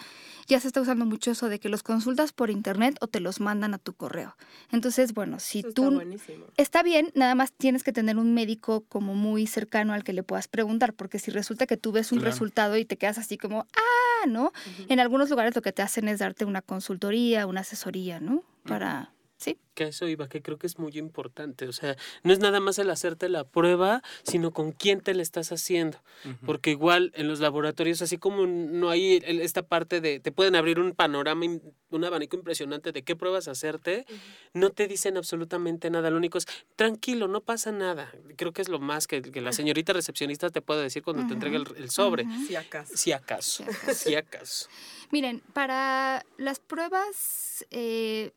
ya 0.48 0.60
se 0.60 0.68
está 0.68 0.82
usando 0.82 1.06
mucho 1.06 1.32
eso 1.32 1.50
de 1.50 1.60
que 1.60 1.70
los 1.70 1.84
consultas 1.84 2.32
por 2.34 2.50
internet 2.50 2.98
o 3.02 3.08
te 3.08 3.20
los 3.20 3.40
mandan 3.40 3.74
a 3.74 3.78
tu 3.78 3.94
correo. 3.94 4.36
Entonces, 4.72 5.14
bueno, 5.14 5.40
si 5.40 5.60
Eso 5.60 5.68
está 5.70 5.82
tú 5.82 5.92
buenísimo. 5.92 6.46
Está 6.58 6.82
bien, 6.84 7.12
nada 7.16 7.36
más 7.36 7.52
tienes 7.52 7.84
que 7.84 7.92
tener 7.92 8.18
un 8.18 8.34
médico 8.34 8.86
como 8.88 9.14
muy 9.14 9.46
cercano 9.46 9.94
al 9.94 10.04
que 10.04 10.14
le 10.14 10.24
puedas 10.24 10.48
preguntar, 10.48 10.94
porque 10.94 11.20
si 11.20 11.30
resulta 11.30 11.68
que 11.68 11.78
tú 11.78 11.92
ves 11.92 12.12
un 12.12 12.20
Claro. 12.20 12.32
resultado 12.32 12.78
y 12.78 12.86
te 12.86 12.98
quedas 12.98 13.18
así 13.18 13.38
como, 13.38 13.68
ah, 13.76 14.28
¿no? 14.28 14.52
En 14.88 15.00
algunos 15.00 15.30
lugares 15.30 15.54
lo 15.56 15.62
que 15.62 15.74
te 15.74 15.82
hacen 15.82 16.08
es 16.08 16.20
darte 16.20 16.46
una 16.46 16.62
consultoría, 16.62 17.46
una 17.46 17.62
asesoría, 17.62 18.20
¿no? 18.20 18.44
Para, 18.64 19.12
sí. 19.44 19.58
que 19.74 19.86
a 19.86 19.88
eso 19.88 20.08
iba, 20.08 20.30
que 20.30 20.42
creo 20.42 20.58
que 20.58 20.68
es 20.68 20.80
muy 20.80 20.98
importante. 20.98 21.68
O 21.68 21.74
sea, 21.74 21.98
no 22.24 22.32
es 22.32 22.40
nada 22.40 22.60
más 22.60 22.80
el 22.80 22.90
hacerte 22.90 23.28
la 23.30 23.44
prueba, 23.44 24.02
sino 24.24 24.52
con 24.52 24.72
quién 24.72 25.02
te 25.02 25.14
la 25.14 25.22
estás 25.22 25.52
haciendo. 25.52 26.02
Porque 26.46 26.72
igual 26.72 27.12
en 27.16 27.28
los 27.28 27.40
laboratorios, 27.40 28.02
así 28.02 28.18
como 28.18 28.46
no 28.46 28.90
hay 28.90 29.22
esta 29.26 29.64
parte 29.64 30.00
de, 30.00 30.20
te 30.20 30.32
pueden 30.32 30.56
abrir 30.56 30.80
un 30.80 30.94
panorama, 30.94 31.46
un 31.90 32.04
abanico 32.04 32.38
impresionante 32.38 32.92
de 32.92 33.04
qué 33.04 33.16
pruebas 33.16 33.48
hacerte, 33.48 34.06
no 34.54 34.70
te 34.70 34.88
dicen 34.88 35.18
absolutamente 35.18 35.90
nada. 35.90 36.10
Lo 36.10 36.18
único 36.18 36.38
es, 36.38 36.48
tranquilo, 36.76 37.28
no 37.28 37.42
pasa 37.42 37.72
nada. 37.72 38.12
Creo 38.38 38.54
que 38.54 38.62
es 38.62 38.70
lo 38.70 38.80
más 38.80 39.08
que, 39.08 39.22
que 39.22 39.42
la 39.42 39.52
señorita 39.52 39.94
recepcionista 39.94 40.50
te 40.50 40.62
puede 40.62 40.84
decir 40.84 41.04
cuando 41.04 41.28
te 41.28 41.34
entrega 41.34 41.58
el, 41.58 41.66
el 41.78 41.90
sobre. 41.90 42.26
Si 42.48 42.56
acaso. 42.56 42.96
Si 42.96 43.12
acaso, 43.12 43.66
si 43.94 44.16
acaso. 44.16 44.70
Miren, 45.12 45.42
para 45.54 46.26
las 46.38 46.60
pruebas, 46.60 47.66
eh, 47.70 48.32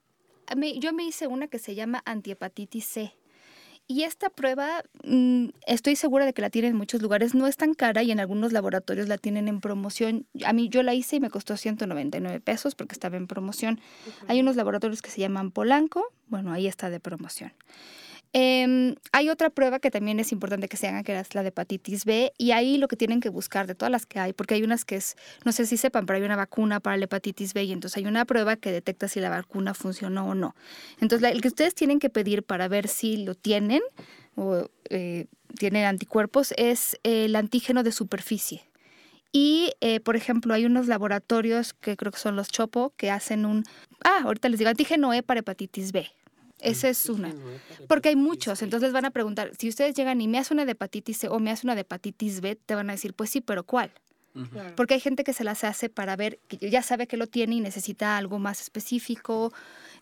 yo 0.78 0.92
me 0.92 1.04
hice 1.04 1.26
una 1.26 1.48
que 1.48 1.58
se 1.58 1.74
llama 1.74 2.02
antihepatitis 2.04 2.84
C. 2.84 3.12
Y 3.88 4.02
esta 4.02 4.30
prueba, 4.30 4.82
mm, 5.04 5.50
estoy 5.66 5.94
segura 5.94 6.26
de 6.26 6.32
que 6.32 6.42
la 6.42 6.50
tienen 6.50 6.72
en 6.72 6.76
muchos 6.76 7.00
lugares, 7.00 7.36
no 7.36 7.46
es 7.46 7.56
tan 7.56 7.72
cara 7.72 8.02
y 8.02 8.10
en 8.10 8.18
algunos 8.18 8.52
laboratorios 8.52 9.06
la 9.06 9.16
tienen 9.16 9.46
en 9.46 9.60
promoción. 9.60 10.26
A 10.44 10.52
mí 10.52 10.68
yo 10.68 10.82
la 10.82 10.92
hice 10.92 11.16
y 11.16 11.20
me 11.20 11.30
costó 11.30 11.56
199 11.56 12.40
pesos 12.40 12.74
porque 12.74 12.94
estaba 12.94 13.16
en 13.16 13.28
promoción. 13.28 13.80
Hay 14.26 14.40
unos 14.40 14.56
laboratorios 14.56 15.02
que 15.02 15.10
se 15.10 15.20
llaman 15.20 15.52
Polanco, 15.52 16.04
bueno, 16.26 16.52
ahí 16.52 16.66
está 16.66 16.90
de 16.90 16.98
promoción. 16.98 17.52
Em, 18.32 18.96
hay 19.12 19.30
otra 19.30 19.50
prueba 19.50 19.78
que 19.78 19.90
también 19.90 20.20
es 20.20 20.32
importante 20.32 20.68
que 20.68 20.76
se 20.76 20.88
haga, 20.88 21.02
que 21.02 21.18
es 21.18 21.34
la 21.34 21.42
de 21.42 21.48
hepatitis 21.48 22.04
B, 22.04 22.32
y 22.36 22.50
ahí 22.50 22.76
lo 22.76 22.88
que 22.88 22.96
tienen 22.96 23.20
que 23.20 23.28
buscar 23.28 23.66
de 23.66 23.74
todas 23.74 23.90
las 23.90 24.04
que 24.04 24.18
hay, 24.18 24.32
porque 24.32 24.54
hay 24.54 24.62
unas 24.62 24.84
que 24.84 24.96
es, 24.96 25.16
no 25.44 25.52
sé 25.52 25.66
si 25.66 25.76
sepan, 25.76 26.06
pero 26.06 26.18
hay 26.18 26.24
una 26.24 26.36
vacuna 26.36 26.80
para 26.80 26.96
la 26.96 27.04
hepatitis 27.04 27.54
B 27.54 27.64
y 27.64 27.72
entonces 27.72 27.96
hay 27.96 28.06
una 28.06 28.24
prueba 28.24 28.56
que 28.56 28.72
detecta 28.72 29.08
si 29.08 29.20
la 29.20 29.30
vacuna 29.30 29.74
funcionó 29.74 30.28
o 30.28 30.34
no. 30.34 30.54
Entonces, 31.00 31.30
el 31.30 31.40
que 31.40 31.48
ustedes 31.48 31.74
tienen 31.74 31.98
que 31.98 32.10
pedir 32.10 32.42
para 32.42 32.68
ver 32.68 32.88
si 32.88 33.18
lo 33.18 33.34
tienen 33.34 33.82
o 34.34 34.68
eh, 34.90 35.26
tienen 35.58 35.84
anticuerpos 35.84 36.52
es 36.56 36.98
el 37.02 37.34
antígeno 37.36 37.82
de 37.82 37.92
superficie. 37.92 38.64
Y, 39.32 39.72
eh, 39.80 40.00
por 40.00 40.16
ejemplo, 40.16 40.54
hay 40.54 40.64
unos 40.64 40.86
laboratorios 40.86 41.74
que 41.74 41.96
creo 41.96 42.12
que 42.12 42.18
son 42.18 42.36
los 42.36 42.48
Chopo 42.48 42.92
que 42.96 43.10
hacen 43.10 43.44
un, 43.44 43.64
ah, 44.04 44.20
ahorita 44.24 44.48
les 44.48 44.58
digo, 44.58 44.70
antígeno 44.70 45.12
E 45.12 45.22
para 45.22 45.40
hepatitis 45.40 45.92
B. 45.92 46.06
Esa 46.60 46.88
es 46.88 47.08
una. 47.08 47.34
Porque 47.88 48.08
hay 48.08 48.16
muchos, 48.16 48.62
entonces 48.62 48.92
van 48.92 49.04
a 49.04 49.10
preguntar, 49.10 49.52
si 49.58 49.68
ustedes 49.68 49.94
llegan 49.94 50.20
y 50.20 50.28
me 50.28 50.38
hace 50.38 50.54
una 50.54 50.64
de 50.64 50.72
hepatitis 50.72 51.18
C 51.18 51.28
o 51.28 51.38
me 51.38 51.50
hace 51.50 51.66
una 51.66 51.74
de 51.74 51.82
hepatitis 51.82 52.40
B, 52.40 52.56
te 52.56 52.74
van 52.74 52.88
a 52.90 52.94
decir, 52.94 53.14
pues 53.14 53.30
sí, 53.30 53.40
pero 53.40 53.64
¿cuál? 53.64 53.92
Porque 54.76 54.94
hay 54.94 55.00
gente 55.00 55.24
que 55.24 55.32
se 55.32 55.44
las 55.44 55.64
hace 55.64 55.88
para 55.88 56.16
ver 56.16 56.38
que 56.48 56.70
ya 56.70 56.82
sabe 56.82 57.06
que 57.06 57.16
lo 57.16 57.26
tiene 57.26 57.56
y 57.56 57.60
necesita 57.60 58.16
algo 58.16 58.38
más 58.38 58.60
específico. 58.60 59.52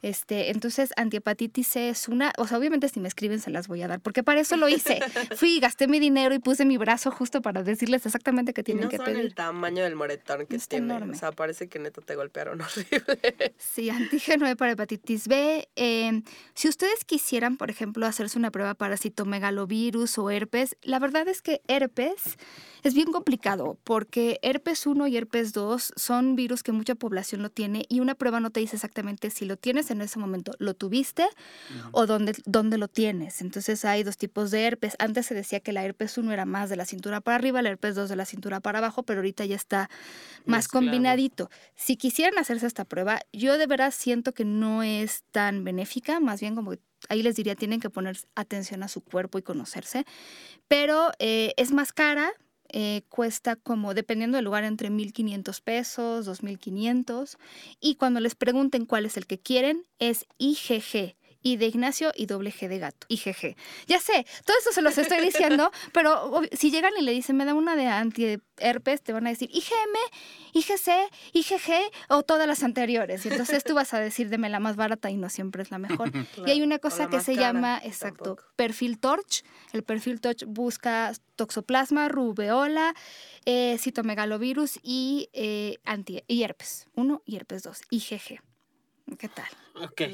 Este, 0.03 0.51
entonces, 0.51 0.91
antihepatitis 0.97 1.67
C 1.67 1.89
es 1.89 2.09
una, 2.09 2.33
o 2.37 2.47
sea, 2.47 2.59
obviamente 2.59 2.89
si 2.91 3.01
me 3.01 3.09
escriben 3.09 3.41
se 3.41 3.51
las 3.51 3.69
voy 3.69 3.81
a 3.83 3.89
dar, 3.89 4.01
porque 4.01 4.23
para 4.23 4.41
eso 4.41 4.57
lo 4.57 4.69
hice. 4.69 5.01
Fui, 5.37 5.61
gasté 5.61 5.89
mi 5.89 5.99
dinero 5.99 6.35
y 6.35 6.39
puse 6.41 6.65
mi 6.67 6.77
brazo 6.77 7.11
justo 7.11 7.41
para 7.41 7.63
decirles 7.63 8.05
exactamente 8.05 8.53
qué 8.53 8.61
Y 8.61 8.65
tienen 8.65 8.85
no 8.85 8.91
que 8.91 8.99
saben 8.99 9.15
pedir. 9.15 9.27
el 9.27 9.35
tamaño 9.35 9.83
del 9.85 9.97
moretón 9.97 10.47
que 10.47 10.59
tiene. 10.59 10.87
enorme. 10.95 11.15
O 11.15 11.19
sea, 11.19 11.33
parece 11.33 11.69
que 11.69 11.79
neta 11.79 12.03
te 12.03 12.15
golpearon 12.17 12.61
horrible. 12.61 13.55
Sí, 13.57 13.89
antígeno 13.89 14.47
E 14.47 14.57
para 14.57 14.73
hepatitis 14.73 15.27
B. 15.29 15.69
Eh, 15.77 16.23
si 16.55 16.69
ustedes 16.69 17.05
quisieran, 17.07 17.57
por 17.57 17.71
ejemplo, 17.71 18.05
hacerse 18.07 18.39
una 18.39 18.51
prueba 18.51 18.75
para 18.75 18.97
citomegalovirus 18.97 20.19
o 20.19 20.31
herpes, 20.31 20.77
la 20.83 20.99
verdad 20.99 21.27
es 21.29 21.41
que 21.43 21.63
herpes 21.69 22.37
es 22.83 22.95
bien 22.95 23.11
complicado 23.13 23.79
porque 23.85 24.24
herpes 24.43 24.87
1 24.87 25.07
y 25.09 25.17
herpes 25.17 25.53
2 25.53 25.93
son 25.97 26.37
virus 26.37 26.63
que 26.63 26.73
mucha 26.73 26.95
población 26.95 27.43
lo 27.43 27.51
tiene 27.51 27.87
y 27.89 28.01
una 28.01 28.15
prueba 28.15 28.41
no 28.41 28.51
te 28.51 28.61
dice 28.61 28.77
exactamente 28.77 29.31
si 29.31 29.45
lo 29.45 29.57
tienes 29.57 29.91
en 29.91 30.01
ese 30.01 30.19
momento, 30.19 30.53
lo 30.59 30.75
tuviste 30.75 31.27
o 31.93 32.07
dónde, 32.07 32.35
dónde 32.45 32.79
lo 32.79 32.89
tienes. 32.89 33.41
Entonces 33.41 33.85
hay 33.85 34.03
dos 34.03 34.17
tipos 34.17 34.51
de 34.51 34.65
herpes. 34.65 34.97
Antes 34.99 35.27
se 35.27 35.35
decía 35.35 35.61
que 35.61 35.73
la 35.73 35.85
herpes 35.85 36.19
1 36.19 36.33
era 36.33 36.45
más 36.45 36.71
de 36.71 36.77
la 36.77 36.85
cintura 36.85 37.21
para 37.21 37.37
arriba, 37.37 37.63
la 37.63 37.71
herpes 37.71 37.95
2 37.95 38.09
de 38.09 38.17
la 38.17 38.25
cintura 38.25 38.61
para 38.61 38.79
abajo, 38.79 39.03
pero 39.03 39.21
ahorita 39.21 39.45
ya 39.45 39.57
está 39.57 39.91
más 40.45 40.69
combinadito. 40.69 41.51
Si 41.75 41.97
quisieran 41.97 42.39
hacerse 42.39 42.67
esta 42.67 42.85
prueba, 42.85 43.21
yo 43.33 43.59
de 43.59 43.67
verdad 43.67 43.93
siento 43.97 44.33
que 44.33 44.45
no 44.45 44.83
es 44.83 45.25
tan 45.31 45.65
benéfica, 45.65 46.21
más 46.21 46.41
bien 46.41 46.55
como 46.55 46.73
que 46.73 46.81
ahí 47.09 47.23
les 47.23 47.37
diría, 47.37 47.55
tienen 47.55 47.81
que 47.81 47.91
poner 47.91 48.17
atención 48.35 48.83
a 48.83 48.89
su 48.89 49.01
cuerpo 49.01 49.39
y 49.39 49.43
conocerse, 49.43 50.05
pero 50.69 51.13
eh, 51.19 51.53
es 51.57 51.73
más 51.73 51.93
cara. 51.93 52.33
Eh, 52.77 53.03
cuesta 53.09 53.55
como, 53.55 53.95
dependiendo 53.95 54.35
del 54.35 54.47
lugar, 54.47 54.65
entre 54.65 54.91
1.500 54.91 55.63
pesos, 55.63 56.27
2.500. 56.27 57.37
Y 57.81 57.95
cuando 57.95 58.19
les 58.19 58.35
pregunten 58.35 58.85
cuál 58.85 59.07
es 59.07 59.17
el 59.17 59.27
que 59.27 59.39
quieren, 59.39 59.85
es 60.01 60.27
IgG. 60.39 61.15
I 61.45 61.57
de 61.59 61.67
Ignacio 61.67 62.11
y 62.17 62.27
doble 62.27 62.51
G 62.51 62.67
de 62.69 62.79
gato. 62.79 63.07
IgG. 63.09 63.55
Ya 63.87 64.01
sé, 64.01 64.27
todo 64.45 64.57
esto 64.59 64.73
se 64.73 64.83
los 64.83 64.97
estoy 64.99 65.21
diciendo, 65.21 65.71
pero 65.93 66.41
si 66.53 66.71
llegan 66.71 66.93
y 66.99 67.03
le 67.03 67.13
dicen, 67.13 67.37
me 67.37 67.45
da 67.45 67.55
una 67.55 67.77
de 67.77 67.87
antiherpes, 67.87 69.03
te 69.03 69.13
van 69.13 69.27
a 69.27 69.31
decir 69.31 69.51
IgM, 69.53 69.95
IgC, 70.55 71.11
IgG 71.35 71.73
o 72.09 72.23
todas 72.23 72.49
las 72.49 72.63
anteriores. 72.63 73.25
Y 73.27 73.29
entonces 73.29 73.63
tú 73.63 73.75
vas 73.75 73.93
a 73.95 74.01
decir, 74.01 74.31
deme 74.31 74.49
la 74.49 74.59
más 74.59 74.77
barata 74.77 75.11
y 75.11 75.17
no 75.17 75.29
siempre 75.29 75.63
es 75.63 75.71
la 75.71 75.79
mejor. 75.79 76.11
Y 76.47 76.51
hay 76.51 76.63
una 76.63 76.79
cosa 76.79 77.09
que 77.09 77.21
se 77.21 77.35
cara, 77.35 77.53
llama, 77.53 77.81
exacto, 77.85 78.25
tampoco. 78.25 78.45
perfil 78.57 78.99
Torch. 78.99 79.45
El 79.73 79.83
perfil 79.83 80.21
Torch 80.21 80.45
busca 80.47 81.13
toxoplasma, 81.37 82.09
rubeola, 82.09 82.95
eh, 83.45 83.77
citomegalovirus 83.79 84.79
y, 84.83 85.29
eh, 85.33 85.77
anti 85.85 86.23
y 86.27 86.43
herpes 86.43 86.89
1 86.95 87.23
y 87.27 87.37
herpes 87.37 87.63
2, 87.63 87.83
IgG. 87.91 88.41
¿Qué 89.19 89.29
tal? 89.29 89.47
Ok. 89.75 90.01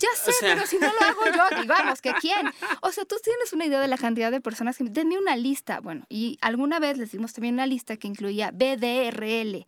Ya 0.00 0.08
sé, 0.14 0.32
sea- 0.32 0.54
pero 0.54 0.66
si 0.66 0.78
no 0.78 0.86
lo 0.92 1.00
hago 1.00 1.22
yo, 1.50 1.60
digamos 1.62 2.00
que 2.00 2.12
quién. 2.20 2.46
O 2.82 2.92
sea, 2.92 3.04
tú 3.04 3.16
tienes 3.24 3.52
una 3.52 3.64
idea 3.66 3.80
de 3.80 3.88
la 3.88 3.96
cantidad 3.98 4.30
de 4.30 4.40
personas 4.40 4.76
que... 4.76 4.84
Denme 4.84 5.18
una 5.18 5.34
lista. 5.34 5.80
Bueno, 5.80 6.04
y 6.08 6.38
alguna 6.40 6.78
vez 6.78 6.98
les 6.98 7.10
dimos 7.10 7.32
también 7.32 7.54
una 7.54 7.66
lista 7.66 7.96
que 7.96 8.06
incluía 8.06 8.52
BDRL. 8.52 9.66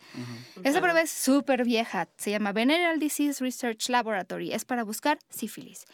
Esa 0.63 0.81
prueba 0.81 1.01
es 1.01 1.11
súper 1.11 1.65
vieja. 1.65 2.09
Se 2.17 2.31
llama 2.31 2.53
Venereal 2.53 3.01
Disease 3.01 3.43
Research 3.43 3.89
Laboratory. 3.89 4.53
Es 4.53 4.65
para 4.65 4.85
buscar 4.85 5.19
sífilis. 5.31 5.85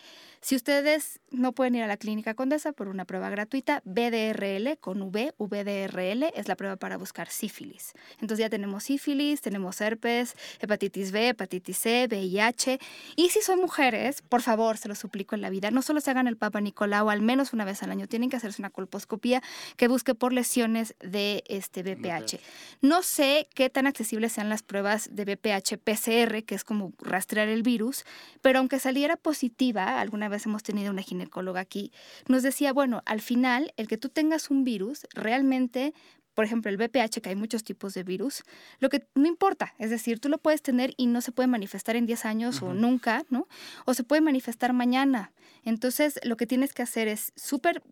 Si 0.41 0.55
ustedes 0.55 1.21
no 1.31 1.53
pueden 1.53 1.75
ir 1.75 1.83
a 1.83 1.87
la 1.87 1.97
clínica 1.97 2.35
Condesa 2.35 2.73
por 2.73 2.89
una 2.89 3.05
prueba 3.05 3.31
gratuita, 3.31 3.83
BDRL 3.85 4.79
con 4.79 5.03
V, 5.03 5.35
VDRL 5.39 6.25
es 6.35 6.49
la 6.49 6.57
prueba 6.57 6.77
para 6.77 6.97
buscar 6.97 7.29
sífilis. 7.31 7.95
Entonces 8.21 8.39
ya 8.39 8.51
tenemos 8.51 8.85
sífilis, 8.85 9.41
tenemos 9.41 9.81
herpes, 9.81 10.37
hepatitis 10.61 11.13
B, 11.13 11.29
hepatitis 11.29 11.79
C, 11.79 12.07
VIH. 12.09 12.79
Y 13.17 13.31
si 13.31 13.41
son 13.43 13.61
mujeres, 13.61 14.23
por 14.23 14.43
favor, 14.43 14.79
se 14.79 14.89
lo 14.89 14.95
suplico 14.95 15.35
en 15.35 15.41
la 15.41 15.51
vida, 15.51 15.71
no 15.71 15.83
solo 15.83 16.01
se 16.01 16.11
hagan 16.11 16.29
el 16.29 16.37
Papa 16.37 16.61
Nicolau 16.61 17.11
al 17.11 17.23
menos 17.23 17.53
una 17.53 17.65
vez 17.65 17.83
al 17.83 17.91
año, 17.91 18.07
tienen 18.07 18.31
que 18.31 18.37
hacerse 18.37 18.63
una 18.63 18.71
colposcopía 18.71 19.43
que 19.77 19.89
busque 19.89 20.15
por 20.15 20.33
lesiones 20.33 20.95
de 21.01 21.45
este 21.49 21.83
BPH. 21.83 22.39
No 22.83 23.03
sé 23.03 23.49
qué 23.55 23.71
tan 23.71 23.87
accesibles 23.87 24.33
sean 24.33 24.49
las 24.49 24.63
pruebas 24.63 25.09
de 25.13 25.25
BPH 25.25 25.79
PCR, 25.79 26.45
que 26.45 26.55
es 26.55 26.65
como 26.65 26.93
rastrear 26.99 27.49
el 27.49 27.63
virus, 27.63 28.05
pero 28.43 28.59
aunque 28.59 28.79
saliera 28.79 29.17
positiva, 29.17 30.01
alguna 30.01 30.26
vez 30.29 30.47
hemos 30.47 30.63
tenido 30.63 30.91
una 30.91 31.03
ginecóloga 31.03 31.61
aquí, 31.61 31.93
nos 32.29 32.43
decía, 32.43 32.73
bueno, 32.73 33.03
al 33.07 33.21
final, 33.21 33.73
el 33.77 33.89
que 33.89 33.97
tú 33.97 34.09
tengas 34.09 34.51
un 34.51 34.65
virus, 34.65 35.07
realmente, 35.15 35.95
por 36.35 36.45
ejemplo, 36.45 36.71
el 36.71 36.77
BPH, 36.77 37.21
que 37.23 37.31
hay 37.31 37.37
muchos 37.37 37.65
tipos 37.65 37.95
de 37.95 38.03
virus, 38.03 38.43
lo 38.79 38.89
que 38.89 39.07
no 39.15 39.27
importa, 39.27 39.75
es 39.79 39.91
decir, 39.91 40.21
tú 40.21 40.29
lo 40.29 40.39
puedes 40.39 40.63
tener 40.63 40.93
y 40.97 41.07
no 41.07 41.21
se 41.21 41.33
puede 41.33 41.47
manifestar 41.47 41.97
en 41.97 42.07
10 42.07 42.25
años 42.27 42.63
o 42.63 42.75
nunca, 42.75 43.25
¿no? 43.31 43.49
O 43.85 43.95
se 43.95 44.05
puede 44.05 44.21
manifestar 44.21 44.73
mañana. 44.73 45.33
Entonces, 45.65 46.21
lo 46.23 46.37
que 46.37 46.47
tienes 46.47 46.75
que 46.75 46.83
hacer 46.83 47.09
es 47.09 47.33
súper 47.37 47.83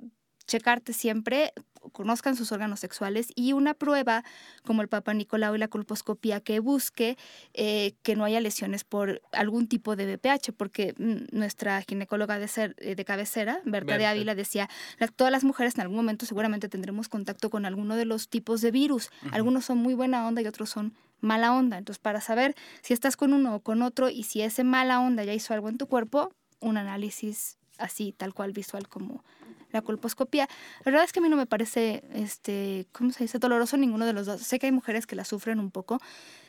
checarte 0.47 0.93
siempre, 0.93 1.53
conozcan 1.93 2.35
sus 2.35 2.51
órganos 2.51 2.81
sexuales 2.81 3.29
y 3.35 3.53
una 3.53 3.75
prueba 3.75 4.25
como 4.65 4.81
el 4.81 4.89
Papa 4.89 5.13
Nicolau 5.13 5.55
y 5.55 5.59
la 5.59 5.69
colposcopía 5.69 6.41
que 6.41 6.59
busque 6.61 7.19
eh, 7.53 7.93
que 8.03 8.17
no 8.17 8.25
haya 8.25 8.41
lesiones 8.41 8.85
por 8.85 9.21
algún 9.33 9.69
tipo 9.69 9.95
de 9.95 10.07
BPH, 10.17 10.53
porque 10.57 10.95
mm, 10.97 11.37
nuestra 11.37 11.81
ginecóloga 11.83 12.39
de, 12.39 12.49
ser, 12.49 12.75
eh, 12.79 12.95
de 12.95 13.05
cabecera, 13.05 13.61
Berta, 13.65 13.99
de. 13.99 14.07
Ávila, 14.07 14.35
decía, 14.35 14.71
"La- 14.99 15.09
todas 15.09 15.31
las 15.31 15.45
mujeres 15.45 15.75
en 15.75 15.83
algún 15.83 15.97
momento 15.99 16.25
seguramente 16.25 16.69
tendremos 16.71 17.09
contacto 17.09 17.51
con 17.51 17.67
alguno 17.67 17.97
de 17.97 18.07
los 18.07 18.29
tipos 18.29 18.61
de 18.63 18.71
virus. 18.71 19.11
Algunos 19.33 19.67
son 19.67 19.79
muy 19.79 19.93
buena 19.95 20.27
onda 20.27 20.41
y 20.41 20.47
otros 20.47 20.71
son 20.71 20.95
mala 21.21 21.53
onda. 21.53 21.77
Entonces, 21.79 22.01
para 22.01 22.21
saber 22.23 22.55
si 22.83 22.95
estás 22.95 23.17
con 23.17 23.33
uno 23.35 23.57
o 23.57 23.61
con 23.61 23.83
otro 23.83 24.09
y 24.09 24.23
si 24.25 24.41
ese 24.43 24.65
mala 24.65 25.01
onda 25.01 25.23
ya 25.25 25.35
hizo 25.35 25.53
algo 25.55 25.69
en 25.69 25.77
tu 25.79 25.87
cuerpo, 25.87 26.33
un 26.61 26.77
análisis 26.79 27.59
así, 27.79 28.13
tal 28.13 28.33
cual 28.35 28.53
visual 28.53 28.89
como 28.89 29.23
la 29.75 29.83
colposcopía. 29.83 30.49
La 30.85 30.93
verdad 30.93 31.05
es 31.05 31.13
que 31.13 31.19
a 31.21 31.23
mí 31.23 31.29
no 31.29 31.37
me 31.37 31.47
parece, 31.47 32.05
este, 32.15 32.87
¿cómo 32.93 33.13
se 33.13 33.25
dice? 33.25 33.39
Doloroso 33.39 33.77
ninguno 33.77 34.07
de 34.07 34.13
los 34.13 34.27
dos. 34.27 34.41
Sé 34.41 34.59
que 34.59 34.67
hay 34.67 34.73
mujeres 34.73 35.07
que 35.07 35.17
la 35.17 35.25
sufren 35.25 35.61
un 35.61 35.71
poco. 35.71 36.01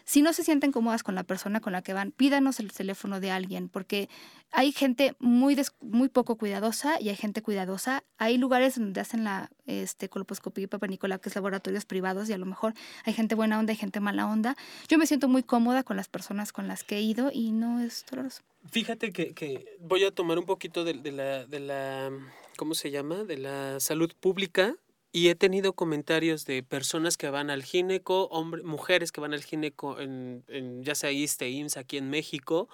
Si 0.06 0.22
no 0.22 0.34
se 0.34 0.44
sienten 0.44 0.72
cómodas 0.72 1.02
con 1.04 1.16
la 1.16 1.24
persona 1.24 1.60
con 1.62 1.74
la 1.74 1.82
que 1.82 1.94
van, 1.94 2.12
pídanos 2.12 2.60
el 2.60 2.72
teléfono 2.72 3.20
de 3.20 3.32
alguien, 3.32 3.70
porque 3.70 4.08
hay 4.52 4.72
gente 4.72 5.16
muy, 5.20 5.56
des- 5.56 5.74
muy 5.82 6.10
poco 6.10 6.38
cuidadosa 6.38 7.02
y 7.02 7.10
hay 7.10 7.16
gente 7.16 7.42
cuidadosa. 7.42 8.04
Hay 8.18 8.38
lugares 8.38 8.76
donde 8.80 9.02
hacen 9.02 9.24
la 9.24 9.50
este, 9.66 10.08
colposcopía 10.08 10.66
y 10.66 10.68
papanicola, 10.68 11.18
que 11.18 11.30
es 11.30 11.36
laboratorios 11.36 11.86
privados, 11.86 12.30
y 12.30 12.34
a 12.34 12.38
lo 12.38 12.46
mejor 12.46 12.76
hay 13.04 13.14
gente 13.14 13.34
buena 13.36 13.58
onda 13.60 13.74
y 13.74 13.76
gente 13.78 14.00
mala 14.00 14.28
onda. 14.28 14.56
Yo 14.88 14.98
me 15.00 15.08
siento 15.08 15.28
muy 15.28 15.42
cómoda 15.42 15.84
con 15.84 15.98
las 15.98 16.08
personas 16.08 16.54
con 16.54 16.68
las 16.68 16.84
que 16.84 16.98
he 16.98 17.02
ido 17.02 17.32
y 17.34 17.52
no 17.52 17.80
es 17.80 18.06
doloroso. 18.10 18.44
Fíjate 18.70 19.12
que, 19.12 19.34
que 19.34 19.66
voy 19.80 20.04
a 20.06 20.12
tomar 20.12 20.38
un 20.40 20.46
poquito 20.46 20.84
de, 20.84 20.94
la, 21.12 21.46
de 21.46 21.60
la, 21.60 22.12
¿cómo 22.58 22.76
se 22.76 22.92
llama? 22.92 23.24
De 23.24 23.38
la 23.38 23.80
salud 23.80 24.12
pública. 24.20 24.76
Y 25.16 25.30
he 25.30 25.36
tenido 25.36 25.72
comentarios 25.72 26.46
de 26.46 26.62
personas 26.62 27.16
que 27.16 27.30
van 27.30 27.50
al 27.50 27.64
gineco, 27.64 28.26
hombre, 28.32 28.64
mujeres 28.64 29.14
que 29.14 29.22
van 29.22 29.34
al 29.34 29.46
gineco, 29.46 29.98
en, 29.98 30.44
en 30.50 30.84
ya 30.84 30.94
sea 30.94 31.10
ISTE, 31.10 31.50
IMSS, 31.50 31.78
aquí 31.78 31.96
en 31.96 32.10
México, 32.10 32.68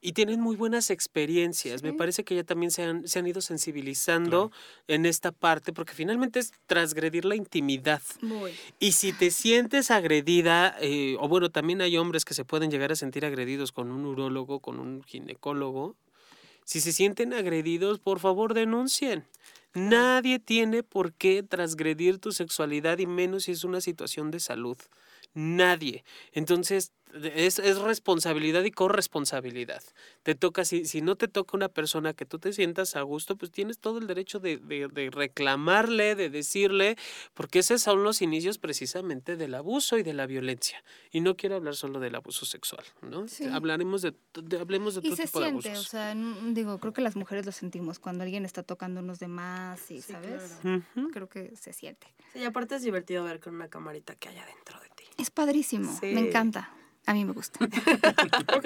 y 0.00 0.10
tienen 0.10 0.40
muy 0.40 0.56
buenas 0.56 0.90
experiencias. 0.90 1.84
Me 1.84 1.92
parece 1.92 2.24
que 2.24 2.34
ya 2.34 2.42
también 2.42 2.72
se 2.72 2.82
han, 2.82 3.06
se 3.06 3.20
han 3.20 3.28
ido 3.28 3.40
sensibilizando 3.40 4.50
en 4.88 5.06
esta 5.06 5.30
parte, 5.30 5.72
porque 5.72 5.92
finalmente 5.92 6.40
es 6.40 6.52
transgredir 6.66 7.24
la 7.24 7.36
intimidad. 7.36 8.02
Muy. 8.20 8.52
Y 8.80 8.90
si 8.90 9.12
te 9.12 9.30
sientes 9.30 9.92
agredida, 9.92 10.76
eh, 10.80 11.16
o 11.20 11.28
bueno, 11.28 11.50
también 11.50 11.82
hay 11.82 11.96
hombres 11.98 12.24
que 12.24 12.34
se 12.34 12.44
pueden 12.44 12.68
llegar 12.68 12.90
a 12.90 12.96
sentir 12.96 13.24
agredidos 13.24 13.70
con 13.70 13.92
un 13.92 14.06
urólogo, 14.06 14.58
con 14.58 14.80
un 14.80 15.04
ginecólogo. 15.04 15.94
Si 16.64 16.80
se 16.80 16.92
sienten 16.92 17.32
agredidos, 17.32 18.00
por 18.00 18.18
favor 18.18 18.54
denuncien. 18.54 19.24
Nadie 19.76 20.38
tiene 20.38 20.82
por 20.82 21.12
qué 21.12 21.42
transgredir 21.42 22.18
tu 22.18 22.32
sexualidad 22.32 22.96
y 22.96 23.06
menos 23.06 23.44
si 23.44 23.52
es 23.52 23.62
una 23.62 23.82
situación 23.82 24.30
de 24.30 24.40
salud. 24.40 24.78
Nadie. 25.36 26.02
Entonces, 26.32 26.92
es, 27.34 27.58
es 27.60 27.78
responsabilidad 27.78 28.64
y 28.64 28.70
corresponsabilidad. 28.70 29.82
Te 30.22 30.34
toca, 30.34 30.64
si, 30.64 30.84
si 30.86 31.02
no 31.02 31.16
te 31.16 31.28
toca 31.28 31.56
una 31.56 31.68
persona 31.68 32.12
que 32.14 32.26
tú 32.26 32.38
te 32.38 32.52
sientas 32.52 32.96
a 32.96 33.02
gusto, 33.02 33.36
pues 33.36 33.52
tienes 33.52 33.78
todo 33.78 33.98
el 33.98 34.06
derecho 34.06 34.38
de, 34.40 34.56
de- 34.58 34.88
de 34.88 35.10
reclamarle, 35.10 36.14
de 36.14 36.28
decirle, 36.30 36.96
porque 37.34 37.60
esos 37.60 37.80
son 37.82 38.02
los 38.02 38.22
inicios 38.22 38.58
precisamente 38.58 39.36
del 39.36 39.54
abuso 39.54 39.96
y 39.98 40.02
de 40.02 40.12
la 40.14 40.26
violencia. 40.26 40.82
Y 41.10 41.20
no 41.20 41.36
quiero 41.36 41.56
hablar 41.56 41.76
solo 41.76 42.00
del 42.00 42.14
abuso 42.14 42.44
sexual, 42.44 42.84
¿no? 43.02 43.28
Sí. 43.28 43.44
Hablaremos 43.44 44.02
de, 44.02 44.14
de- 44.34 44.58
hablemos 44.58 44.94
de 44.94 45.00
Y 45.00 45.04
todo 45.04 45.16
se 45.16 45.22
tipo 45.26 45.40
de 45.40 45.46
siente, 45.50 45.68
o 45.68 45.72
abusos. 45.72 45.88
sea, 45.88 46.12
n- 46.12 46.54
digo, 46.54 46.78
creo 46.78 46.92
que 46.92 47.02
las 47.02 47.14
mujeres 47.16 47.46
lo 47.46 47.52
sentimos 47.52 47.98
cuando 47.98 48.24
alguien 48.24 48.44
está 48.44 48.62
tocándonos 48.62 49.18
de 49.20 49.28
más 49.28 49.90
y, 49.90 50.00
Sí, 50.02 50.12
¿sabes? 50.12 50.58
claro. 50.60 50.82
Ujú. 50.96 51.10
Creo 51.12 51.28
que 51.28 51.54
se 51.56 51.72
siente. 51.72 52.06
Sí, 52.32 52.40
y 52.40 52.44
aparte 52.44 52.74
es 52.76 52.82
divertido 52.82 53.22
ver 53.24 53.38
con 53.40 53.54
una 53.54 53.68
camarita 53.68 54.14
que 54.16 54.28
hay 54.28 54.38
adentro 54.38 54.80
de 54.80 54.88
ti. 54.88 54.95
Es 55.16 55.30
padrísimo, 55.30 55.92
Sí. 56.00 56.06
me 56.12 56.20
encanta. 56.28 56.70
A 57.06 57.14
mí 57.14 57.24
me 57.24 57.32
gusta. 57.32 57.58
Ok. 58.56 58.64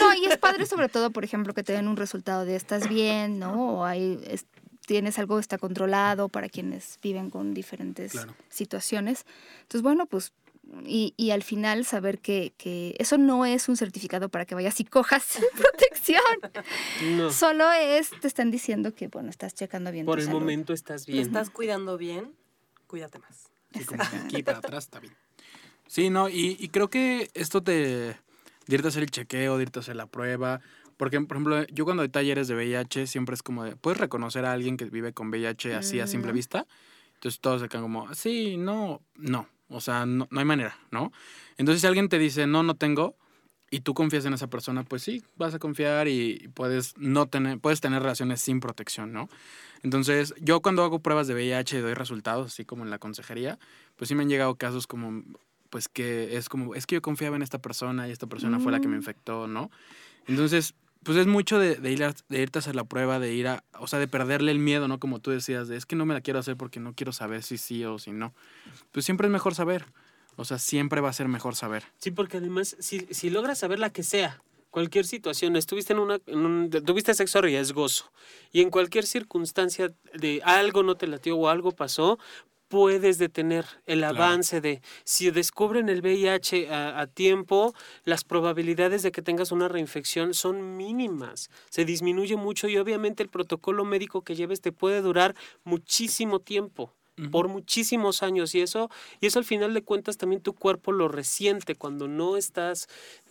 No, 0.00 0.14
y 0.14 0.26
es 0.26 0.38
padre 0.38 0.66
sobre 0.66 0.88
todo, 0.88 1.10
por 1.10 1.24
ejemplo, 1.24 1.54
que 1.54 1.62
te 1.62 1.72
den 1.72 1.86
un 1.88 1.96
resultado 1.96 2.44
de 2.44 2.56
estás 2.56 2.88
bien, 2.88 3.38
¿no? 3.38 3.78
O 3.78 3.84
hay, 3.84 4.18
es- 4.26 4.46
tienes 4.86 5.18
algo 5.18 5.36
que 5.36 5.40
está 5.40 5.58
controlado 5.58 6.28
para 6.28 6.48
quienes 6.48 6.98
viven 7.02 7.30
con 7.30 7.54
diferentes 7.54 8.12
Claro. 8.12 8.34
situaciones. 8.48 9.24
Entonces, 9.62 9.82
bueno, 9.82 10.06
pues, 10.06 10.32
y, 10.84 11.14
y 11.16 11.30
al 11.30 11.42
final 11.44 11.84
saber 11.84 12.18
que, 12.18 12.52
que 12.56 12.94
eso 12.98 13.18
no 13.18 13.46
es 13.46 13.68
un 13.68 13.76
certificado 13.76 14.28
para 14.28 14.44
que 14.46 14.54
vayas 14.56 14.78
y 14.80 14.84
cojas 14.84 15.38
protección. 15.56 16.20
No. 17.16 17.30
Solo 17.32 17.70
es, 17.72 18.10
te 18.20 18.26
están 18.26 18.50
diciendo 18.50 18.94
que, 18.94 19.06
bueno, 19.08 19.30
estás 19.30 19.54
checando 19.54 19.92
bien 19.92 20.06
Por 20.06 20.16
tu 20.16 20.20
el 20.22 20.26
salud. 20.26 20.40
momento 20.40 20.72
estás 20.72 21.04
Te 21.06 21.12
bien. 21.12 21.26
estás 21.26 21.50
cuidando 21.50 21.96
bien, 21.96 22.32
cuídate 22.88 23.18
más. 23.20 23.48
Sí, 23.74 23.84
como 23.84 24.02
aquí 24.02 24.42
para 24.42 24.58
atrás 24.58 24.84
está 24.84 24.98
bien. 25.00 25.14
Sí, 25.88 26.10
no, 26.10 26.28
y, 26.28 26.56
y 26.58 26.68
creo 26.68 26.88
que 26.88 27.30
esto 27.34 27.62
te. 27.62 27.72
de 27.72 28.16
irte 28.68 28.88
a 28.88 28.90
hacer 28.90 29.02
el 29.02 29.10
chequeo, 29.10 29.56
de 29.56 29.64
irte 29.64 29.78
a 29.78 29.82
hacer 29.82 29.96
la 29.96 30.06
prueba. 30.06 30.60
Porque, 30.96 31.20
por 31.20 31.36
ejemplo, 31.36 31.66
yo 31.66 31.84
cuando 31.84 32.02
doy 32.02 32.08
talleres 32.08 32.48
de 32.48 32.54
VIH, 32.54 33.06
siempre 33.06 33.34
es 33.34 33.42
como 33.42 33.64
de. 33.64 33.76
¿Puedes 33.76 33.98
reconocer 33.98 34.44
a 34.44 34.52
alguien 34.52 34.76
que 34.76 34.86
vive 34.86 35.12
con 35.12 35.28
VIH 35.28 35.74
así 35.74 36.00
a 36.00 36.06
simple 36.06 36.32
Mm. 36.32 36.34
vista? 36.34 36.66
Entonces 37.14 37.40
todos 37.40 37.62
se 37.62 37.68
quedan 37.68 37.82
como, 37.82 38.14
sí, 38.14 38.56
no, 38.56 39.02
no. 39.14 39.48
O 39.68 39.80
sea, 39.80 40.06
no, 40.06 40.28
no 40.30 40.38
hay 40.38 40.44
manera, 40.44 40.78
¿no? 40.90 41.12
Entonces, 41.56 41.80
si 41.80 41.86
alguien 41.86 42.08
te 42.08 42.18
dice, 42.18 42.46
no, 42.46 42.62
no 42.62 42.76
tengo, 42.76 43.16
y 43.70 43.80
tú 43.80 43.94
confías 43.94 44.24
en 44.26 44.32
esa 44.34 44.48
persona, 44.48 44.84
pues 44.84 45.02
sí, 45.02 45.22
vas 45.34 45.54
a 45.54 45.58
confiar 45.58 46.06
y 46.08 46.48
puedes 46.54 46.96
no 46.98 47.26
tener, 47.26 47.58
puedes 47.58 47.80
tener 47.80 48.00
relaciones 48.00 48.40
sin 48.40 48.60
protección, 48.60 49.12
¿no? 49.12 49.28
Entonces, 49.82 50.34
yo 50.40 50.62
cuando 50.62 50.84
hago 50.84 51.00
pruebas 51.00 51.26
de 51.26 51.34
VIH 51.34 51.78
y 51.78 51.80
doy 51.80 51.94
resultados, 51.94 52.52
así 52.52 52.64
como 52.64 52.84
en 52.84 52.90
la 52.90 52.98
consejería, 52.98 53.58
pues 53.96 54.08
sí 54.08 54.14
me 54.14 54.22
han 54.22 54.28
llegado 54.28 54.54
casos 54.54 54.86
como, 54.86 55.24
pues 55.70 55.88
que 55.88 56.36
es 56.36 56.48
como, 56.48 56.74
es 56.74 56.86
que 56.86 56.96
yo 56.96 57.02
confiaba 57.02 57.36
en 57.36 57.42
esta 57.42 57.58
persona 57.58 58.08
y 58.08 58.12
esta 58.12 58.26
persona 58.26 58.58
fue 58.58 58.72
la 58.72 58.80
que 58.80 58.88
me 58.88 58.94
Mm. 58.96 59.00
infectó, 59.00 59.46
¿no? 59.46 59.70
Entonces, 60.26 60.74
pues 61.02 61.16
es 61.18 61.26
mucho 61.26 61.58
de, 61.58 61.76
de 61.76 61.92
ir 61.92 62.02
a- 62.04 62.14
de 62.28 62.42
irte 62.42 62.58
a 62.58 62.60
hacer 62.60 62.74
la 62.74 62.84
prueba, 62.84 63.18
de 63.20 63.32
ir 63.34 63.46
a, 63.48 63.62
o 63.78 63.86
sea, 63.86 63.98
de 63.98 64.08
perderle 64.08 64.50
el 64.50 64.58
miedo, 64.58 64.88
¿no? 64.88 64.98
Como 64.98 65.20
tú 65.20 65.30
decías, 65.30 65.68
de 65.68 65.76
es 65.76 65.86
que 65.86 65.94
no 65.96 66.04
me 66.06 66.14
la 66.14 66.20
quiero 66.20 66.38
hacer 66.40 66.56
porque 66.56 66.80
no 66.80 66.94
quiero 66.94 67.12
saber 67.12 67.42
si 67.42 67.58
sí 67.58 67.84
o 67.84 67.98
si 67.98 68.10
no. 68.12 68.34
Pues 68.92 69.04
siempre 69.04 69.28
es 69.28 69.32
mejor 69.32 69.54
saber. 69.54 69.86
O 70.36 70.44
sea, 70.44 70.58
siempre 70.58 71.00
va 71.00 71.08
a 71.08 71.12
ser 71.12 71.28
mejor 71.28 71.54
saber. 71.54 71.84
Sí, 71.98 72.10
porque 72.10 72.38
además, 72.38 72.76
si, 72.80 73.06
si 73.10 73.30
logras 73.30 73.58
saber 73.58 73.78
la 73.78 73.90
que 73.90 74.02
sea, 74.02 74.42
cualquier 74.70 75.06
situación, 75.06 75.56
estuviste 75.56 75.92
en 75.94 75.98
una, 76.00 76.18
en 76.26 76.38
un- 76.40 76.70
tuviste 76.70 77.14
sexo 77.14 77.40
riesgoso 77.40 78.10
y 78.52 78.60
en 78.60 78.68
cualquier 78.70 79.06
circunstancia 79.06 79.94
de 80.12 80.42
algo 80.44 80.82
no 80.82 80.96
te 80.96 81.06
latió 81.06 81.36
o 81.38 81.48
algo 81.48 81.70
pasó, 81.72 82.18
puedes 82.68 83.18
detener 83.18 83.64
el 83.86 84.00
Claro. 84.00 84.16
avance 84.16 84.60
de 84.60 84.80
si 85.04 85.30
descubren 85.30 85.88
el 85.88 86.00
VIH 86.00 86.68
a, 86.70 87.00
a 87.00 87.06
tiempo, 87.06 87.74
las 88.04 88.24
probabilidades 88.24 89.02
de 89.02 89.12
que 89.12 89.22
tengas 89.22 89.52
una 89.52 89.68
reinfección 89.68 90.34
son 90.34 90.76
mínimas, 90.76 91.50
se 91.70 91.84
disminuye 91.84 92.36
mucho 92.36 92.68
y 92.68 92.76
obviamente 92.78 93.22
el 93.22 93.28
protocolo 93.28 93.84
médico 93.84 94.22
que 94.22 94.34
lleves 94.34 94.60
te 94.60 94.72
puede 94.72 95.00
durar 95.02 95.34
muchísimo 95.64 96.40
tiempo 96.40 96.92
por 97.30 97.48
muchísimos 97.48 98.22
años 98.22 98.54
y 98.54 98.60
eso 98.60 98.90
y 99.20 99.26
eso 99.26 99.38
al 99.38 99.44
final 99.44 99.72
de 99.72 99.82
cuentas 99.82 100.18
también 100.18 100.42
tu 100.42 100.52
cuerpo 100.52 100.92
lo 100.92 101.08
resiente 101.08 101.74
cuando 101.74 102.08
no 102.08 102.36
estás 102.36 102.88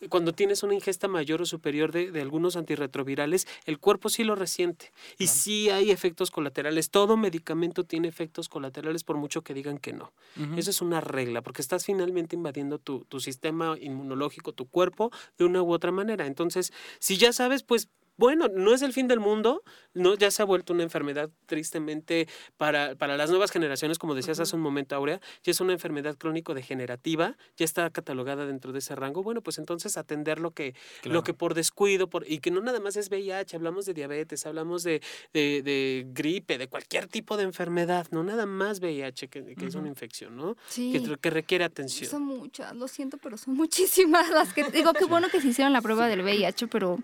cuando 0.10 0.34
tienes 0.34 0.64
una 0.64 0.74
ingesta 0.74 1.08
mayor 1.08 1.42
o 1.42 1.46
superior 1.46 1.92
de, 1.92 2.12
de 2.12 2.22
algunos 2.22 2.56
antirretrovirales 2.56 3.48
el 3.66 3.80
cuerpo 3.80 4.10
sí 4.10 4.24
lo 4.24 4.36
resiente. 4.36 4.92
Y 5.18 5.28
sí 5.28 5.70
hay 5.70 5.92
efectos 5.92 6.32
colaterales 6.32 6.90
todo 6.90 7.18
medicamento 7.18 7.84
tiene 7.84 8.08
efectos 8.08 8.50
colaterales 8.50 9.04
por 9.04 9.18
mucho 9.18 9.42
que 9.42 9.54
digan 9.54 9.78
que 9.78 9.94
no. 9.94 10.12
Eso 10.58 10.70
es 10.70 10.82
una 10.82 11.02
regla 11.02 11.42
porque 11.42 11.62
estás 11.62 11.86
finalmente 11.86 12.36
invadiendo 12.36 12.78
tu, 12.80 13.06
tu 13.06 13.20
sistema 13.20 13.78
inmunológico 13.80 14.52
tu 14.54 14.66
cuerpo 14.66 15.12
de 15.38 15.46
una 15.46 15.62
u 15.62 15.72
otra 15.72 15.92
manera. 15.92 16.26
Entonces 16.26 16.74
si 17.00 17.18
ya 17.18 17.34
sabes 17.34 17.64
pues 17.64 17.90
bueno, 18.18 18.48
no 18.48 18.74
es 18.74 18.82
el 18.82 18.94
fin 18.94 19.08
del 19.08 19.20
mundo, 19.20 19.64
no 19.94 20.16
ya 20.16 20.32
se 20.32 20.42
ha 20.42 20.46
vuelto 20.46 20.74
una 20.74 20.84
enfermedad 20.84 21.30
tristemente 21.46 22.28
para, 22.58 22.96
para 22.96 23.18
las 23.18 23.30
nuevas 23.30 23.52
generaciones, 23.52 23.98
como 24.00 24.16
decías 24.16 24.40
hace 24.40 24.56
un 24.56 24.62
momento, 24.62 24.96
Aurea, 24.96 25.20
ya 25.44 25.52
es 25.52 25.60
una 25.62 25.74
enfermedad 25.74 26.16
crónico-degenerativa, 26.18 27.38
ya 27.58 27.66
está 27.66 27.90
catalogada 27.90 28.46
dentro 28.46 28.72
de 28.72 28.80
ese 28.80 28.96
rango. 28.96 29.24
Bueno, 29.24 29.42
pues 29.42 29.58
entonces 29.58 29.98
atender 29.98 30.40
lo 30.40 30.52
que, 30.52 30.74
Claro. 31.02 31.14
lo 31.16 31.24
que 31.24 31.34
por 31.34 31.54
descuido, 31.54 32.10
por, 32.10 32.30
y 32.30 32.40
que 32.40 32.52
no 32.52 32.62
nada 32.62 32.80
más 32.80 32.96
es 32.96 33.10
VIH, 33.10 33.56
hablamos 33.56 33.86
de 33.86 33.94
diabetes, 33.94 34.46
hablamos 34.46 34.84
de, 34.84 35.02
de, 35.34 35.62
de 35.62 36.06
gripe, 36.10 36.58
de 36.58 36.68
cualquier 36.68 37.08
tipo 37.08 37.38
de 37.38 37.44
enfermedad, 37.44 38.08
no 38.12 38.24
nada 38.24 38.46
más 38.46 38.80
VIH, 38.80 39.28
que, 39.28 39.56
que 39.56 39.66
es 39.66 39.76
una 39.76 39.88
infección, 39.88 40.36
¿no? 40.36 40.56
Sí. 40.68 40.92
Que, 40.92 41.18
que 41.18 41.30
requiere 41.30 41.64
atención. 41.64 42.10
Son 42.10 42.24
muchas, 42.24 42.76
lo 42.76 42.88
siento, 42.88 43.18
pero 43.18 43.38
son 43.38 43.54
muchísimas 43.56 44.30
las 44.30 44.54
que 44.54 44.64
digo 44.72 44.94
qué 44.94 45.06
bueno 45.10 45.28
que 45.30 45.42
se 45.42 45.50
hicieron 45.50 45.74
la 45.74 45.82
prueba 45.82 46.08
del 46.08 46.22
VIH, 46.22 46.68
pero 46.68 46.98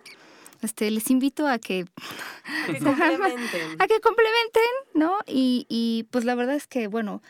este 0.61 0.89
les 0.91 1.09
invito 1.09 1.47
a 1.47 1.59
que 1.59 1.85
Que 2.65 2.79
complementen. 2.79 3.81
a 3.81 3.87
que 3.87 3.99
complementen, 3.99 4.63
¿no? 4.93 5.17
Y, 5.27 5.65
y 5.69 6.07
pues 6.11 6.25
la 6.25 6.35
verdad 6.35 6.55
es 6.55 6.67
que 6.67 6.87
bueno, 6.87 7.21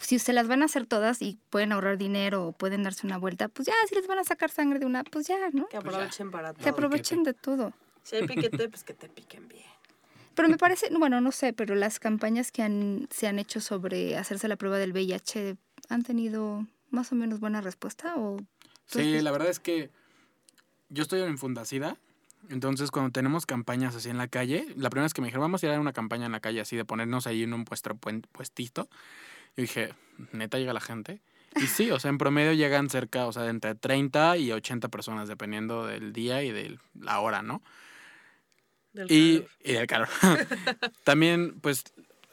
si 0.00 0.18
se 0.18 0.32
las 0.32 0.46
van 0.48 0.62
a 0.62 0.66
hacer 0.66 0.86
todas 0.86 1.22
y 1.22 1.38
pueden 1.50 1.72
ahorrar 1.72 1.98
dinero 1.98 2.46
o 2.48 2.52
pueden 2.52 2.82
darse 2.82 3.06
una 3.06 3.18
vuelta, 3.18 3.48
pues 3.48 3.66
ya 3.66 3.74
si 3.88 3.94
les 3.94 4.06
van 4.06 4.18
a 4.18 4.24
sacar 4.24 4.50
sangre 4.50 4.78
de 4.78 4.86
una, 4.86 5.04
pues 5.04 5.26
ya, 5.26 5.36
¿no? 5.52 5.66
Que 5.68 5.76
aprovechen 5.76 6.30
para 6.30 6.52
Que 6.54 6.60
todo. 6.60 6.70
aprovechen 6.70 7.22
de 7.24 7.34
todo. 7.34 7.72
Si 8.04 8.16
hay 8.16 8.26
piquete, 8.26 8.68
pues 8.68 8.84
que 8.84 8.94
te 8.94 9.08
piquen 9.08 9.48
bien. 9.48 9.64
Pero 10.34 10.48
me 10.48 10.56
parece, 10.56 10.88
bueno, 10.96 11.20
no 11.20 11.32
sé, 11.32 11.52
pero 11.52 11.74
las 11.74 11.98
campañas 11.98 12.52
que 12.52 12.62
han, 12.62 13.08
se 13.10 13.26
han 13.26 13.40
hecho 13.40 13.60
sobre 13.60 14.16
hacerse 14.16 14.46
la 14.46 14.54
prueba 14.56 14.78
del 14.78 14.92
VIH 14.92 15.56
han 15.88 16.04
tenido 16.04 16.64
más 16.90 17.10
o 17.10 17.16
menos 17.16 17.40
buena 17.40 17.60
respuesta 17.60 18.14
o 18.16 18.36
Sí, 18.86 19.20
la 19.20 19.32
verdad 19.32 19.48
es 19.50 19.58
que 19.58 19.90
yo 20.90 21.02
estoy 21.02 21.20
en 21.22 21.36
Fundacida, 21.38 21.98
entonces 22.50 22.90
cuando 22.90 23.10
tenemos 23.12 23.46
campañas 23.46 23.94
así 23.94 24.08
en 24.08 24.18
la 24.18 24.28
calle, 24.28 24.66
la 24.76 24.90
primera 24.90 25.04
vez 25.04 25.14
que 25.14 25.20
me 25.20 25.26
dijeron, 25.28 25.42
vamos 25.42 25.62
a 25.62 25.66
ir 25.66 25.72
a 25.72 25.80
una 25.80 25.92
campaña 25.92 26.26
en 26.26 26.32
la 26.32 26.40
calle 26.40 26.60
así 26.60 26.76
de 26.76 26.84
ponernos 26.84 27.26
ahí 27.26 27.42
en 27.42 27.52
un 27.54 27.64
puesto, 27.64 27.90
puen- 27.94 28.26
puestito, 28.32 28.88
yo 29.56 29.62
dije, 29.62 29.94
neta 30.32 30.58
llega 30.58 30.72
la 30.72 30.80
gente. 30.80 31.20
Y 31.56 31.66
sí, 31.66 31.90
o 31.90 31.98
sea, 31.98 32.10
en 32.10 32.18
promedio 32.18 32.52
llegan 32.52 32.90
cerca, 32.90 33.26
o 33.26 33.32
sea, 33.32 33.42
de 33.42 33.50
entre 33.50 33.74
30 33.74 34.36
y 34.36 34.52
80 34.52 34.88
personas, 34.88 35.28
dependiendo 35.28 35.86
del 35.86 36.12
día 36.12 36.42
y 36.42 36.52
de 36.52 36.78
la 37.00 37.20
hora, 37.20 37.42
¿no? 37.42 37.62
Del 38.92 39.10
Y, 39.10 39.38
calor. 39.40 39.50
y 39.64 39.72
del 39.72 39.86
calor. 39.86 40.08
También, 41.04 41.58
pues, 41.60 41.84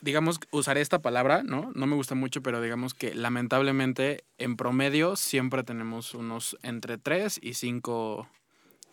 digamos, 0.01 0.39
usaré 0.51 0.81
esta 0.81 1.01
palabra, 1.01 1.43
¿no? 1.43 1.71
No 1.75 1.87
me 1.87 1.95
gusta 1.95 2.13
mucho, 2.15 2.41
pero 2.41 2.61
digamos 2.61 2.93
que 2.93 3.15
lamentablemente 3.15 4.23
en 4.37 4.57
promedio 4.57 5.15
siempre 5.15 5.63
tenemos 5.63 6.13
unos 6.13 6.57
entre 6.61 6.97
3 6.97 7.39
y 7.41 7.53
5 7.55 8.27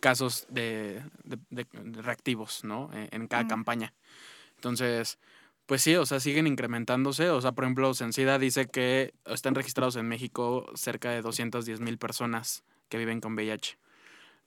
casos 0.03 0.47
de, 0.51 1.03
de- 1.23 1.39
de- 1.51 1.67
de 1.73 2.03
reactivos, 2.03 2.65
¿no? 2.65 2.91
En, 2.93 3.09
en 3.13 3.29
cada 3.29 3.45
Mm. 3.45 3.49
campaña. 3.49 3.95
Entonces, 4.57 5.19
pues 5.67 5.81
sí, 5.83 5.95
o 5.97 6.05
sea, 6.05 6.21
siguen 6.21 6.47
incrementándose. 6.47 7.31
O 7.31 7.41
sea, 7.41 7.53
por 7.53 7.65
ejemplo, 7.65 7.95
Sencida 7.95 8.39
dice 8.39 8.67
que 8.67 9.15
están 9.27 9.55
registrados 9.55 9.97
en 9.97 10.09
México 10.09 10.67
cerca 10.75 11.11
de 11.11 11.23
210 11.23 11.81
mil 11.81 11.99
personas 11.99 12.65
que 12.89 12.99
viven 12.99 13.21
con 13.21 13.35
VIH. 13.35 13.79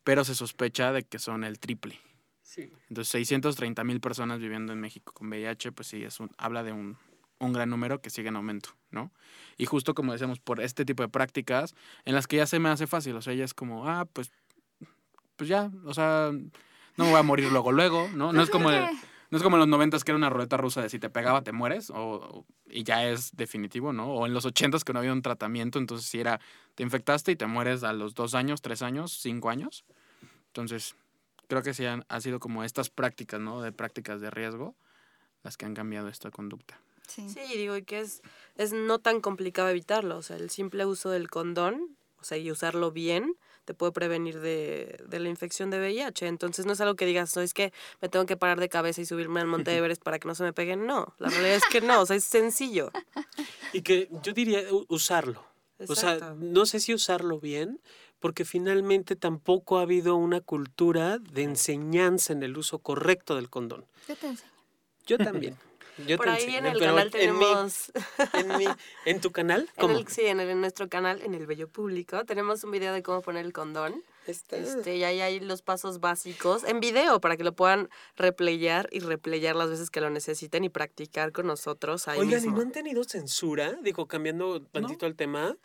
Pero 0.03 0.23
se 0.23 0.35
sospecha 0.35 0.91
de 0.91 1.03
que 1.03 1.17
son 1.19 1.43
el 1.43 1.57
triple. 1.57 1.99
Sí. 2.43 2.69
Entonces, 2.89 3.09
630 3.11 3.83
mil 3.83 3.99
personas 4.01 4.39
viviendo 4.39 4.71
en 4.73 4.79
México 4.79 5.13
con 5.13 5.29
VIH, 5.29 5.71
pues 5.71 5.87
sí, 5.87 6.03
es 6.03 6.19
un, 6.19 6.29
habla 6.37 6.63
de 6.63 6.73
un, 6.73 6.97
un 7.39 7.53
gran 7.53 7.69
número 7.69 8.01
que 8.01 8.09
sigue 8.09 8.27
en 8.29 8.35
aumento, 8.35 8.69
¿no? 8.91 9.11
Y 9.57 9.65
justo 9.65 9.93
como 9.95 10.11
decíamos, 10.11 10.39
por 10.39 10.61
este 10.61 10.85
tipo 10.85 11.01
de 11.01 11.09
prácticas, 11.09 11.73
en 12.05 12.13
las 12.13 12.27
que 12.27 12.37
ya 12.37 12.45
se 12.45 12.59
me 12.59 12.69
hace 12.69 12.87
fácil, 12.87 13.15
o 13.15 13.21
sea, 13.21 13.33
ya 13.33 13.43
es 13.45 13.53
como, 13.53 13.89
ah, 13.89 14.05
pues, 14.05 14.31
pues 15.35 15.49
ya, 15.49 15.71
o 15.85 15.93
sea, 15.93 16.31
no 16.31 17.03
me 17.05 17.09
voy 17.11 17.19
a 17.19 17.23
morir 17.23 17.51
luego, 17.51 17.71
luego, 17.71 18.09
¿no? 18.13 18.31
No 18.33 18.41
es 18.41 18.49
como, 18.49 18.69
el- 18.71 18.89
no 19.31 19.37
es 19.37 19.43
como 19.43 19.55
en 19.57 19.59
los 19.59 19.67
noventas 19.67 20.03
que 20.03 20.11
era 20.11 20.17
una 20.17 20.29
ruleta 20.29 20.57
rusa 20.57 20.81
de 20.81 20.89
si 20.89 20.99
te 20.99 21.09
pegaba 21.09 21.41
te 21.43 21.51
mueres, 21.51 21.89
o, 21.89 21.95
o- 21.97 22.45
y 22.69 22.83
ya 22.83 23.07
es 23.07 23.35
definitivo, 23.35 23.91
¿no? 23.93 24.07
O 24.13 24.25
en 24.25 24.33
los 24.33 24.45
ochentas 24.45 24.83
que 24.83 24.93
no 24.93 24.99
había 24.99 25.11
un 25.13 25.21
tratamiento, 25.21 25.77
entonces 25.79 26.07
si 26.07 26.19
era, 26.19 26.39
te 26.75 26.83
infectaste 26.83 27.31
y 27.31 27.35
te 27.35 27.45
mueres 27.47 27.83
a 27.83 27.93
los 27.93 28.13
dos 28.13 28.33
años, 28.35 28.61
tres 28.61 28.81
años, 28.81 29.11
cinco 29.19 29.49
años. 29.49 29.85
Entonces, 30.47 30.95
creo 31.47 31.61
que 31.61 31.73
sí 31.73 31.85
han, 31.85 32.05
ha 32.07 32.21
sido 32.21 32.39
como 32.39 32.63
estas 32.63 32.89
prácticas, 32.89 33.39
¿no? 33.41 33.61
De 33.61 33.71
prácticas 33.71 34.21
de 34.21 34.29
riesgo 34.29 34.75
las 35.43 35.57
que 35.57 35.65
han 35.65 35.73
cambiado 35.75 36.07
esta 36.07 36.31
conducta. 36.31 36.79
sí. 37.07 37.29
Sí, 37.29 37.39
digo, 37.57 37.75
y 37.77 37.83
que 37.83 37.99
es, 37.99 38.21
es 38.55 38.73
no 38.73 38.99
tan 38.99 39.21
complicado 39.21 39.69
evitarlo. 39.69 40.17
O 40.17 40.21
sea, 40.23 40.37
el 40.37 40.49
simple 40.49 40.85
uso 40.85 41.09
del 41.11 41.29
condón, 41.29 41.97
o 42.19 42.23
sea, 42.23 42.37
y 42.37 42.49
usarlo 42.49 42.91
bien, 42.91 43.35
te 43.65 43.73
puede 43.73 43.91
prevenir 43.91 44.39
de, 44.39 45.03
de 45.07 45.19
la 45.19 45.27
infección 45.27 45.69
de 45.71 45.79
VIH. 45.79 46.27
Entonces 46.27 46.65
no 46.65 46.73
es 46.73 46.81
algo 46.81 46.95
que 46.95 47.05
digas, 47.05 47.35
no 47.35 47.41
es 47.41 47.53
que 47.53 47.73
me 48.01 48.09
tengo 48.09 48.25
que 48.25 48.37
parar 48.37 48.59
de 48.59 48.69
cabeza 48.69 49.01
y 49.01 49.05
subirme 49.05 49.41
al 49.41 49.47
Monte 49.47 49.75
Everest 49.77 50.03
para 50.03 50.19
que 50.19 50.27
no 50.27 50.35
se 50.35 50.43
me 50.43 50.53
peguen. 50.53 50.85
No, 50.85 51.13
la 51.17 51.29
realidad 51.29 51.55
es 51.55 51.65
que 51.65 51.81
no, 51.81 52.01
o 52.01 52.05
sea, 52.05 52.15
es 52.15 52.23
sencillo. 52.23 52.91
Y 53.73 53.81
que 53.81 54.07
yo 54.23 54.31
diría 54.31 54.61
usarlo. 54.87 55.43
O 55.89 55.95
sea, 55.95 56.33
no 56.37 56.65
sé 56.65 56.79
si 56.79 56.93
usarlo 56.93 57.41
bien, 57.41 57.81
porque 58.19 58.45
finalmente 58.45 59.17
tampoco 59.17 59.79
ha 59.79 59.81
habido 59.81 60.15
una 60.15 60.39
cultura 60.39 61.17
de 61.17 61.43
enseñanza 61.43 62.31
en 62.31 62.43
el 62.43 62.57
uso 62.57 62.79
correcto 62.79 63.35
del 63.35 63.49
condón. 63.49 63.85
Yo 64.07 64.15
te 64.15 64.27
enseño. 64.27 64.51
Yo 65.05 65.17
también. 65.17 65.57
Yo 65.97 66.17
Por 66.17 66.25
te 66.25 66.31
ahí 66.33 66.55
en 66.55 66.65
el 66.65 66.77
canal 66.79 67.09
en 67.13 67.37
mi- 67.37 67.45
tenemos... 67.45 67.91
en, 68.33 68.57
mi- 68.57 68.65
¿En 69.05 69.21
tu 69.21 69.31
canal? 69.31 69.69
En 69.77 69.81
¿Cómo? 69.81 69.97
el, 69.97 70.07
sí, 70.07 70.25
en, 70.25 70.39
el- 70.41 70.49
en 70.49 70.59
nuestro 70.61 70.89
canal, 70.89 71.21
en 71.21 71.33
el 71.33 71.45
Bello 71.47 71.67
Público, 71.69 72.25
tenemos 72.25 72.63
un 72.63 72.71
video 72.71 72.93
de 72.93 73.01
cómo 73.01 73.21
poner 73.21 73.45
el 73.45 73.53
condón. 73.53 74.03
Está. 74.27 74.57
Este, 74.57 74.97
y 74.97 75.03
ahí 75.03 75.21
hay 75.21 75.39
los 75.39 75.61
pasos 75.61 75.99
básicos 75.99 76.63
en 76.63 76.79
video 76.79 77.21
para 77.21 77.37
que 77.37 77.43
lo 77.43 77.53
puedan 77.53 77.89
replayar 78.17 78.89
y 78.91 78.99
replayar 78.99 79.55
las 79.55 79.69
veces 79.69 79.89
que 79.91 80.01
lo 80.01 80.09
necesiten 80.09 80.63
y 80.63 80.69
practicar 80.69 81.31
con 81.31 81.45
nosotros 81.47 82.07
ahí 82.07 82.19
Oigan, 82.19 82.39
¿y 82.39 82.41
mismo. 82.47 82.55
no 82.57 82.61
han 82.63 82.71
tenido 82.71 83.03
censura? 83.03 83.73
Digo, 83.83 84.07
cambiando 84.07 84.61
tantito 84.63 85.05
el 85.05 85.15
tema. 85.15 85.55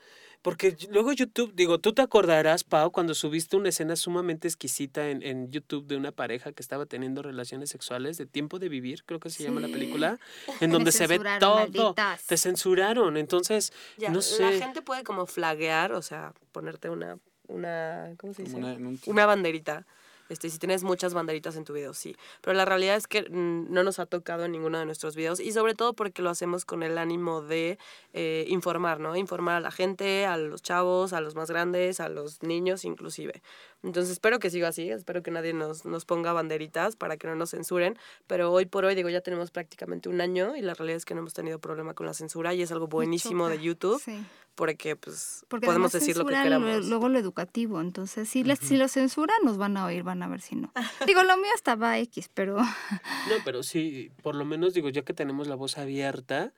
Porque 0.43 0.77
luego 0.91 1.13
YouTube, 1.13 1.53
digo, 1.55 1.79
tú 1.81 1.93
te 1.93 2.01
acordarás, 2.01 2.65
Pau, 2.65 2.91
cuando 2.91 3.15
subiste 3.15 3.57
una 3.57 3.69
escena 3.69 3.95
sumamente 3.95 4.49
exquisita 4.49 5.11
en, 5.11 5.23
en 5.23 5.51
YouTube 5.51 5.87
de 5.87 5.97
una 5.97 6.13
pareja 6.13 6.53
que 6.53 6.63
estaba 6.63 6.87
teniendo 6.87 7.21
relaciones 7.23 7.69
sexuales 7.69 8.17
de 8.17 8.25
tiempo 8.25 8.59
de 8.59 8.71
vivir, 8.71 9.05
creo 9.05 9.21
que 9.21 9.29
se 9.29 9.43
llama 9.45 9.61
la 9.61 9.69
película, 9.69 10.19
en 10.61 10.71
donde 10.73 10.93
se 10.93 11.07
ve 11.07 11.21
todo. 11.39 11.57
malditas. 11.57 12.25
Te 12.25 12.37
censuraron, 12.39 13.17
entonces, 13.19 13.73
Ya, 13.99 14.09
no 14.09 14.17
La 14.17 14.23
sé. 14.23 14.59
gente 14.59 14.81
puede 14.81 15.05
como 15.05 15.27
flaguear, 15.27 15.93
o 15.93 16.01
sea, 16.01 16.33
ponerte 16.53 16.89
una, 16.89 17.19
una 17.49 18.15
¿cómo 18.17 18.33
se 18.33 18.45
dice? 18.45 18.57
Un- 18.57 18.99
Una 19.07 19.27
banderita. 19.27 19.87
Este, 20.31 20.49
si 20.49 20.59
tienes 20.59 20.83
muchas 20.85 21.13
banderitas 21.13 21.57
en 21.57 21.65
tu 21.65 21.75
video, 21.75 21.93
sí. 21.93 22.17
Pero 22.41 22.55
la 22.55 22.65
realidad 22.65 22.97
es 22.97 23.07
que 23.07 23.29
no 23.29 23.83
nos 23.83 23.99
ha 23.99 24.07
tocado 24.07 24.45
en 24.45 24.53
ninguno 24.53 24.79
de 24.79 24.87
nuestros 24.87 25.17
videos 25.17 25.41
y 25.41 25.53
sobre 25.53 25.75
todo 25.75 25.93
porque 25.93 26.23
lo 26.23 26.31
hacemos 26.31 26.65
con 26.65 26.83
el 26.83 26.97
ánimo 26.97 27.43
de 27.43 27.79
eh, 28.15 28.45
informar, 28.49 29.01
¿no? 29.01 29.17
Informar 29.17 29.57
a 29.57 29.61
la 29.61 29.71
gente, 29.71 30.25
a 30.27 30.37
los 30.37 30.63
chavos, 30.63 31.13
a 31.13 31.21
los 31.21 31.35
más 31.35 31.51
grandes, 31.51 32.01
a 32.01 32.09
los 32.09 32.43
niños 32.43 32.85
inclusive. 32.85 33.43
Entonces 33.83 34.13
espero 34.13 34.39
que 34.39 34.51
siga 34.51 34.69
así, 34.69 34.91
espero 34.91 35.23
que 35.23 35.31
nadie 35.31 35.55
nos, 35.55 35.87
nos 35.87 36.05
ponga 36.05 36.33
banderitas 36.35 36.97
para 36.97 37.17
que 37.17 37.27
no 37.27 37.35
nos 37.35 37.51
censuren, 37.51 37.97
pero 38.27 38.53
hoy 38.53 38.67
por 38.67 38.85
hoy, 38.85 38.95
digo, 38.95 39.09
ya 39.09 39.23
tenemos 39.23 39.51
prácticamente 39.51 40.09
un 40.09 40.21
año 40.21 40.55
y 40.55 40.61
la 40.61 40.75
realidad 40.75 40.99
es 40.99 41.05
que 41.07 41.15
no 41.15 41.21
hemos 41.21 41.33
tenido 41.33 41.59
problema 41.59 41.95
con 41.95 42.07
la 42.07 42.13
censura 42.13 42.53
y 42.53 42.63
es 42.63 42.73
algo 42.73 42.89
buenísimo 42.89 43.49
de. 43.49 43.61
YouTube 43.61 44.01
Sí. 44.03 44.25
porque 44.55 44.97
pues 44.97 45.45
Porque 45.49 45.67
podemos 45.67 45.93
decir 45.93 46.17
lo 46.17 46.25
que 46.25 46.35
queramos. 46.35 46.87
Luego 46.87 47.09
lo 47.09 47.19
educativo, 47.19 47.81
entonces 47.81 48.29
si, 48.29 48.43
les, 48.45 48.59
si 48.59 48.77
lo 48.77 48.89
censuran 48.89 49.37
nos 49.45 49.57
van 49.57 49.77
a 49.77 49.87
oír, 49.87 50.03
van 50.03 50.23
a 50.23 50.29
ver 50.29 50.41
si 50.41 50.57
no. 50.57 50.73
Digo, 51.07 51.23
lo 51.23 51.37
mío 51.37 51.51
estaba 51.55 51.99
X, 51.99 52.31
pero 52.33 52.57
No, 53.29 53.35
pero 53.45 53.63
sí, 53.63 54.11
por 54.23 54.35
lo 54.35 54.45
menos 54.45 54.75
digo, 54.75 54.89
ya 54.89 55.03
que 55.03 55.15
tenemos 55.15 55.47
la 55.47 55.55
voz 55.55 55.79
abierta, 55.79 56.53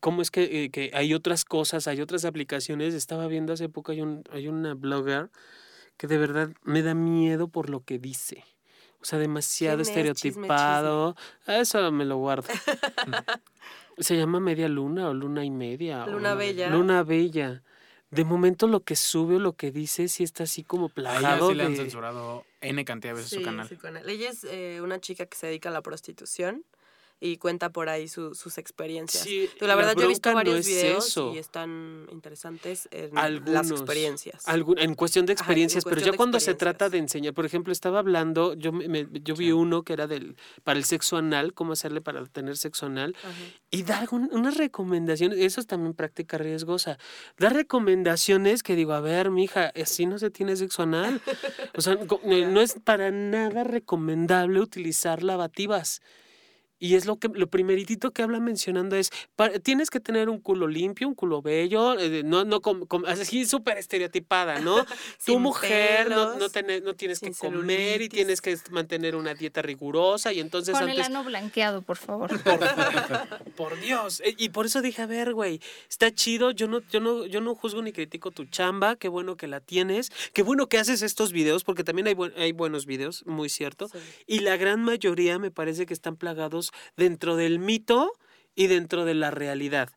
¿cómo 0.00 0.22
es 0.22 0.30
que, 0.30 0.64
eh, 0.64 0.70
que 0.70 0.90
hay 0.94 1.14
otras 1.14 1.44
cosas, 1.44 1.88
hay 1.88 2.00
otras 2.00 2.24
aplicaciones? 2.24 2.94
Estaba 2.94 3.26
viendo 3.26 3.52
hace 3.52 3.68
poco, 3.68 3.92
hay, 3.92 4.00
un, 4.00 4.22
hay 4.30 4.48
una 4.48 4.74
blogger 4.74 5.30
que 6.02 6.08
de 6.08 6.18
verdad 6.18 6.50
me 6.64 6.82
da 6.82 6.94
miedo 6.94 7.46
por 7.46 7.70
lo 7.70 7.84
que 7.84 7.96
dice. 8.00 8.42
O 9.00 9.04
sea, 9.04 9.20
demasiado 9.20 9.82
estereotipado. 9.82 11.14
Eso 11.46 11.92
me 11.92 12.04
lo 12.04 12.16
guardo. 12.16 12.48
Se 13.98 14.16
llama 14.16 14.40
Media 14.40 14.66
Luna 14.68 15.08
o 15.08 15.14
Luna 15.14 15.44
y 15.44 15.50
Media. 15.52 16.02
o 16.04 16.10
Luna 16.10 16.34
Bella. 16.34 16.70
Luna 16.70 17.04
Bella. 17.04 17.62
De 18.10 18.24
momento 18.24 18.66
lo 18.66 18.80
que 18.80 18.96
sube 18.96 19.36
o 19.36 19.38
lo 19.38 19.52
que 19.52 19.70
dice 19.70 20.08
sí 20.08 20.24
está 20.24 20.42
así 20.42 20.64
como 20.64 20.88
plagado 20.88 21.50
sí 21.50 21.54
le 21.54 21.62
han 21.62 21.76
censurado 21.76 22.44
N 22.60 22.84
cantidad 22.84 23.12
de 23.12 23.18
veces 23.18 23.30
su 23.30 23.36
Sí, 23.38 23.44
canal. 23.44 23.68
su 23.68 23.78
canal. 23.78 24.08
Ella 24.08 24.28
es 24.30 24.42
eh, 24.42 24.80
una 24.82 25.00
chica 25.00 25.26
que 25.26 25.36
se 25.36 25.46
dedica 25.46 25.68
a 25.68 25.72
la 25.72 25.82
prostitución 25.82 26.64
y 27.24 27.36
cuenta 27.36 27.70
por 27.70 27.88
ahí 27.88 28.08
su- 28.08 28.34
sus 28.34 28.58
experiencias. 28.58 29.22
Sí, 29.22 29.48
la 29.60 29.76
verdad 29.76 29.94
yo 29.96 30.02
he 30.04 30.08
visto 30.08 30.28
no 30.30 30.34
varios 30.34 30.56
es 30.60 30.66
videos 30.66 31.06
eso. 31.06 31.32
y 31.32 31.38
están 31.38 32.06
interesantes 32.10 32.88
en 32.90 33.16
Algunos, 33.16 33.50
las 33.54 33.70
experiencias. 33.70 34.48
algún- 34.48 34.78
en 34.78 34.94
cuestión 34.94 35.24
de 35.26 35.34
Ajá, 35.34 35.42
experiencias, 35.42 35.84
pero 35.84 36.00
ya 36.00 36.12
cuando 36.16 36.40
se 36.40 36.54
trata 36.54 36.88
de 36.90 36.98
enseñar, 36.98 37.32
por 37.32 37.46
ejemplo, 37.46 37.72
estaba 37.72 38.00
hablando, 38.00 38.54
yo, 38.54 38.72
me- 38.72 39.06
yo 39.22 39.36
vi 39.36 39.46
Sí. 39.46 39.52
uno 39.52 39.84
que 39.84 39.92
era 39.92 40.06
del 40.08 40.36
para 40.64 40.78
el 40.78 40.84
sexo 40.84 41.16
anal, 41.16 41.54
cómo 41.54 41.72
hacerle 41.74 42.00
para 42.00 42.24
tener 42.26 42.56
sexo 42.56 42.86
anal, 42.86 43.14
Ajá. 43.22 43.32
y 43.70 43.84
da 43.84 43.98
algún- 44.00 44.28
unas 44.32 44.56
recomendaciones, 44.56 45.38
eso 45.38 45.60
es 45.60 45.66
también 45.68 45.94
práctica 45.94 46.38
riesgosa, 46.38 46.98
da 47.38 47.50
recomendaciones 47.50 48.62
que 48.62 48.74
digo, 48.74 48.92
a 48.94 49.00
ver, 49.00 49.30
mija, 49.30 49.72
así 49.80 50.06
no 50.06 50.18
se 50.18 50.30
tiene 50.30 50.56
sexo 50.56 50.82
anal. 50.82 51.20
O 51.76 51.80
sea, 51.80 51.94
no, 52.24 52.50
no 52.50 52.60
es 52.60 52.74
para 52.82 53.10
nada 53.10 53.64
recomendable 53.64 54.60
utilizar 54.60 55.22
lavativas. 55.22 56.00
Y 56.82 56.96
es 56.96 57.06
lo 57.06 57.16
que 57.18 57.28
lo 57.32 57.46
primeritito 57.46 58.10
que 58.10 58.22
habla 58.22 58.40
mencionando 58.40 58.96
es, 58.96 59.10
pa- 59.36 59.50
tienes 59.60 59.88
que 59.88 60.00
tener 60.00 60.28
un 60.28 60.40
culo 60.40 60.66
limpio, 60.66 61.06
un 61.06 61.14
culo 61.14 61.40
bello, 61.40 61.96
eh, 61.98 62.22
no, 62.24 62.44
no 62.44 62.60
com- 62.60 62.86
com- 62.86 63.04
así 63.06 63.46
súper 63.46 63.78
estereotipada, 63.78 64.58
¿no? 64.58 64.84
Tu 65.24 65.38
mujer 65.38 66.10
no, 66.10 66.34
no, 66.34 66.48
no 66.84 66.94
tienes 66.96 67.20
que 67.20 67.30
comer 67.32 68.02
y 68.02 68.08
tienes 68.08 68.40
que 68.40 68.58
mantener 68.70 69.14
una 69.14 69.34
dieta 69.34 69.62
rigurosa 69.62 70.32
y 70.32 70.40
entonces 70.40 70.76
con 70.76 70.88
el 70.90 71.00
ano 71.00 71.22
blanqueado, 71.22 71.82
por 71.82 71.96
favor. 71.98 72.30
Por 73.56 73.78
Dios. 73.80 74.20
Eh, 74.24 74.34
Y 74.38 74.48
por 74.48 74.66
eso 74.66 74.82
dije, 74.82 75.02
a 75.02 75.06
ver, 75.06 75.34
güey, 75.34 75.60
está 75.88 76.12
chido. 76.12 76.50
Yo 76.50 76.66
no, 76.66 76.80
yo 76.90 77.00
no, 77.00 77.26
yo 77.26 77.40
no 77.40 77.54
juzgo 77.54 77.82
ni 77.82 77.92
critico 77.92 78.30
tu 78.30 78.44
chamba. 78.46 78.96
Qué 78.96 79.08
bueno 79.08 79.36
que 79.36 79.46
la 79.46 79.60
tienes. 79.60 80.10
Qué 80.32 80.42
bueno 80.42 80.68
que 80.68 80.78
haces 80.78 81.02
estos 81.02 81.32
videos, 81.32 81.62
porque 81.64 81.84
también 81.84 82.08
hay, 82.08 82.14
buen- 82.14 82.32
hay 82.36 82.52
buenos 82.52 82.86
videos, 82.86 83.24
muy 83.26 83.48
cierto. 83.48 83.88
Sí. 83.88 83.98
Y 84.26 84.38
la 84.40 84.56
gran 84.56 84.82
mayoría 84.82 85.38
me 85.38 85.50
parece 85.50 85.86
que 85.86 85.94
están 85.94 86.16
plagados 86.16 86.71
dentro 86.96 87.36
del 87.36 87.58
mito 87.58 88.12
y 88.54 88.66
dentro 88.66 89.04
de 89.04 89.14
la 89.14 89.30
realidad, 89.30 89.90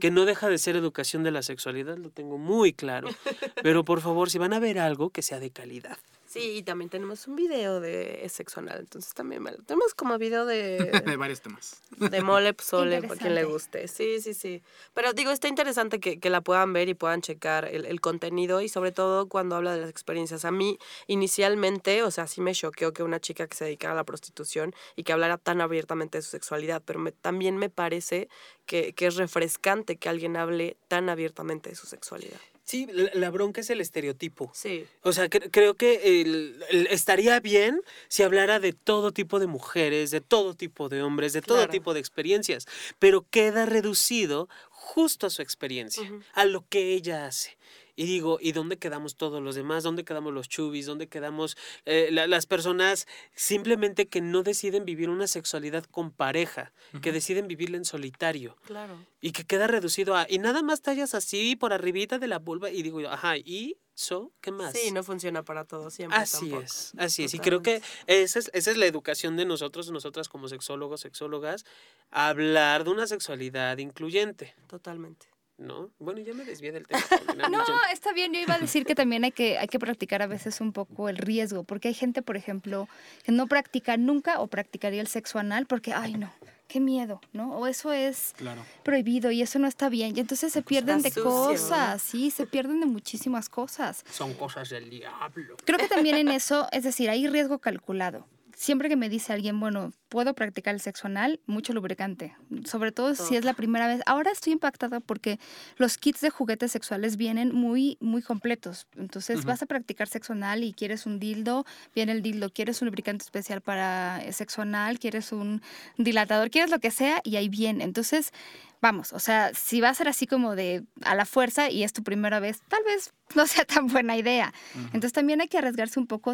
que 0.00 0.10
no 0.10 0.24
deja 0.24 0.48
de 0.48 0.58
ser 0.58 0.76
educación 0.76 1.22
de 1.22 1.30
la 1.30 1.42
sexualidad, 1.42 1.98
lo 1.98 2.10
tengo 2.10 2.38
muy 2.38 2.72
claro. 2.72 3.08
Pero 3.62 3.84
por 3.84 4.00
favor, 4.00 4.30
si 4.30 4.38
van 4.38 4.54
a 4.54 4.60
ver 4.60 4.78
algo, 4.78 5.10
que 5.10 5.22
sea 5.22 5.40
de 5.40 5.50
calidad. 5.50 5.98
Sí, 6.28 6.58
y 6.58 6.62
también 6.62 6.90
tenemos 6.90 7.26
un 7.26 7.36
video 7.36 7.80
de 7.80 8.24
sexo 8.28 8.60
anal, 8.60 8.80
entonces 8.80 9.14
también 9.14 9.42
me 9.42 9.50
lo- 9.52 9.62
tenemos 9.62 9.94
como 9.94 10.18
video 10.18 10.44
de, 10.44 10.92
de 11.06 11.16
varios 11.16 11.40
temas. 11.40 11.80
de 11.96 12.20
mole 12.20 12.52
pozole, 12.52 13.00
para 13.00 13.16
quien 13.16 13.34
le 13.34 13.44
guste. 13.44 13.88
Sí, 13.88 14.20
sí, 14.20 14.34
sí. 14.34 14.62
Pero 14.92 15.14
digo, 15.14 15.30
está 15.30 15.48
interesante 15.48 16.00
que, 16.00 16.20
que 16.20 16.28
la 16.28 16.42
puedan 16.42 16.74
ver 16.74 16.90
y 16.90 16.94
puedan 16.94 17.22
checar 17.22 17.64
el, 17.64 17.86
el 17.86 18.02
contenido 18.02 18.60
y 18.60 18.68
sobre 18.68 18.92
todo 18.92 19.26
cuando 19.28 19.56
habla 19.56 19.72
de 19.74 19.80
las 19.80 19.88
experiencias. 19.90 20.44
A 20.44 20.50
mí, 20.50 20.78
inicialmente, 21.06 22.02
o 22.02 22.10
sea, 22.10 22.26
sí 22.26 22.40
me 22.42 22.52
choqueó 22.54 22.92
que 22.92 23.02
una 23.02 23.20
chica 23.20 23.46
que 23.46 23.56
se 23.56 23.64
dedicara 23.64 23.94
a 23.94 23.96
la 23.96 24.04
prostitución 24.04 24.74
y 24.96 25.04
que 25.04 25.14
hablara 25.14 25.38
tan 25.38 25.62
abiertamente 25.62 26.18
de 26.18 26.22
su 26.22 26.30
sexualidad, 26.30 26.82
pero 26.84 26.98
me- 26.98 27.12
también 27.12 27.56
me 27.56 27.70
parece 27.70 28.28
que, 28.66 28.92
que 28.92 29.06
es 29.06 29.16
refrescante 29.16 29.96
que 29.96 30.08
alguien 30.10 30.36
hable 30.36 30.76
tan 30.88 31.08
abiertamente 31.08 31.70
de 31.70 31.76
su 31.76 31.86
sexualidad. 31.86 32.38
Sí, 32.68 32.86
la, 32.92 33.10
la 33.14 33.30
bronca 33.30 33.62
es 33.62 33.70
el 33.70 33.80
estereotipo. 33.80 34.50
Sí. 34.54 34.84
O 35.02 35.12
sea, 35.14 35.30
cre- 35.30 35.48
creo 35.50 35.74
que 35.74 36.20
el- 36.20 36.62
el- 36.68 36.86
estaría 36.88 37.40
bien 37.40 37.80
si 38.08 38.22
hablara 38.22 38.60
de 38.60 38.74
todo 38.74 39.10
tipo 39.10 39.38
de 39.40 39.46
mujeres, 39.46 40.10
de 40.10 40.20
todo 40.20 40.52
tipo 40.52 40.90
de 40.90 41.02
hombres, 41.02 41.32
de 41.32 41.40
todo 41.40 41.56
Claro. 41.56 41.72
tipo 41.72 41.94
de 41.94 42.00
experiencias, 42.00 42.66
pero 42.98 43.24
queda 43.30 43.64
reducido 43.64 44.50
justo 44.68 45.26
a 45.26 45.30
su 45.30 45.40
experiencia, 45.40 46.12
a 46.34 46.44
lo 46.44 46.66
que 46.68 46.92
ella 46.92 47.26
hace. 47.26 47.56
Y 48.00 48.06
digo, 48.06 48.38
¿y 48.40 48.52
dónde 48.52 48.76
quedamos 48.76 49.16
todos 49.16 49.42
los 49.42 49.56
demás? 49.56 49.82
¿Dónde 49.82 50.04
quedamos 50.04 50.32
los 50.32 50.48
chubis? 50.48 50.86
¿Dónde 50.86 51.08
quedamos 51.08 51.56
eh, 51.84 52.10
la- 52.12 52.28
las 52.28 52.46
personas 52.46 53.08
simplemente 53.34 54.06
que 54.06 54.20
no 54.20 54.44
deciden 54.44 54.84
vivir 54.84 55.10
una 55.10 55.26
sexualidad 55.26 55.84
con 55.84 56.12
pareja, 56.12 56.72
que 57.02 57.10
deciden 57.10 57.48
vivirla 57.48 57.76
en 57.76 57.84
solitario? 57.84 58.56
Claro. 58.64 59.04
Y 59.20 59.32
que 59.32 59.42
queda 59.42 59.66
reducido 59.66 60.14
a, 60.16 60.26
y 60.30 60.38
nada 60.38 60.62
más 60.62 60.80
tallas 60.80 61.12
así 61.16 61.56
por 61.56 61.72
arribita 61.72 62.20
de 62.20 62.28
la 62.28 62.38
vulva, 62.38 62.70
y 62.70 62.84
digo 62.84 63.00
ajá, 63.08 63.36
¿y 63.36 63.76
so? 63.94 64.30
¿Qué 64.40 64.52
más? 64.52 64.74
Sí, 64.78 64.92
no 64.92 65.02
funciona 65.02 65.42
para 65.42 65.64
todos 65.64 65.92
siempre. 65.92 66.16
Así 66.18 66.50
tampoco. 66.50 66.62
es, 66.62 66.92
así 66.98 67.24
es. 67.24 67.34
Y 67.34 67.40
creo 67.40 67.62
que 67.62 67.82
esa 68.06 68.38
es, 68.38 68.48
esa 68.54 68.70
es 68.70 68.76
la 68.76 68.86
educación 68.86 69.36
de 69.36 69.44
nosotros, 69.44 69.90
nosotras 69.90 70.28
como 70.28 70.46
sexólogos, 70.46 71.00
sexólogas, 71.00 71.64
hablar 72.12 72.84
de 72.84 72.90
una 72.90 73.08
sexualidad 73.08 73.76
incluyente, 73.78 74.54
Totalmente. 74.68 75.26
¿No? 75.58 75.90
Bueno, 75.98 76.20
ya 76.20 76.32
me 76.34 76.44
desvié 76.44 76.72
del 76.72 76.86
tema. 76.86 77.00
No, 77.50 77.62
está 77.92 78.12
bien. 78.12 78.32
Yo 78.32 78.40
iba 78.40 78.54
a 78.54 78.58
decir 78.58 78.84
que 78.86 78.94
también 78.94 79.24
hay 79.24 79.32
que, 79.32 79.58
hay 79.58 79.66
que 79.68 79.78
practicar 79.78 80.22
a 80.22 80.26
veces 80.26 80.60
un 80.60 80.72
poco 80.72 81.08
el 81.08 81.16
riesgo, 81.18 81.64
porque 81.64 81.88
hay 81.88 81.94
gente, 81.94 82.22
por 82.22 82.36
ejemplo, 82.36 82.88
que 83.24 83.32
no 83.32 83.46
practica 83.46 83.96
nunca 83.96 84.40
o 84.40 84.46
practicaría 84.46 85.00
el 85.00 85.08
sexo 85.08 85.38
anal 85.38 85.66
porque, 85.66 85.92
ay, 85.92 86.14
no, 86.14 86.32
qué 86.68 86.80
miedo, 86.80 87.20
¿no? 87.32 87.56
O 87.58 87.66
eso 87.66 87.92
es 87.92 88.34
Claro. 88.36 88.62
prohibido 88.82 89.30
y 89.30 89.42
eso 89.42 89.58
no 89.58 89.66
está 89.66 89.88
bien. 89.88 90.16
Y 90.16 90.20
entonces 90.20 90.52
se 90.52 90.62
pierden 90.62 91.02
de 91.02 91.10
sucio. 91.10 91.24
cosas, 91.24 92.02
sí, 92.02 92.30
se 92.30 92.46
pierden 92.46 92.80
de 92.80 92.86
muchísimas 92.86 93.48
cosas. 93.48 94.04
Son 94.10 94.34
cosas 94.34 94.68
del 94.70 94.88
diablo. 94.90 95.56
Creo 95.64 95.78
que 95.78 95.88
también 95.88 96.16
en 96.16 96.28
eso, 96.28 96.68
es 96.72 96.84
decir, 96.84 97.10
hay 97.10 97.26
riesgo 97.26 97.58
calculado. 97.58 98.26
Siempre 98.58 98.88
que 98.88 98.96
me 98.96 99.08
dice 99.08 99.32
alguien, 99.32 99.60
bueno, 99.60 99.92
puedo 100.08 100.34
practicar 100.34 100.74
el 100.74 100.80
sexo 100.80 101.06
anal, 101.06 101.38
mucho 101.46 101.72
lubricante. 101.72 102.34
Sobre 102.64 102.90
todo 102.90 103.14
si 103.14 103.36
es 103.36 103.44
la 103.44 103.54
primera 103.54 103.86
vez. 103.86 104.00
Ahora 104.04 104.32
estoy 104.32 104.52
impactada 104.52 104.98
porque 104.98 105.38
los 105.76 105.96
kits 105.96 106.22
de 106.22 106.30
juguetes 106.30 106.72
sexuales 106.72 107.16
vienen 107.16 107.54
muy, 107.54 107.98
muy 108.00 108.20
completos. 108.20 108.88
Entonces 108.96 109.44
vas 109.44 109.62
a 109.62 109.66
practicar 109.66 110.08
sexo 110.08 110.32
anal 110.32 110.64
y 110.64 110.72
quieres 110.72 111.06
un 111.06 111.20
dildo, 111.20 111.66
viene 111.94 112.10
el 112.10 112.20
dildo. 112.20 112.50
Quieres 112.50 112.82
un 112.82 112.86
lubricante 112.86 113.22
especial 113.22 113.60
para 113.60 114.24
eh, 114.24 114.32
sexo 114.32 114.62
anal, 114.62 114.98
quieres 114.98 115.30
un 115.30 115.62
dilatador, 115.96 116.50
quieres 116.50 116.72
lo 116.72 116.80
que 116.80 116.90
sea 116.90 117.20
y 117.22 117.36
ahí 117.36 117.48
viene. 117.48 117.84
Entonces, 117.84 118.32
vamos, 118.80 119.12
o 119.12 119.18
sea, 119.18 119.52
si 119.54 119.80
va 119.80 119.88
a 119.88 119.94
ser 119.94 120.08
así 120.08 120.26
como 120.26 120.54
de 120.54 120.84
a 121.02 121.14
la 121.14 121.24
fuerza 121.24 121.70
y 121.70 121.82
es 121.82 121.92
tu 121.92 122.02
primera 122.02 122.40
vez, 122.40 122.60
tal 122.68 122.82
vez 122.84 123.12
no 123.34 123.46
sea 123.46 123.64
tan 123.64 123.88
buena 123.88 124.16
idea. 124.16 124.52
Entonces 124.74 125.12
también 125.12 125.40
hay 125.40 125.48
que 125.48 125.58
arriesgarse 125.58 125.98
un 125.98 126.06
poco 126.06 126.32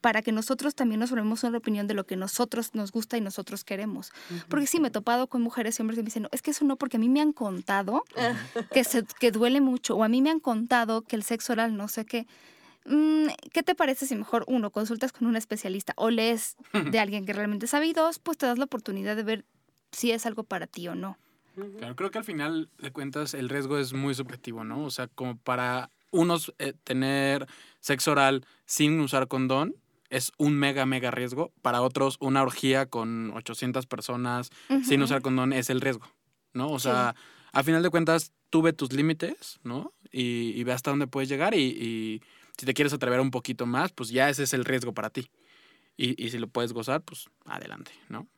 para 0.00 0.22
que 0.22 0.32
nosotros 0.32 0.74
también 0.74 1.00
nos 1.00 1.10
formemos 1.10 1.42
una 1.44 1.58
opinión 1.58 1.86
de 1.86 1.94
lo 1.94 2.06
que 2.06 2.16
nosotros 2.16 2.74
nos 2.74 2.92
gusta 2.92 3.16
y 3.16 3.20
nosotros 3.20 3.64
queremos. 3.64 4.12
Porque 4.48 4.66
sí, 4.66 4.80
me 4.80 4.88
he 4.88 4.90
topado 4.90 5.26
con 5.28 5.42
mujeres 5.42 5.78
y 5.78 5.82
hombres 5.82 5.96
que 5.96 6.02
me 6.02 6.06
dicen, 6.06 6.22
no, 6.24 6.28
es 6.32 6.42
que 6.42 6.52
eso 6.52 6.64
no, 6.64 6.76
porque 6.76 6.96
a 6.96 7.00
mí 7.00 7.08
me 7.08 7.20
han 7.20 7.32
contado 7.32 8.04
que, 8.72 8.84
se, 8.84 9.04
que 9.18 9.30
duele 9.30 9.60
mucho, 9.60 9.96
o 9.96 10.04
a 10.04 10.08
mí 10.08 10.22
me 10.22 10.30
han 10.30 10.40
contado 10.40 11.02
que 11.02 11.16
el 11.16 11.22
sexo 11.22 11.52
oral 11.52 11.76
no 11.76 11.88
sé 11.88 12.04
qué. 12.04 12.26
Mm, 12.86 13.28
¿Qué 13.52 13.62
te 13.62 13.74
parece 13.74 14.06
si 14.06 14.14
mejor, 14.14 14.44
uno, 14.46 14.70
consultas 14.70 15.12
con 15.12 15.26
un 15.26 15.36
especialista 15.36 15.94
o 15.96 16.10
lees 16.10 16.56
de 16.90 16.98
alguien 16.98 17.24
que 17.24 17.32
realmente 17.32 17.66
sabe 17.66 17.86
y 17.86 17.92
dos, 17.92 18.18
pues 18.18 18.38
te 18.38 18.46
das 18.46 18.58
la 18.58 18.64
oportunidad 18.64 19.16
de 19.16 19.22
ver 19.22 19.44
si 19.92 20.10
es 20.10 20.26
algo 20.26 20.44
para 20.44 20.66
ti 20.66 20.88
o 20.88 20.94
no? 20.94 21.18
Claro, 21.78 21.96
creo 21.96 22.10
que 22.10 22.18
al 22.18 22.24
final 22.24 22.68
de 22.78 22.90
cuentas 22.90 23.34
el 23.34 23.48
riesgo 23.48 23.78
es 23.78 23.92
muy 23.92 24.14
subjetivo, 24.14 24.64
¿no? 24.64 24.84
O 24.84 24.90
sea, 24.90 25.06
como 25.08 25.36
para 25.36 25.90
unos 26.10 26.54
eh, 26.58 26.74
tener 26.84 27.46
sexo 27.80 28.12
oral 28.12 28.46
sin 28.66 28.98
usar 29.00 29.28
condón 29.28 29.76
es 30.10 30.32
un 30.38 30.56
mega, 30.56 30.86
mega 30.86 31.10
riesgo. 31.10 31.52
Para 31.62 31.82
otros, 31.82 32.16
una 32.20 32.42
orgía 32.42 32.86
con 32.86 33.32
800 33.34 33.86
personas 33.86 34.50
sin 34.84 35.02
usar 35.02 35.22
condón 35.22 35.52
es 35.52 35.70
el 35.70 35.80
riesgo, 35.80 36.06
¿no? 36.52 36.70
O 36.70 36.78
sea, 36.78 37.14
a 37.52 37.62
final 37.62 37.82
de 37.82 37.90
cuentas, 37.90 38.32
tú 38.50 38.62
ve 38.62 38.72
tus 38.72 38.92
límites, 38.92 39.58
¿no? 39.64 39.92
Y, 40.12 40.52
y 40.54 40.62
ve 40.64 40.72
hasta 40.72 40.90
dónde 40.90 41.08
puedes 41.08 41.28
llegar 41.28 41.54
y, 41.54 41.62
y 41.62 42.22
si 42.56 42.66
te 42.66 42.74
quieres 42.74 42.92
atrever 42.92 43.20
un 43.20 43.30
poquito 43.30 43.66
más, 43.66 43.92
pues 43.92 44.10
ya 44.10 44.28
ese 44.28 44.44
es 44.44 44.54
el 44.54 44.64
riesgo 44.64 44.92
para 44.92 45.10
ti. 45.10 45.30
Y, 45.96 46.22
y 46.22 46.30
si 46.30 46.38
lo 46.38 46.48
puedes 46.48 46.72
gozar, 46.72 47.02
pues 47.02 47.28
adelante, 47.44 47.92
¿no? 48.08 48.28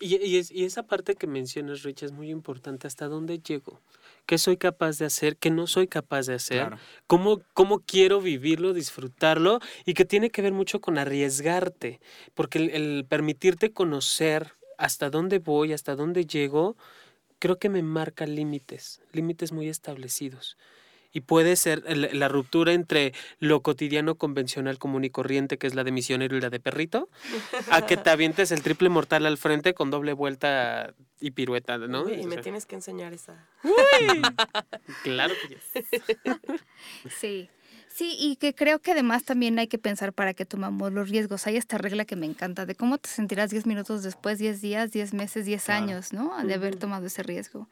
Y, 0.00 0.16
y 0.16 0.38
es- 0.38 0.50
y 0.50 0.64
esa 0.64 0.82
parte 0.82 1.14
que 1.14 1.26
mencionas, 1.26 1.82
Rich, 1.82 2.02
es 2.02 2.12
muy 2.12 2.30
importante. 2.30 2.86
¿Hasta 2.86 3.06
dónde 3.08 3.38
llego? 3.38 3.80
¿Qué 4.26 4.38
soy 4.38 4.56
capaz 4.56 4.98
de 4.98 5.04
hacer? 5.06 5.36
¿Qué 5.36 5.50
no 5.50 5.66
soy 5.66 5.86
capaz 5.86 6.26
de 6.26 6.34
hacer? 6.34 6.58
Claro. 6.68 6.78
cómo, 7.06 7.42
cómo 7.54 7.80
quiero 7.80 8.20
vivirlo, 8.20 8.72
disfrutarlo 8.72 9.60
y 9.86 9.94
que 9.94 10.04
tiene 10.04 10.30
que 10.30 10.42
ver 10.42 10.52
mucho 10.52 10.80
con 10.80 10.98
arriesgarte, 10.98 12.00
porque 12.34 12.58
el, 12.58 12.70
el 12.70 13.04
permitirte 13.08 13.72
conocer 13.72 14.52
hasta 14.78 15.10
dónde 15.10 15.38
voy, 15.38 15.72
hasta 15.72 15.94
dónde 15.94 16.26
llego, 16.26 16.76
creo 17.38 17.58
que 17.58 17.68
me 17.68 17.82
marca 17.82 18.26
límites, 18.26 19.00
límites 19.12 19.52
muy 19.52 19.68
establecidos. 19.68 20.56
Y 21.14 21.20
puede 21.22 21.54
ser 21.56 21.82
la 22.14 22.28
ruptura 22.28 22.72
entre 22.72 23.14
lo 23.38 23.62
cotidiano 23.62 24.16
convencional 24.16 24.78
común 24.78 25.04
y 25.04 25.10
corriente, 25.10 25.56
que 25.56 25.66
es 25.68 25.74
la 25.74 25.84
de 25.84 25.92
misionero 25.92 26.36
y 26.36 26.40
la 26.40 26.50
de 26.50 26.58
perrito, 26.60 27.08
a 27.70 27.86
que 27.86 27.96
te 27.96 28.10
avientes 28.10 28.50
el 28.50 28.62
triple 28.62 28.88
mortal 28.90 29.24
al 29.24 29.38
frente 29.38 29.72
con 29.74 29.90
doble 29.90 30.12
vuelta 30.12 30.92
y 31.20 31.30
pirueta, 31.30 31.78
¿no? 31.78 32.02
Uy, 32.02 32.14
y 32.14 32.24
O 32.24 32.26
me 32.26 32.34
sea, 32.34 32.42
tienes 32.42 32.66
que 32.66 32.74
enseñar 32.74 33.12
esa. 33.14 33.48
Claro 35.02 35.34
que 35.40 35.54
yes. 35.54 36.24
Sí. 37.18 37.48
Sí, 37.88 38.16
y 38.18 38.34
que 38.36 38.56
creo 38.56 38.80
que 38.80 38.90
además 38.90 39.22
también 39.22 39.56
hay 39.60 39.68
que 39.68 39.78
pensar 39.78 40.12
para 40.12 40.34
qué 40.34 40.44
tomamos 40.44 40.92
los 40.92 41.10
riesgos. 41.10 41.46
Hay 41.46 41.56
esta 41.56 41.78
regla 41.78 42.04
que 42.04 42.16
me 42.16 42.26
encanta 42.26 42.66
de 42.66 42.74
cómo 42.74 42.98
te 42.98 43.08
sentirás 43.08 43.50
10 43.50 43.66
minutos 43.66 44.02
después, 44.02 44.40
10 44.40 44.60
días, 44.60 44.90
10 44.90 45.14
meses, 45.14 45.46
10 45.46 45.64
Claro. 45.64 45.84
años, 45.84 46.12
¿no? 46.12 46.36
De 46.44 46.54
haber 46.54 46.74
tomado 46.74 47.06
ese 47.06 47.22
riesgo. 47.22 47.68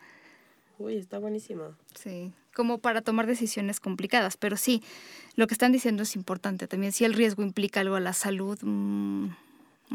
Uy, 0.79 0.97
está 0.97 1.19
buenísimo. 1.19 1.75
Sí, 1.99 2.33
como 2.55 2.79
para 2.79 3.03
tomar 3.03 3.27
decisiones 3.27 3.81
complicadas. 3.81 4.37
Pero 4.37 4.57
sí, 4.57 4.83
lo 5.37 5.47
que 5.47 5.55
están 5.55 5.73
diciendo 5.73 6.03
es 6.03 6.17
importante 6.17 6.67
también. 6.69 6.93
Si 6.93 7.05
el 7.05 7.15
riesgo 7.15 7.43
implica 7.43 7.81
algo 7.81 7.97
a 7.97 8.01
la 8.01 8.13
salud, 8.13 8.59
mm, 8.63 9.29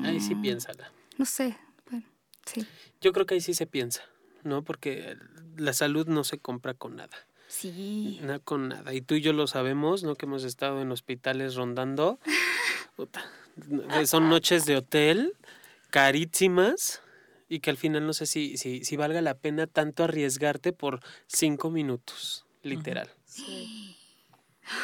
Ahí 0.03 0.20
sí 0.20 0.36
mm, 0.36 0.41
piénsala. 0.41 0.91
no 1.18 1.26
sé. 1.26 1.58
Bueno, 1.89 2.05
sí. 2.45 2.66
Yo 3.01 3.14
creo 3.14 3.26
que 3.26 3.36
ahí 3.36 3.41
sí 3.41 3.53
se 3.53 3.66
piensa, 3.68 4.03
¿no? 4.43 4.64
Porque 4.64 5.16
la 5.58 5.74
salud 5.74 6.08
no 6.08 6.24
se 6.24 6.38
compra 6.39 6.74
con 6.74 6.95
nada. 6.95 7.16
Sí. 7.47 8.20
No 8.24 8.39
con 8.41 8.68
nada. 8.70 8.93
Y 8.93 9.01
tú 9.01 9.16
y 9.16 9.22
yo 9.22 9.34
lo 9.34 9.47
sabemos, 9.47 10.03
¿no? 10.03 10.16
Que 10.16 10.26
hemos 10.26 10.43
estado 10.43 10.82
en 10.82 10.91
hospitales 10.91 11.55
rondando. 11.55 12.20
Puta, 12.95 13.24
Son 14.05 14.30
noches 14.30 14.66
de 14.66 14.76
hotel 14.78 15.34
carísimas 15.89 17.01
y 17.49 17.60
que 17.60 17.70
al 17.70 17.78
final 17.78 18.05
no 18.05 18.14
sé 18.14 18.26
si, 18.26 18.58
si, 18.58 18.84
si 18.84 18.97
valga 18.97 19.22
la 19.22 19.36
pena 19.36 19.68
tanto 19.68 20.03
arriesgarte 20.03 20.74
por 20.74 20.99
cinco 21.28 21.70
minutos, 21.70 22.45
literal. 22.68 23.09
Sí. 23.26 23.95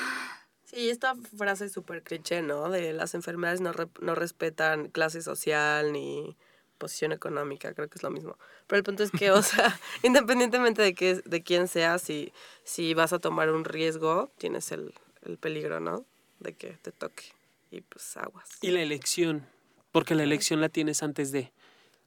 Sí, 0.65 0.89
esta 0.89 1.13
frase 1.37 1.65
es 1.65 1.71
súper 1.71 2.01
cliché, 2.01 2.41
¿no? 2.41 2.67
De 2.71 2.93
las 2.93 3.13
enfermedades 3.13 3.61
no, 3.61 3.73
re- 3.73 3.89
no 4.01 4.15
respetan 4.15 4.87
clase 4.87 5.21
social 5.21 5.91
ni 5.93 6.35
posición 6.79 7.11
económica, 7.11 7.75
creo 7.75 7.87
que 7.89 7.99
es 7.99 8.01
lo 8.01 8.09
mismo. 8.09 8.39
Pero 8.65 8.77
el 8.79 8.83
punto 8.83 9.03
es 9.03 9.11
que, 9.11 9.29
o 9.29 9.41
sea, 9.43 9.79
independientemente 10.01 10.81
de, 10.81 10.95
que, 10.95 11.21
de 11.25 11.43
quién 11.43 11.67
seas, 11.67 12.01
si, 12.01 12.33
si 12.63 12.95
vas 12.95 13.13
a 13.13 13.19
tomar 13.19 13.51
un 13.51 13.65
riesgo, 13.65 14.31
tienes 14.39 14.71
el, 14.71 14.95
el 15.21 15.37
peligro, 15.37 15.79
¿no? 15.79 16.05
De 16.39 16.53
que 16.53 16.69
te 16.81 16.91
toque. 16.91 17.25
Y 17.69 17.81
pues 17.81 18.17
aguas. 18.17 18.49
Y 18.61 18.71
la 18.71 18.81
elección, 18.81 19.45
porque 19.91 20.15
la 20.15 20.23
elección 20.23 20.59
la 20.59 20.69
tienes 20.69 21.03
antes 21.03 21.31
de. 21.31 21.51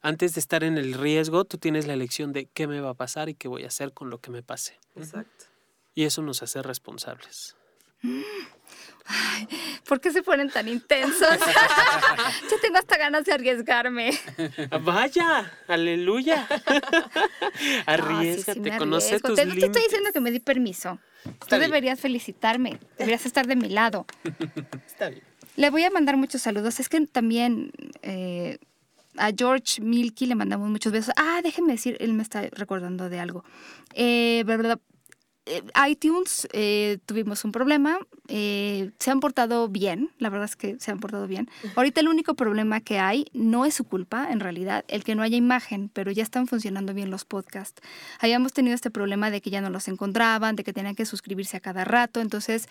Antes 0.03 0.35
de 0.35 0.41
estar 0.41 0.65
en 0.65 0.77
el 0.77 0.95
riesgo, 0.95 1.45
tú 1.45 1.57
tienes 1.59 1.87
la 1.87 1.93
elección 1.95 2.33
de 2.33 2.47
qué 2.47 2.67
me 2.67 2.81
va 2.81 2.91
a 2.91 2.95
pasar 2.95 3.29
y 3.29 3.35
qué 3.35 3.47
voy 3.47 3.63
a 3.63 3.69
hacer 3.69 3.93
con 3.93 4.11
lo 4.11 4.19
que 4.19 4.31
me 4.33 4.43
pase. 4.43 4.79
Exacto. 4.97 5.45
Y 5.97 6.05
eso 6.05 6.21
nos 6.21 6.43
hace 6.43 6.63
responsables. 6.63 7.57
¿Por 9.89 9.99
qué 10.01 10.13
se 10.13 10.23
ponen 10.23 10.51
tan 10.51 10.69
intensos? 10.69 11.39
Yo 12.51 12.61
tengo 12.61 12.77
hasta 12.77 12.99
ganas 12.99 13.25
de 13.25 13.33
arriesgarme. 13.33 14.11
Ah, 14.71 14.77
Vaya, 14.79 15.53
aleluya. 15.67 16.47
No, 17.57 17.63
sí, 17.63 17.83
Arriesgate, 17.87 18.71
sí 18.71 18.79
conoce 18.79 19.21
tus 19.21 19.37
Te, 19.37 19.47
no 19.47 19.55
te 19.55 19.67
estoy 19.67 19.83
diciendo 19.85 20.11
que 20.13 20.21
me 20.21 20.31
di 20.31 20.41
permiso. 20.41 20.99
Tú 21.25 21.57
bien. 21.57 21.63
deberías 21.63 21.99
felicitarme. 21.99 22.79
Deberías 22.99 23.25
estar 23.25 23.47
de 23.47 23.57
mi 23.57 23.71
lado. 23.71 24.07
Está 24.87 25.09
bien. 25.09 25.23
Le 25.57 25.71
voy 25.71 25.85
a 25.85 25.91
mandar 25.91 26.19
muchos 26.19 26.43
saludos. 26.43 26.79
Es 26.79 26.91
que 26.91 27.01
también 27.07 27.71
eh, 28.03 28.59
a 29.17 29.31
George 29.35 29.81
Milky 29.81 30.27
le 30.27 30.35
mandamos 30.35 30.69
muchos 30.69 30.93
besos. 30.93 31.15
Ah, 31.17 31.41
déjenme 31.43 31.73
decir, 31.73 31.97
él 32.01 32.13
me 32.13 32.23
está 32.23 32.43
recordando 32.53 33.09
de 33.09 33.21
algo. 33.21 33.43
Verdad, 33.95 34.79
eh, 34.79 34.96
iTunes 35.89 36.49
eh, 36.53 36.99
tuvimos 37.07 37.45
un 37.45 37.53
problema. 37.53 37.99
eh, 38.29 38.91
se 38.99 39.11
han 39.11 39.21
portado 39.21 39.69
bien, 39.69 40.11
la 40.19 40.31
verdad 40.31 40.47
es 40.47 40.57
que 40.57 40.77
se 40.81 40.91
han 40.91 40.99
portado 40.99 41.27
bien. 41.27 41.49
Ahorita 41.77 42.01
el 42.01 42.09
único 42.09 42.35
problema 42.35 42.81
que 42.81 42.99
hay 42.99 43.27
no 43.33 43.65
es 43.65 43.75
su 43.75 43.85
culpa, 43.85 44.29
en 44.31 44.41
realidad, 44.41 44.85
el 44.89 45.05
que 45.05 45.15
no 45.15 45.23
haya 45.23 45.37
imagen, 45.37 45.91
pero 45.93 46.11
ya 46.11 46.23
están 46.23 46.47
funcionando 46.47 46.93
bien 46.93 47.11
los 47.11 47.25
podcasts. 47.25 47.81
Habíamos 48.19 48.53
tenido 48.53 48.75
este 48.75 48.91
problema 48.91 49.31
de 49.31 49.41
que 49.41 49.51
ya 49.51 49.61
no 49.61 49.71
los 49.71 49.89
encontraban, 49.89 50.57
de 50.57 50.65
que 50.65 50.73
tenían 50.73 50.95
que 50.97 51.07
suscribirse 51.07 51.57
a 51.57 51.61
cada 51.61 51.85
rato. 51.85 52.21
Entonces, 52.21 52.69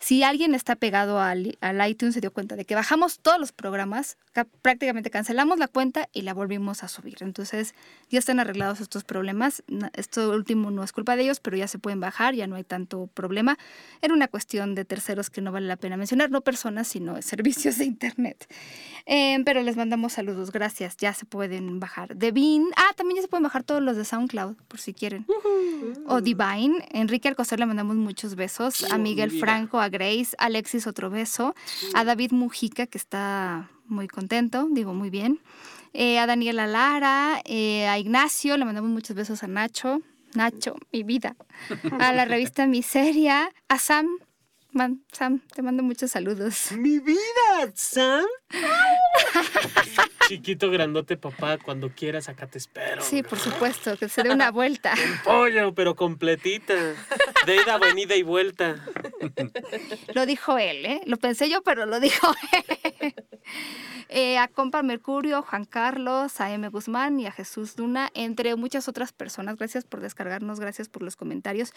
si 0.00 0.22
alguien 0.22 0.54
está 0.54 0.76
pegado 0.76 1.20
al, 1.20 1.58
al 1.60 1.88
iTunes, 1.90 2.14
se 2.14 2.20
dio 2.20 2.32
cuenta 2.32 2.54
de 2.56 2.64
que 2.64 2.74
bajamos 2.74 3.18
todos 3.18 3.38
los 3.40 3.50
programas, 3.52 4.16
ca- 4.32 4.46
prácticamente 4.62 5.10
cancelamos 5.10 5.58
la 5.58 5.66
cuenta 5.68 6.08
y 6.12 6.22
la 6.22 6.34
volvimos 6.34 6.84
a 6.84 6.88
subir. 6.88 7.16
Entonces, 7.20 7.74
ya 8.08 8.18
están 8.20 8.38
arreglados 8.38 8.80
estos 8.80 9.02
problemas. 9.04 9.62
Esto 9.94 10.30
último 10.30 10.70
no 10.70 10.84
es 10.84 10.92
culpa 10.92 11.16
de 11.16 11.22
ellos, 11.24 11.40
pero 11.40 11.56
ya 11.56 11.66
se 11.66 11.78
pueden 11.78 11.98
bajar, 12.00 12.34
ya 12.34 12.46
no 12.46 12.54
hay 12.56 12.64
tanto 12.64 13.08
problema. 13.12 13.58
Era 14.00 14.14
una 14.14 14.28
cuestión 14.28 14.74
de 14.76 14.84
terceros 14.84 15.30
que 15.30 15.40
no 15.40 15.50
vale 15.50 15.66
la 15.66 15.76
pena 15.76 15.96
mencionar, 15.96 16.30
no 16.30 16.42
personas, 16.42 16.86
sino 16.88 17.20
servicios 17.22 17.78
de 17.78 17.84
Internet. 17.84 18.46
Eh, 19.06 19.38
pero 19.44 19.62
les 19.62 19.76
mandamos 19.76 20.12
saludos, 20.12 20.52
gracias. 20.52 20.96
Ya 20.98 21.12
se 21.14 21.24
pueden 21.24 21.80
bajar. 21.80 22.14
Devin, 22.14 22.66
ah, 22.76 22.92
también 22.96 23.16
ya 23.16 23.22
se 23.22 23.28
pueden 23.28 23.42
bajar 23.44 23.64
todos 23.64 23.82
los 23.82 23.96
de 23.96 24.04
SoundCloud, 24.04 24.54
por 24.68 24.78
si 24.80 24.92
quieren. 24.94 25.26
O 26.06 26.20
Divine. 26.20 26.86
Enrique 26.92 27.28
Alcocer 27.28 27.58
le 27.58 27.66
mandamos 27.66 27.96
muchos 27.96 28.34
besos. 28.34 28.84
A 28.92 28.98
Miguel. 28.98 29.30
Franco, 29.40 29.80
a 29.80 29.87
Grace, 29.90 30.36
Alexis 30.38 30.86
otro 30.86 31.10
beso. 31.10 31.54
A 31.94 32.04
David 32.04 32.32
Mujica, 32.32 32.86
que 32.86 32.98
está 32.98 33.70
muy 33.86 34.08
contento, 34.08 34.68
digo 34.70 34.94
muy 34.94 35.10
bien. 35.10 35.40
Eh, 35.94 36.18
a 36.18 36.26
Daniela 36.26 36.66
Lara, 36.66 37.40
eh, 37.44 37.88
a 37.88 37.98
Ignacio, 37.98 38.56
le 38.56 38.64
mandamos 38.64 38.90
muchos 38.90 39.16
besos 39.16 39.42
a 39.42 39.46
Nacho. 39.46 40.00
Nacho, 40.34 40.76
mi 40.92 41.02
vida. 41.02 41.36
A 41.98 42.12
la 42.12 42.24
revista 42.24 42.66
Miseria. 42.66 43.50
A 43.68 43.78
Sam. 43.78 44.06
Man- 44.72 45.02
Sam, 45.12 45.40
te 45.54 45.62
mando 45.62 45.82
muchos 45.82 46.10
saludos. 46.10 46.72
Mi 46.76 46.98
vida, 46.98 47.72
Sam. 47.74 48.24
Chiquito, 50.28 50.70
grandote, 50.70 51.16
papá, 51.16 51.56
cuando 51.58 51.88
quieras 51.90 52.28
acá 52.28 52.46
te 52.46 52.58
espero. 52.58 53.00
Sí, 53.02 53.22
por 53.22 53.38
supuesto, 53.38 53.96
que 53.96 54.08
se 54.10 54.22
dé 54.22 54.30
una 54.30 54.50
vuelta. 54.50 54.94
Pollo, 55.24 55.74
pero 55.74 55.94
completita. 55.96 56.74
De 57.46 57.56
ida, 57.56 57.78
venida 57.78 58.14
y 58.14 58.22
vuelta. 58.22 58.76
Lo 60.14 60.26
dijo 60.26 60.58
él, 60.58 60.84
¿eh? 60.84 61.00
Lo 61.06 61.16
pensé 61.16 61.48
yo, 61.48 61.62
pero 61.62 61.86
lo 61.86 61.98
dijo 61.98 62.30
él. 62.52 63.14
Eh, 64.10 64.38
a 64.38 64.48
Compa 64.48 64.82
Mercurio, 64.82 65.42
Juan 65.42 65.64
Carlos, 65.64 66.40
a 66.40 66.50
M. 66.52 66.68
Guzmán 66.68 67.20
y 67.20 67.26
a 67.26 67.32
Jesús 67.32 67.76
Luna, 67.78 68.10
entre 68.14 68.54
muchas 68.56 68.88
otras 68.88 69.12
personas. 69.12 69.56
Gracias 69.56 69.84
por 69.84 70.00
descargarnos, 70.00 70.60
gracias 70.60 70.88
por 70.88 71.02
los 71.02 71.16
comentarios. 71.16 71.72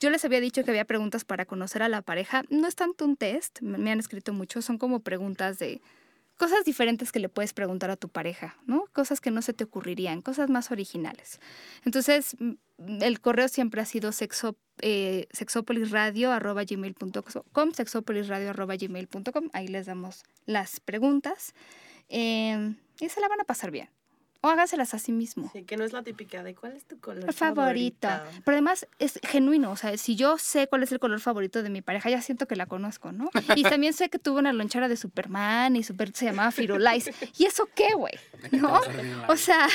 Yo 0.00 0.10
les 0.10 0.24
había 0.24 0.40
dicho 0.40 0.64
que 0.64 0.70
había 0.70 0.84
preguntas 0.84 1.24
para 1.24 1.44
conocer 1.46 1.82
a 1.82 1.88
la 1.88 2.02
pareja. 2.02 2.23
No 2.50 2.66
es 2.66 2.74
tanto 2.74 3.04
un 3.04 3.16
test, 3.16 3.60
me 3.60 3.90
han 3.90 4.00
escrito 4.00 4.32
mucho, 4.32 4.62
son 4.62 4.78
como 4.78 5.00
preguntas 5.00 5.58
de 5.58 5.80
cosas 6.36 6.64
diferentes 6.64 7.12
que 7.12 7.20
le 7.20 7.28
puedes 7.28 7.52
preguntar 7.52 7.90
a 7.90 7.96
tu 7.96 8.08
pareja, 8.08 8.56
¿no? 8.66 8.86
Cosas 8.92 9.20
que 9.20 9.30
no 9.30 9.42
se 9.42 9.52
te 9.52 9.64
ocurrirían, 9.64 10.20
cosas 10.20 10.50
más 10.50 10.70
originales. 10.70 11.40
Entonces, 11.84 12.36
el 12.78 13.20
correo 13.20 13.48
siempre 13.48 13.80
ha 13.80 13.84
sido 13.84 14.12
sexo, 14.12 14.56
eh, 14.80 15.26
sexopolisradio.gmail.com, 15.30 17.72
sexopolisradio.gmail.com, 17.72 19.50
ahí 19.52 19.68
les 19.68 19.86
damos 19.86 20.24
las 20.46 20.80
preguntas 20.80 21.54
eh, 22.08 22.74
y 23.00 23.08
se 23.08 23.20
la 23.20 23.28
van 23.28 23.40
a 23.40 23.44
pasar 23.44 23.70
bien. 23.70 23.88
O 24.44 24.48
háganselas 24.50 24.92
a 24.92 24.98
sí 24.98 25.10
mismo. 25.10 25.48
Sí, 25.54 25.62
que 25.62 25.78
no 25.78 25.84
es 25.84 25.94
la 25.94 26.02
típica 26.02 26.42
de 26.42 26.54
cuál 26.54 26.72
es 26.72 26.84
tu 26.84 27.00
color 27.00 27.32
Favorito. 27.32 28.08
favorito. 28.08 28.42
Pero 28.44 28.56
además 28.56 28.86
es 28.98 29.18
genuino, 29.22 29.70
o 29.70 29.76
sea, 29.76 29.96
si 29.96 30.16
yo 30.16 30.36
sé 30.36 30.66
cuál 30.68 30.82
es 30.82 30.92
el 30.92 30.98
color 30.98 31.18
favorito 31.20 31.62
de 31.62 31.70
mi 31.70 31.80
pareja, 31.80 32.10
ya 32.10 32.20
siento 32.20 32.46
que 32.46 32.54
la 32.54 32.66
conozco, 32.66 33.10
¿no? 33.10 33.30
Y 33.56 33.62
también 33.80 33.94
sé 33.94 34.10
que 34.10 34.18
tuvo 34.18 34.40
una 34.40 34.52
lonchera 34.52 34.86
de 34.88 34.98
Superman 34.98 35.76
y 35.76 35.82
super, 35.82 36.12
se 36.14 36.26
llamaba 36.26 36.50
Firulais. 36.50 37.10
¿Y 37.38 37.46
eso 37.46 37.70
qué, 37.74 37.94
güey? 37.94 38.12
¿No? 38.52 38.82
O 39.28 39.36
sea, 39.36 39.66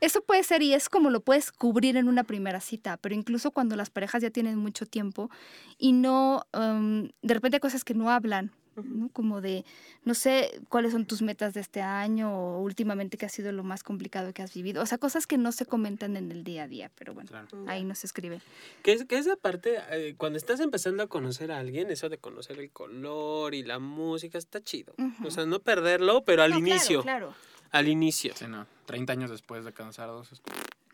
eso 0.00 0.20
puede 0.22 0.42
ser 0.42 0.62
y 0.62 0.74
es 0.74 0.88
como 0.88 1.10
lo 1.10 1.20
puedes 1.20 1.52
cubrir 1.52 1.96
en 1.96 2.08
una 2.08 2.24
primera 2.24 2.58
cita, 2.60 2.96
pero 2.96 3.14
incluso 3.14 3.52
cuando 3.52 3.76
las 3.76 3.90
parejas 3.90 4.20
ya 4.20 4.30
tienen 4.30 4.58
mucho 4.58 4.84
tiempo 4.84 5.30
y 5.78 5.92
no, 5.92 6.42
um, 6.58 7.08
de 7.22 7.34
repente 7.34 7.58
hay 7.58 7.60
cosas 7.60 7.84
que 7.84 7.94
no 7.94 8.10
hablan, 8.10 8.50
¿no? 8.86 9.08
Como 9.10 9.40
de, 9.40 9.64
no 10.04 10.14
sé 10.14 10.60
cuáles 10.68 10.92
son 10.92 11.06
tus 11.06 11.22
metas 11.22 11.54
de 11.54 11.60
este 11.60 11.80
año 11.82 12.32
o 12.32 12.60
últimamente 12.62 13.16
qué 13.18 13.26
ha 13.26 13.28
sido 13.28 13.52
lo 13.52 13.64
más 13.64 13.82
complicado 13.82 14.32
que 14.32 14.42
has 14.42 14.52
vivido. 14.54 14.82
O 14.82 14.86
sea, 14.86 14.98
cosas 14.98 15.26
que 15.26 15.38
no 15.38 15.52
se 15.52 15.66
comentan 15.66 16.16
en 16.16 16.30
el 16.32 16.44
día 16.44 16.64
a 16.64 16.68
día, 16.68 16.90
pero 16.96 17.14
bueno, 17.14 17.28
Claro. 17.28 17.48
ahí 17.66 17.84
nos 17.84 18.04
escriben. 18.04 18.40
Que, 18.82 18.92
es- 18.92 19.04
que 19.04 19.18
esa 19.18 19.36
parte, 19.36 19.78
eh, 19.90 20.14
cuando 20.16 20.36
estás 20.38 20.60
empezando 20.60 21.02
a 21.02 21.06
conocer 21.06 21.52
a 21.52 21.58
alguien, 21.58 21.90
eso 21.90 22.08
de 22.08 22.18
conocer 22.18 22.58
el 22.58 22.70
color 22.70 23.54
y 23.54 23.62
la 23.62 23.78
música 23.78 24.38
está 24.38 24.62
chido. 24.62 24.94
Ujú. 24.98 25.28
O 25.28 25.30
sea, 25.30 25.46
no 25.46 25.60
perderlo, 25.60 26.24
pero 26.24 26.42
al 26.42 26.50
No, 26.50 26.56
claro, 26.58 26.70
inicio. 26.70 27.02
Claro, 27.02 27.34
Al 27.70 27.86
inicio. 27.88 28.32
Sí, 28.34 28.46
no. 28.48 28.66
30 28.86 29.12
años 29.12 29.30
después 29.30 29.62
de 29.64 29.74
casados. 29.74 30.30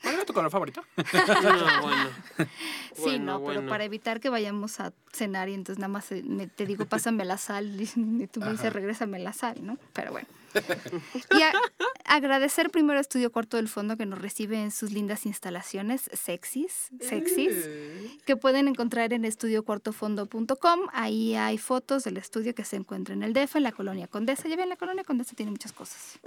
¿Cuál 0.05 0.15
era 0.15 0.25
tu 0.25 0.33
color 0.33 0.51
favorito? 0.51 0.85
No, 0.97 1.83
bueno. 1.83 2.09
Sí, 2.95 3.03
Bueno, 3.03 3.39
no, 3.41 3.45
pero 3.45 3.67
para 3.67 3.85
evitar 3.85 4.21
que 4.21 4.29
vayamos 4.29 4.79
a 4.79 4.93
cenar 5.13 5.49
y 5.49 5.55
entonces 5.55 5.81
nada 5.81 5.89
más 5.89 6.13
eh, 6.13 6.23
te 6.55 6.65
digo, 6.67 6.85
pásame 6.89 7.25
la 7.25 7.39
sal 7.39 7.81
y, 7.97 8.27
tú 8.29 8.41
me 8.41 8.53
dices, 8.53 8.73
regrésame 8.73 9.19
la 9.19 9.33
sal, 9.33 9.65
¿no? 9.67 9.79
Pero 9.93 10.13
bueno. 10.13 10.29
Y 11.37 11.43
a- 11.43 11.53
agradecer 12.05 12.71
primero 12.71 12.99
a 12.99 13.01
Estudio 13.01 13.33
Cuarto 13.33 13.57
del 13.57 13.69
Fondo 13.69 13.97
que 13.97 14.07
nos 14.07 14.21
recibe 14.21 14.63
en 14.63 14.71
sus 14.71 14.93
lindas 14.93 15.27
instalaciones 15.27 16.09
sexys, 16.13 16.91
sexys, 17.01 17.69
que 18.25 18.37
pueden 18.37 18.69
encontrar 18.69 19.13
en 19.13 19.25
estudiocuartofondo.com. 19.25 20.81
Ahí 20.93 21.35
hay 21.35 21.59
fotos 21.59 22.05
del 22.05 22.19
estudio 22.19 22.55
que 22.55 22.65
se 22.65 22.77
encuentra 22.77 23.15
en 23.15 23.25
el 23.25 23.33
DF, 23.33 23.57
en 23.57 23.65
la 23.65 23.73
Colonia 23.73 24.07
Condesa. 24.07 24.47
Ya 24.49 24.55
ven, 24.57 24.69
la 24.69 24.77
Colonia 24.77 25.03
Condesa 25.03 25.35
tiene 25.35 25.51
muchas 25.51 25.73
cosas. 25.73 26.21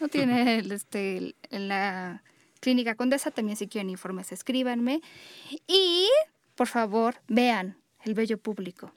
no 0.00 0.06
tiene 0.08 0.58
el, 0.60 0.70
este, 0.70 1.34
en 1.50 1.66
la 1.68 2.22
Clínica 2.64 2.94
Condesa, 2.94 3.30
también 3.30 3.58
si 3.58 3.68
quieren 3.68 3.90
informes, 3.90 4.32
escríbanme. 4.32 5.02
Y, 5.66 6.08
por 6.54 6.66
favor, 6.66 7.16
vean 7.28 7.76
el 8.06 8.14
bello 8.14 8.38
público. 8.38 8.90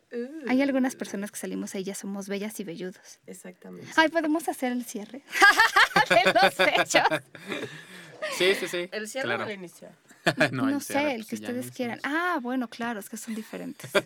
Hay 0.48 0.62
algunas 0.62 0.96
personas 0.96 1.32
que 1.32 1.38
salimos 1.38 1.76
ahí, 1.76 1.84
ya 1.84 1.94
somos 1.94 2.30
bellas 2.30 2.58
y 2.62 2.64
velludos. 2.64 3.20
Exactamente. 3.28 3.92
Ay, 3.98 4.08
¿podemos 4.08 4.48
hacer 4.48 4.72
el 4.72 4.86
cierre? 4.86 5.22
de 6.10 6.34
los 6.34 6.58
hechos. 6.62 7.04
Sí, 8.38 8.56
sí, 8.56 8.70
sí. 8.70 8.88
¿El 8.94 9.10
cierre 9.10 9.28
claro. 9.28 9.44
o 9.44 9.48
el 9.48 9.56
inicio? 9.56 9.90
No, 10.52 10.70
el 10.70 10.80
sé, 10.82 10.94
cierre, 10.94 11.12
el 11.12 11.18
pues, 11.18 11.28
que 11.28 11.36
ustedes 11.36 11.70
quieran. 11.72 12.00
Ah, 12.04 12.40
bueno, 12.42 12.70
claro, 12.70 13.02
es 13.02 13.10
que 13.10 13.18
son 13.18 13.36
diferentes. 13.36 13.92
¿Cuál 13.92 14.06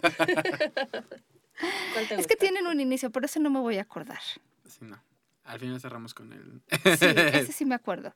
te 2.07 2.15
es 2.15 2.25
que 2.25 2.35
tienen 2.35 2.65
un 2.65 2.79
inicio, 2.79 3.11
por 3.11 3.25
eso 3.25 3.39
no 3.39 3.51
me 3.51 3.59
voy 3.59 3.77
a 3.77 3.83
acordar. 3.83 4.21
Sí, 4.67 4.79
no. 4.81 4.99
Al 5.43 5.59
final 5.59 5.79
cerramos 5.79 6.15
con 6.15 6.33
el... 6.33 6.63
Sí, 6.97 7.05
ese 7.05 7.51
sí 7.51 7.65
me 7.65 7.75
acuerdo. 7.75 8.11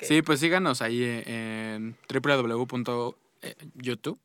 Sí, 0.00 0.22
pues 0.22 0.40
síganos 0.40 0.82
ahí 0.82 1.22
en 1.26 1.96
www.youtube 2.08 4.18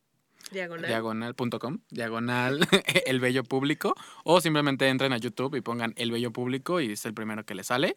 Diagonal. 0.51 0.87
diagonal.com, 0.87 1.79
diagonal 1.89 2.59
el 3.05 3.19
bello 3.19 3.43
público, 3.43 3.95
o 4.23 4.41
simplemente 4.41 4.87
entren 4.87 5.11
a 5.11 5.17
YouTube 5.17 5.55
y 5.55 5.61
pongan 5.61 5.93
el 5.97 6.11
bello 6.11 6.31
público 6.31 6.81
y 6.81 6.91
es 6.91 7.05
el 7.05 7.13
primero 7.13 7.45
que 7.45 7.55
les 7.55 7.67
sale. 7.67 7.95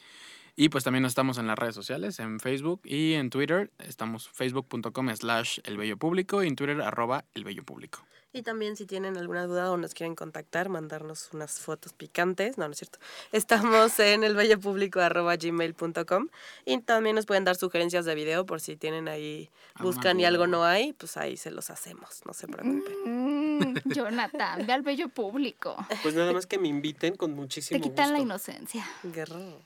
Y 0.56 0.70
pues 0.70 0.82
también 0.82 1.04
estamos 1.04 1.38
en 1.38 1.46
las 1.46 1.58
redes 1.58 1.74
sociales, 1.74 2.18
en 2.18 2.40
Facebook 2.40 2.80
y 2.84 3.12
en 3.12 3.30
Twitter. 3.30 3.70
Estamos 3.78 4.28
facebook.com 4.30 5.14
slash 5.14 5.60
el 5.64 5.76
bello 5.76 5.96
público 5.96 6.42
y 6.42 6.48
en 6.48 6.56
Twitter 6.56 6.80
arroba 6.80 7.26
el 7.34 7.44
bello 7.44 7.62
público. 7.62 8.04
Y 8.30 8.42
también 8.42 8.76
si 8.76 8.84
tienen 8.84 9.16
alguna 9.16 9.46
duda 9.46 9.72
o 9.72 9.78
nos 9.78 9.94
quieren 9.94 10.14
contactar, 10.14 10.68
mandarnos 10.68 11.30
unas 11.32 11.60
fotos 11.60 11.94
picantes. 11.94 12.58
No, 12.58 12.66
no 12.66 12.72
es 12.72 12.78
cierto. 12.78 12.98
Estamos 13.32 13.98
en 13.98 14.22
elbellopublico.gmail.com 14.22 16.28
y 16.66 16.78
también 16.82 17.16
nos 17.16 17.24
pueden 17.24 17.44
dar 17.44 17.56
sugerencias 17.56 18.04
de 18.04 18.14
video 18.14 18.44
por 18.44 18.60
si 18.60 18.76
tienen 18.76 19.08
ahí, 19.08 19.48
Alguna 19.74 19.94
buscan 19.94 20.20
y 20.20 20.26
algo 20.26 20.46
no 20.46 20.62
hay, 20.64 20.92
pues 20.92 21.16
ahí 21.16 21.38
se 21.38 21.50
los 21.50 21.70
hacemos, 21.70 22.20
no 22.26 22.34
se 22.34 22.48
preocupen. 22.48 23.60
Mm, 23.60 23.76
Jonathan, 23.86 24.66
ve 24.66 24.74
al 24.74 24.82
bello 24.82 25.08
público. 25.08 25.74
Pues 26.02 26.14
nada 26.14 26.34
más 26.34 26.44
que 26.46 26.58
me 26.58 26.68
inviten 26.68 27.16
con 27.16 27.30
Te 27.30 27.36
muchísimo 27.36 27.80
quitan 27.80 28.12
la 28.12 28.18
inocencia. 28.18 28.86
Guerrero. 29.04 29.62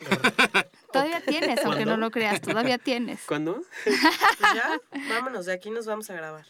Todavía 0.93 1.21
tienes, 1.21 1.65
aunque 1.65 1.85
no 1.85 1.97
lo 1.97 2.13
creas, 2.13 2.41
todavía 2.41 2.79
tienes. 2.79 3.23
¿Cuándo? 3.27 3.61
Pues 3.85 4.55
ya, 4.55 4.81
vámonos, 5.09 5.47
de 5.47 5.53
aquí 5.53 5.71
nos 5.71 5.87
vamos 5.87 6.09
a 6.11 6.15
grabar. 6.15 6.47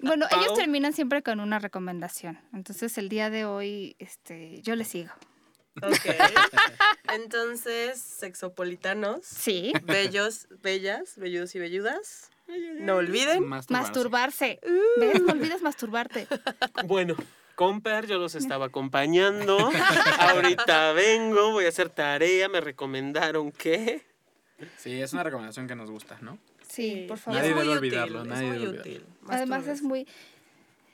Bueno, 0.00 0.26
Pau. 0.30 0.40
ellos 0.40 0.54
terminan 0.54 0.92
siempre 0.92 1.22
con 1.22 1.40
una 1.40 1.58
recomendación. 1.58 2.38
Entonces, 2.52 2.96
el 2.98 3.08
día 3.08 3.30
de 3.30 3.44
hoy, 3.44 3.96
este, 3.98 4.60
yo 4.62 4.76
les 4.76 4.88
sigo. 4.88 5.12
Ok. 5.82 5.92
Entonces, 7.14 8.00
sexopolitanos, 8.00 9.24
Sí. 9.24 9.72
bellos, 9.84 10.48
bellas, 10.62 11.16
velludos 11.16 11.54
y 11.54 11.58
velludas, 11.58 12.30
no 12.80 12.96
olviden. 12.96 13.46
Masturbarse. 13.46 14.60
¿Ves? 14.98 15.20
No 15.22 15.32
olvides 15.32 15.62
masturbarte. 15.62 16.26
Bueno, 16.86 17.16
Comper, 17.56 18.06
yo 18.06 18.18
los 18.18 18.34
estaba 18.34 18.66
acompañando. 18.66 19.58
Ahorita 20.18 20.92
vengo, 20.92 21.52
voy 21.52 21.64
a 21.64 21.70
hacer 21.70 21.88
tarea. 21.90 22.48
Me 22.48 22.60
recomendaron 22.60 23.50
que. 23.50 24.06
Sí, 24.78 25.00
es 25.00 25.12
una 25.14 25.22
recomendación 25.22 25.66
que 25.66 25.74
nos 25.74 25.90
gusta, 25.90 26.18
¿no? 26.20 26.38
Sí, 26.76 27.04
por 27.08 27.18
favor. 27.18 27.38
Nadie 27.40 27.50
es 27.50 27.56
muy 27.56 27.64
debe 27.64 27.76
útil, 27.76 27.88
olvidarlo, 27.88 28.22
es 28.22 28.28
nadie 28.28 28.48
muy 28.48 28.58
debe 28.58 28.78
útil. 28.80 29.06
Además 29.28 29.66
es 29.66 29.82
muy 29.82 30.06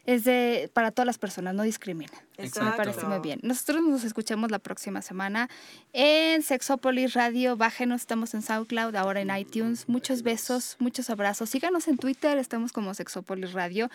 es 0.05 0.25
de 0.25 0.69
para 0.73 0.91
todas 0.91 1.07
las 1.07 1.19
personas, 1.19 1.55
no 1.55 1.63
discrimina. 1.63 2.13
Me 2.37 2.47
Exacto. 2.47 2.77
parece 2.77 3.07
muy 3.07 3.21
bien. 3.21 3.39
Nosotros 3.43 3.83
nos 3.83 4.03
escuchamos 4.03 4.51
la 4.51 4.59
próxima 4.59 5.01
semana 5.01 5.49
en 5.93 6.43
Sexópolis 6.43 7.15
Radio. 7.15 7.57
Bájenos, 7.57 8.01
estamos 8.01 8.35
en 8.35 8.43
SoundCloud, 8.43 8.97
ahora 8.97 9.21
en 9.21 9.37
iTunes. 9.37 9.89
Muchos 9.89 10.23
besos, 10.23 10.77
muchos 10.81 11.09
abrazos. 11.09 11.51
Síganos 11.51 11.87
en 11.87 11.99
Twitter, 11.99 12.37
estamos 12.39 12.73
como 12.73 12.95
Sexópolis 12.95 13.53
Radio. 13.53 13.91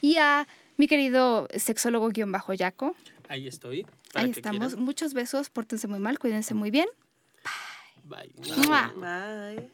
Y 0.00 0.16
a 0.16 0.48
mi 0.76 0.88
querido 0.88 1.46
sexólogo 1.56 2.08
guion 2.08 2.32
bajo 2.32 2.52
Yaco. 2.52 2.96
Ahí 3.28 3.46
estoy. 3.46 3.86
para 4.12 4.26
Ahí 4.26 4.32
que 4.32 4.40
estamos. 4.40 4.68
quieran. 4.70 4.84
Muchos 4.84 5.14
besos, 5.14 5.50
pórtense 5.50 5.86
muy 5.86 6.00
mal, 6.00 6.18
cuídense 6.18 6.54
muy 6.54 6.70
bien. 6.72 6.88
Bye. 8.04 8.32
¡Mua! 8.66 8.92
Bye. 8.96 9.70